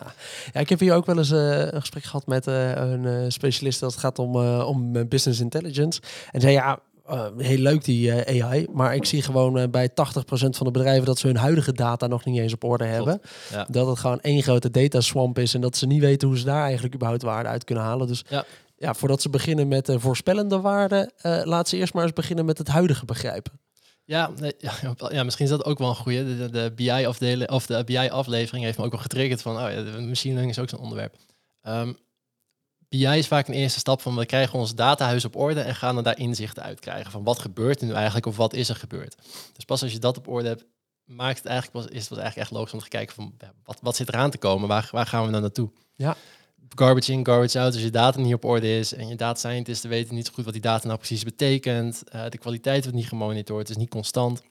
ja, 0.52 0.60
ik 0.60 0.68
heb 0.68 0.80
hier 0.80 0.94
ook 0.94 1.06
wel 1.06 1.18
eens 1.18 1.30
een 1.30 1.80
gesprek 1.80 2.04
gehad 2.04 2.26
met 2.26 2.46
een 2.46 3.32
specialist 3.32 3.80
dat 3.80 3.96
gaat 3.96 4.18
om, 4.18 4.36
om 4.60 5.08
business 5.08 5.40
intelligence. 5.40 6.00
En 6.30 6.40
zei 6.40 6.52
ja, 6.52 6.80
eh, 7.04 7.26
heel 7.36 7.58
leuk 7.58 7.84
die 7.84 8.12
eh, 8.12 8.44
AI, 8.44 8.66
maar 8.72 8.94
ik 8.94 9.04
zie 9.04 9.22
gewoon 9.22 9.58
eh, 9.58 9.68
bij 9.68 9.90
80% 9.90 9.94
van 10.26 10.66
de 10.66 10.70
bedrijven 10.70 11.04
dat 11.04 11.18
ze 11.18 11.26
hun 11.26 11.36
huidige 11.36 11.72
data 11.72 12.06
nog 12.06 12.24
niet 12.24 12.38
eens 12.38 12.52
op 12.52 12.64
orde 12.64 12.84
hebben. 12.84 13.20
Ja. 13.50 13.66
Dat 13.70 13.86
het 13.86 13.98
gewoon 13.98 14.20
één 14.20 14.42
grote 14.42 14.70
data 14.70 15.00
swamp 15.00 15.38
is 15.38 15.54
en 15.54 15.60
dat 15.60 15.76
ze 15.76 15.86
niet 15.86 16.00
weten 16.00 16.28
hoe 16.28 16.38
ze 16.38 16.44
daar 16.44 16.62
eigenlijk 16.64 16.94
überhaupt 16.94 17.22
waarde 17.22 17.48
uit 17.48 17.64
kunnen 17.64 17.84
halen. 17.84 18.06
Dus 18.06 18.24
Ja. 18.28 18.44
ja, 18.76 18.94
voordat 18.94 19.22
ze 19.22 19.30
beginnen 19.30 19.68
met 19.68 19.86
de 19.86 20.00
voorspellende 20.00 20.60
waarden, 20.60 21.12
eh 21.16 21.40
laat 21.44 21.68
ze 21.68 21.76
eerst 21.76 21.94
maar 21.94 22.02
eens 22.02 22.12
beginnen 22.12 22.44
met 22.44 22.58
het 22.58 22.68
huidige 22.68 23.04
begrijpen. 23.04 23.52
Ja, 24.04 24.30
ja, 25.08 25.24
misschien 25.24 25.44
is 25.44 25.50
dat 25.50 25.64
ook 25.64 25.78
wel 25.78 25.88
een 25.88 25.94
goede. 25.94 26.24
De, 26.24 26.36
de, 26.36 26.50
de 26.50 26.72
BI-afdeling 26.74 27.50
of 27.50 27.66
de 27.66 27.84
BI-aflevering 27.84 28.64
heeft 28.64 28.78
me 28.78 28.84
ook 28.84 28.92
wel 28.92 29.00
getriggerd 29.00 29.42
van, 29.42 29.56
oh 29.56 29.70
ja, 29.70 29.82
de 29.82 30.00
machine 30.00 30.34
learning 30.34 30.56
is 30.56 30.58
ook 30.58 30.68
zo'n 30.68 30.78
onderwerp. 30.78 31.16
Ehm, 31.62 31.92
BI 32.94 33.18
is 33.18 33.26
vaak 33.26 33.48
een 33.48 33.54
eerste 33.54 33.78
stap 33.78 34.00
van 34.00 34.16
we 34.16 34.26
krijgen 34.26 34.58
ons 34.58 34.74
datahuis 34.74 35.24
op 35.24 35.36
orde 35.36 35.60
en 35.60 35.74
gaan 35.74 35.96
er 35.96 36.02
daar 36.02 36.18
inzichten 36.18 36.62
uit 36.62 36.80
krijgen 36.80 37.10
van 37.10 37.24
wat 37.24 37.38
gebeurt 37.38 37.80
er 37.80 37.86
nu 37.86 37.92
eigenlijk 37.92 38.26
of 38.26 38.36
wat 38.36 38.54
is 38.54 38.68
er 38.68 38.76
gebeurd. 38.76 39.16
Dus 39.52 39.64
pas 39.64 39.82
als 39.82 39.92
je 39.92 39.98
dat 39.98 40.16
op 40.16 40.28
orde 40.28 40.48
hebt, 40.48 40.64
maakt 41.04 41.38
het 41.38 41.46
eigenlijk 41.46 41.86
pas, 41.86 41.94
is 41.94 42.00
het 42.00 42.08
pas 42.08 42.18
eigenlijk 42.18 42.48
echt 42.48 42.58
logisch 42.58 42.72
om 42.72 42.78
te 42.78 42.88
kijken 42.88 43.14
van 43.14 43.34
wat, 43.64 43.78
wat 43.82 43.96
zit 43.96 44.08
eraan 44.08 44.30
te 44.30 44.38
komen, 44.38 44.68
waar, 44.68 44.88
waar 44.92 45.06
gaan 45.06 45.24
we 45.24 45.30
nou 45.30 45.42
naartoe? 45.42 45.70
Ja. 45.94 46.16
Garbage 46.68 47.12
in, 47.12 47.26
garbage 47.26 47.58
out. 47.58 47.72
Als 47.72 47.82
je 47.82 47.90
data 47.90 48.20
niet 48.20 48.34
op 48.34 48.44
orde 48.44 48.78
is 48.78 48.94
en 48.94 49.08
je 49.08 49.16
data 49.16 49.38
scientisten 49.38 49.90
weten 49.90 50.14
niet 50.14 50.26
zo 50.26 50.32
goed 50.32 50.44
wat 50.44 50.52
die 50.52 50.62
data 50.62 50.86
nou 50.86 50.98
precies 50.98 51.24
betekent, 51.24 52.08
eh, 52.08 52.24
de 52.28 52.38
kwaliteit 52.38 52.82
wordt 52.82 52.98
niet 52.98 53.08
gemonitord, 53.08 53.60
het 53.60 53.70
is 53.70 53.76
niet 53.76 53.90
constant. 53.90 54.42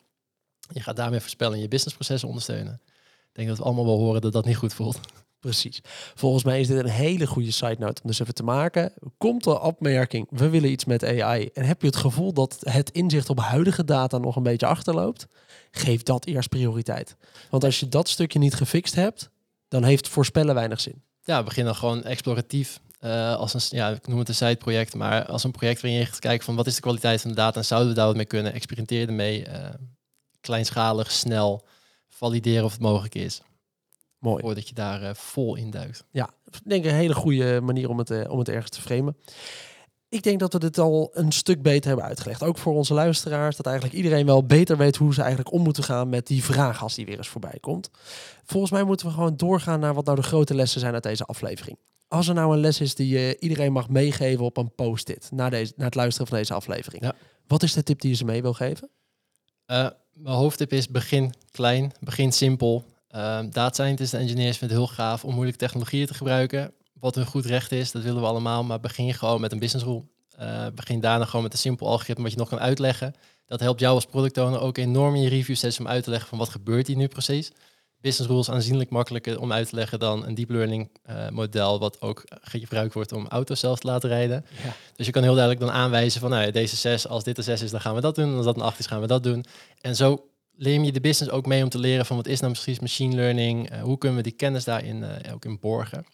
Je 0.74 0.82
gaat 0.82 0.96
daarmee 0.96 1.20
voorspellen 1.20 1.54
en 1.54 1.62
je 1.62 1.68
businessprocessen 1.68 2.28
ondersteunen. 2.28 2.82
Ik 3.28 3.40
denk 3.40 3.48
dat 3.48 3.58
we 3.58 3.64
allemaal 3.64 3.86
wel 3.86 3.98
horen 3.98 4.22
dat 4.22 4.32
dat 4.32 4.46
niet 4.46 4.58
goed 4.58 4.74
voelt. 4.74 5.00
Precies. 5.44 5.80
Volgens 6.16 6.44
mij 6.44 6.60
is 6.60 6.68
dit 6.68 6.78
een 6.78 6.90
hele 6.90 7.28
goede 7.28 7.52
side 7.52 7.76
note 7.80 8.02
om 8.02 8.10
dus 8.10 8.20
even 8.20 8.34
te 8.34 8.44
maken. 8.44 8.94
Komt 9.18 9.44
de 9.44 9.60
opmerking, 9.60 10.28
we 10.30 10.50
willen 10.50 10.72
iets 10.72 10.86
met 10.86 11.04
AI. 11.04 11.50
En 11.54 11.66
heb 11.66 11.82
je 11.82 11.88
het 11.88 11.96
gevoel 11.96 12.34
dat 12.34 12.58
het 12.60 12.90
inzicht 12.90 13.30
op 13.30 13.40
huidige 13.40 13.86
data 13.86 14.18
nog 14.18 14.36
een 14.36 14.44
beetje 14.44 14.66
achterloopt? 14.66 15.28
Geef 15.72 16.04
dat 16.04 16.26
eerst 16.26 16.50
prioriteit. 16.50 17.16
Want 17.50 17.64
als 17.64 17.80
je 17.80 17.90
dat 17.90 18.10
stukje 18.10 18.40
niet 18.40 18.54
gefixt 18.54 18.96
hebt, 18.96 19.30
dan 19.68 19.84
heeft 19.84 20.08
voorspellen 20.08 20.56
weinig 20.56 20.82
zin. 20.82 21.02
Ja, 21.24 21.38
we 21.38 21.44
beginnen 21.44 21.76
gewoon 21.76 22.04
exploratief. 22.04 22.80
eh, 23.00 23.36
als 23.36 23.54
een, 23.54 23.78
ja, 23.78 23.90
ik 23.90 24.08
noem 24.08 24.20
het 24.20 24.28
een 24.30 24.36
side-project, 24.36 24.96
maar 24.96 25.26
als 25.26 25.44
een 25.44 25.52
project 25.52 25.82
waarin 25.82 26.00
je 26.00 26.06
gaat 26.06 26.20
kijken 26.20 26.46
van 26.46 26.56
wat 26.56 26.68
is 26.68 26.76
de 26.76 26.82
kwaliteit 26.82 27.22
van 27.22 27.30
de 27.30 27.36
data 27.36 27.60
en 27.60 27.66
zouden 27.66 27.90
we 27.90 27.96
daar 27.96 28.06
wat 28.08 28.16
mee 28.16 28.26
kunnen, 28.26 28.54
experimenteer 28.54 29.08
ermee, 29.08 29.46
eh, 29.46 29.70
kleinschalig, 30.42 31.12
snel, 31.12 31.66
valideren 32.08 32.66
of 32.66 32.72
het 32.72 32.82
mogelijk 32.82 33.16
is, 33.16 33.42
Mooi. 34.24 34.42
voordat 34.42 34.68
je 34.68 34.74
daar 34.74 35.02
eh, 35.02 35.14
vol 35.14 35.56
in 35.56 35.70
duikt. 35.70 36.04
Ja, 36.12 36.30
ik 36.52 36.62
denk 36.64 36.86
een 36.86 36.94
hele 36.94 37.14
goede 37.14 37.62
manier 37.62 37.90
om 37.90 37.98
het, 37.98 38.10
eh, 38.10 38.32
om 38.32 38.40
het 38.40 38.50
ergens 38.50 38.70
te 38.70 38.82
framen. 38.82 39.18
Ik 40.10 40.24
denk 40.24 40.40
dat 40.40 40.54
we 40.54 40.60
dit 40.60 40.78
al 40.78 41.10
een 41.14 41.32
stuk 41.32 41.62
beter 41.62 41.88
hebben 41.88 42.06
uitgelegd. 42.06 42.44
Ook 42.44 42.58
voor 42.58 42.74
onze 42.74 42.94
luisteraars. 42.94 43.56
Dat 43.56 43.66
eigenlijk 43.66 43.96
iedereen 43.96 44.26
wel 44.26 44.46
beter 44.46 44.78
weet 44.78 44.96
hoe 44.96 45.14
ze 45.14 45.22
eigenlijk 45.22 45.52
om 45.52 45.62
moeten 45.62 45.84
gaan 45.84 46.10
met 46.10 46.28
die 46.28 46.44
vraag 46.44 46.84
als 46.84 46.96
die 46.96 47.06
weer 47.06 47.18
eens 47.18 47.28
voorbij 47.28 47.58
komt. 47.62 47.90
Volgens 48.44 48.72
mij 48.72 48.84
moeten 48.84 49.08
we 49.08 49.14
gewoon 49.14 49.38
doorgaan 49.38 49.80
naar 49.80 49.94
wat 49.94 50.06
nou 50.06 50.18
de 50.18 50.24
grote 50.24 50.56
lessen 50.56 50.80
zijn 50.80 50.94
uit 50.94 51.04
deze 51.04 51.26
aflevering. 51.26 51.78
Als 52.08 52.28
er 52.28 52.34
nou 52.34 52.54
een 52.54 52.60
les 52.60 52.82
is 52.82 52.96
die 52.96 53.08
je 53.08 53.38
iedereen 53.40 53.72
mag 53.72 53.90
meegeven 53.90 54.46
op 54.46 54.58
een 54.58 54.76
post-it 54.76 55.30
na, 55.32 55.50
deze, 55.50 55.74
na 55.76 55.86
het 55.86 55.96
luisteren 55.96 56.28
van 56.28 56.38
deze 56.38 56.54
aflevering. 56.54 57.04
Ja. 57.04 57.14
Wat 57.48 57.64
is 57.64 57.74
de 57.74 57.84
tip 57.84 58.02
die 58.02 58.10
je 58.10 58.16
ze 58.16 58.26
mee 58.26 58.42
wil 58.42 58.54
geven? 58.54 58.90
Eh, 59.66 59.88
mijn 60.14 60.36
hoofdtip 60.36 60.74
is 60.74 60.88
begin 60.88 61.34
klein, 61.52 61.92
begin 62.00 62.32
simpel. 62.32 62.86
Uh, 63.16 63.40
data 63.50 63.70
scientists 63.74 64.14
en 64.14 64.20
engineers 64.20 64.58
vinden 64.58 64.78
het 64.78 64.88
heel 64.88 64.96
gaaf 64.96 65.24
om 65.24 65.34
moeilijke 65.34 65.60
technologieën 65.60 66.06
te 66.06 66.14
gebruiken. 66.14 66.74
Wat 67.00 67.16
hun 67.16 67.26
goed 67.26 67.46
recht 67.46 67.72
is, 67.72 67.92
dat 67.92 68.02
willen 68.02 68.22
we 68.22 68.28
allemaal. 68.28 68.64
Maar 68.64 68.80
begin 68.80 69.14
gewoon 69.14 69.42
met 69.42 69.52
een 69.52 69.60
business 69.60 69.86
rule. 69.86 70.04
Eh, 70.38 70.66
begin 70.76 71.00
daarna 71.00 71.26
gewoon 71.26 71.44
met 71.44 71.54
een 71.54 71.60
simpel 71.60 71.88
algoritme 71.88 72.24
wat 72.24 72.32
je 72.32 72.38
nog 72.38 72.50
kan 72.50 72.60
uitleggen. 72.60 73.14
Dat 73.46 73.60
helpt 73.60 73.80
jou 73.80 73.96
als 73.96 74.06
product 74.06 74.38
owner 74.38 74.60
ook 74.60 74.78
enorm 74.78 75.16
in 75.16 75.22
je 75.22 75.30
review 75.30 75.56
sets 75.56 75.80
om 75.80 75.88
uit 75.88 76.04
te 76.04 76.10
leggen 76.10 76.30
van 76.30 76.38
wat 76.38 76.50
gebeurt 76.50 76.88
hier 76.88 76.96
nu 76.96 77.08
precies. 77.08 77.52
Business 78.02 78.32
rules 78.32 78.50
aanzienlijk 78.50 78.90
makkelijker 78.90 79.40
om 79.40 79.52
uit 79.52 79.70
te 79.70 79.76
leggen 79.76 80.00
dan 80.00 80.26
een 80.26 80.36
deep 80.36 80.50
learning 80.50 80.90
eh, 81.04 81.30
model 81.30 81.80
wat 81.80 82.02
ook 82.02 82.24
gebruikt 82.42 82.94
wordt 82.94 83.12
om 83.12 83.28
auto's 83.28 83.60
zelf 83.60 83.80
te 83.80 83.88
laten 83.88 84.10
rijden. 84.10 84.46
Ja. 84.64 84.74
Dus 84.96 85.06
je 85.06 85.12
kan 85.12 85.24
heel 85.24 85.36
duidelijk 85.36 85.66
dan 85.66 85.72
aanwijzen 85.72 86.22
van 86.22 86.30
nou 86.30 86.46
ja, 86.46 86.52
deze 86.52 86.76
6, 86.76 87.08
als 87.08 87.24
dit 87.24 87.38
een 87.38 87.44
6 87.44 87.62
is, 87.62 87.72
dan 87.72 87.82
gaan 87.82 87.96
we 87.96 88.02
dat 88.02 88.16
doen. 88.16 88.30
En 88.30 88.36
als 88.36 88.46
dat 88.46 88.56
een 88.56 88.62
8 88.62 88.80
is, 88.80 88.86
gaan 88.86 89.02
we 89.02 89.08
dat 89.08 89.24
doen. 89.24 89.46
En 89.82 89.96
zo 89.96 90.26
leer 90.56 90.84
je 90.84 90.92
de 90.92 91.02
business 91.02 91.32
ook 91.32 91.46
mee 91.46 91.64
om 91.64 91.70
te 91.70 91.78
leren 91.78 92.06
van 92.06 92.16
wat 92.16 92.28
is 92.28 92.40
nou 92.40 92.54
precies 92.54 92.80
machine 92.80 93.16
learning? 93.16 93.72
Uh, 93.72 93.82
hoe 93.82 93.98
kunnen 93.98 94.18
we 94.18 94.24
die 94.24 94.32
kennis 94.32 94.64
daarin 94.64 95.02
uh, 95.02 95.34
ook 95.34 95.46
in 95.46 95.60
borgen? 95.60 96.06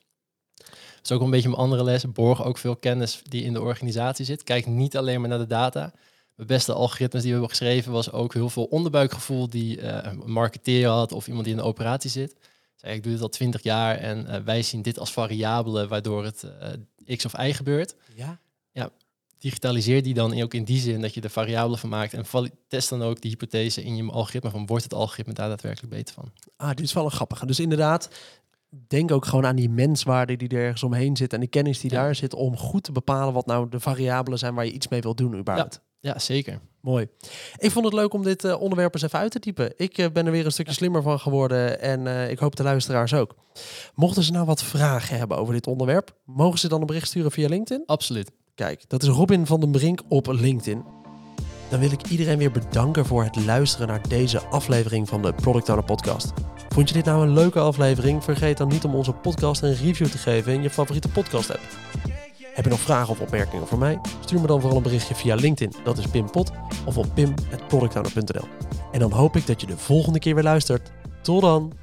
Dat 0.55 1.03
is 1.03 1.11
ook 1.11 1.21
een 1.21 1.29
beetje 1.29 1.49
mijn 1.49 1.61
andere 1.61 1.83
les. 1.83 2.11
Borg 2.11 2.43
ook 2.43 2.57
veel 2.57 2.75
kennis 2.75 3.21
die 3.23 3.43
in 3.43 3.53
de 3.53 3.61
organisatie 3.61 4.25
zit. 4.25 4.43
Kijk 4.43 4.65
niet 4.65 4.97
alleen 4.97 5.19
maar 5.19 5.29
naar 5.29 5.37
de 5.37 5.47
data. 5.47 5.93
De 6.35 6.45
beste 6.45 6.73
algoritmes 6.73 7.21
die 7.21 7.31
we 7.33 7.39
hebben 7.39 7.57
geschreven 7.57 7.91
was 7.91 8.11
ook 8.11 8.33
heel 8.33 8.49
veel 8.49 8.63
onderbuikgevoel 8.63 9.49
die 9.49 9.77
uh, 9.77 9.97
een 10.01 10.31
marketeer 10.31 10.87
had 10.87 11.11
of 11.11 11.27
iemand 11.27 11.45
die 11.45 11.53
in 11.53 11.59
de 11.59 11.67
operatie 11.67 12.09
zit. 12.09 12.35
Zei, 12.75 12.95
ik 12.95 13.03
doe 13.03 13.11
dit 13.11 13.21
al 13.21 13.29
twintig 13.29 13.63
jaar 13.63 13.97
en 13.97 14.45
wij 14.45 14.61
zien 14.61 14.81
dit 14.81 14.99
als 14.99 15.11
variabele 15.11 15.87
waardoor 15.87 16.23
het 16.23 16.45
x 17.05 17.25
of 17.25 17.33
y 17.33 17.53
gebeurt. 17.53 17.95
Ja. 18.15 18.39
ja. 18.71 18.91
Digitaliseer 19.39 20.03
die 20.03 20.13
dan 20.13 20.41
ook 20.41 20.53
in 20.53 20.63
die 20.63 20.79
zin 20.79 21.01
dat 21.01 21.13
je 21.13 21.21
er 21.21 21.29
variabelen 21.29 21.79
van 21.79 21.89
maakt 21.89 22.13
en 22.13 22.51
test 22.67 22.89
dan 22.89 23.01
ook 23.01 23.21
die 23.21 23.31
hypothese 23.31 23.83
in 23.83 23.95
je 23.95 24.11
algoritme 24.11 24.49
van 24.49 24.65
wordt 24.65 24.83
het 24.83 24.93
algoritme 24.93 25.33
daar 25.33 25.47
daadwerkelijk 25.47 25.93
beter 25.93 26.13
van. 26.13 26.31
Ah, 26.55 26.69
dit 26.69 26.85
is 26.85 26.93
wel 26.93 27.05
een 27.05 27.11
grappige. 27.11 27.45
Dus 27.45 27.59
inderdaad, 27.59 28.09
denk 28.87 29.11
ook 29.11 29.25
gewoon 29.25 29.45
aan 29.45 29.55
die 29.55 29.69
menswaarde 29.69 30.35
die 30.35 30.49
er 30.49 30.63
ergens 30.63 30.83
omheen 30.83 31.17
zit 31.17 31.33
en 31.33 31.39
de 31.39 31.47
kennis 31.47 31.79
die 31.79 31.91
ja. 31.91 32.01
daar 32.01 32.15
zit 32.15 32.33
om 32.33 32.57
goed 32.57 32.83
te 32.83 32.91
bepalen 32.91 33.33
wat 33.33 33.45
nou 33.45 33.69
de 33.69 33.79
variabelen 33.79 34.39
zijn 34.39 34.53
waar 34.53 34.65
je 34.65 34.71
iets 34.71 34.87
mee 34.87 35.01
wil 35.01 35.15
doen 35.15 35.35
überhaupt. 35.35 35.73
Ja. 35.73 35.87
Ja, 36.01 36.19
zeker. 36.19 36.59
Mooi. 36.81 37.07
Ik 37.57 37.71
vond 37.71 37.85
het 37.85 37.93
leuk 37.93 38.13
om 38.13 38.23
dit 38.23 38.43
uh, 38.43 38.61
onderwerp 38.61 38.93
eens 38.93 39.03
even 39.03 39.19
uit 39.19 39.31
te 39.31 39.39
typen. 39.39 39.73
Ik 39.77 39.97
uh, 39.97 40.05
ben 40.13 40.25
er 40.25 40.31
weer 40.31 40.45
een 40.45 40.51
stukje 40.51 40.73
slimmer 40.73 41.01
van 41.01 41.19
geworden 41.19 41.81
en 41.81 42.05
uh, 42.05 42.29
ik 42.29 42.39
hoop 42.39 42.55
de 42.55 42.63
luisteraars 42.63 43.13
ook. 43.13 43.35
Mochten 43.95 44.23
ze 44.23 44.31
nou 44.31 44.45
wat 44.45 44.63
vragen 44.63 45.17
hebben 45.17 45.37
over 45.37 45.53
dit 45.53 45.67
onderwerp, 45.67 46.15
mogen 46.25 46.59
ze 46.59 46.67
dan 46.67 46.81
een 46.81 46.87
bericht 46.87 47.07
sturen 47.07 47.31
via 47.31 47.47
LinkedIn? 47.47 47.83
Absoluut. 47.85 48.31
Kijk, 48.59 48.83
dat 48.87 49.03
is 49.03 49.09
Robin 49.09 49.45
van 49.45 49.59
den 49.59 49.71
Brink 49.71 50.01
op 50.07 50.27
LinkedIn. 50.27 50.83
dan 51.69 51.79
wil 51.79 51.91
ik 51.91 52.07
iedereen 52.07 52.37
weer 52.37 52.51
bedanken 52.51 53.05
voor 53.05 53.23
het 53.23 53.45
luisteren 53.45 53.87
naar 53.87 54.07
deze 54.07 54.41
aflevering 54.45 55.09
van 55.09 55.21
de 55.21 55.33
Product 55.33 55.69
Owner 55.69 55.85
Podcast. 55.85 56.33
Vond 56.69 56.87
je 56.87 56.93
dit 56.93 57.05
nou 57.05 57.23
een 57.23 57.33
leuke 57.33 57.59
aflevering? 57.59 58.23
Vergeet 58.23 58.57
dan 58.57 58.67
niet 58.67 58.83
om 58.83 58.95
onze 58.95 59.13
podcast 59.13 59.61
een 59.61 59.75
review 59.75 60.07
te 60.07 60.17
geven 60.17 60.53
in 60.53 60.61
je 60.61 60.69
favoriete 60.69 61.09
podcast 61.09 61.51
app. 61.51 61.61
Heb 62.53 62.63
je 62.63 62.69
nog 62.69 62.79
vragen 62.79 63.09
of 63.09 63.21
opmerkingen 63.21 63.67
voor 63.67 63.77
mij? 63.77 63.99
Stuur 64.19 64.41
me 64.41 64.47
dan 64.47 64.59
vooral 64.59 64.77
een 64.77 64.83
berichtje 64.83 65.15
via 65.15 65.35
LinkedIn, 65.35 65.81
dat 65.83 65.97
is 65.97 66.07
Pim 66.07 66.31
Pot, 66.31 66.51
of 66.85 66.97
op 66.97 67.13
pim.productowner.nl. 67.13 68.47
En 68.91 68.99
dan 68.99 69.11
hoop 69.11 69.35
ik 69.35 69.47
dat 69.47 69.61
je 69.61 69.67
de 69.67 69.77
volgende 69.77 70.19
keer 70.19 70.35
weer 70.35 70.43
luistert. 70.43 70.91
Tot 71.21 71.41
dan! 71.41 71.73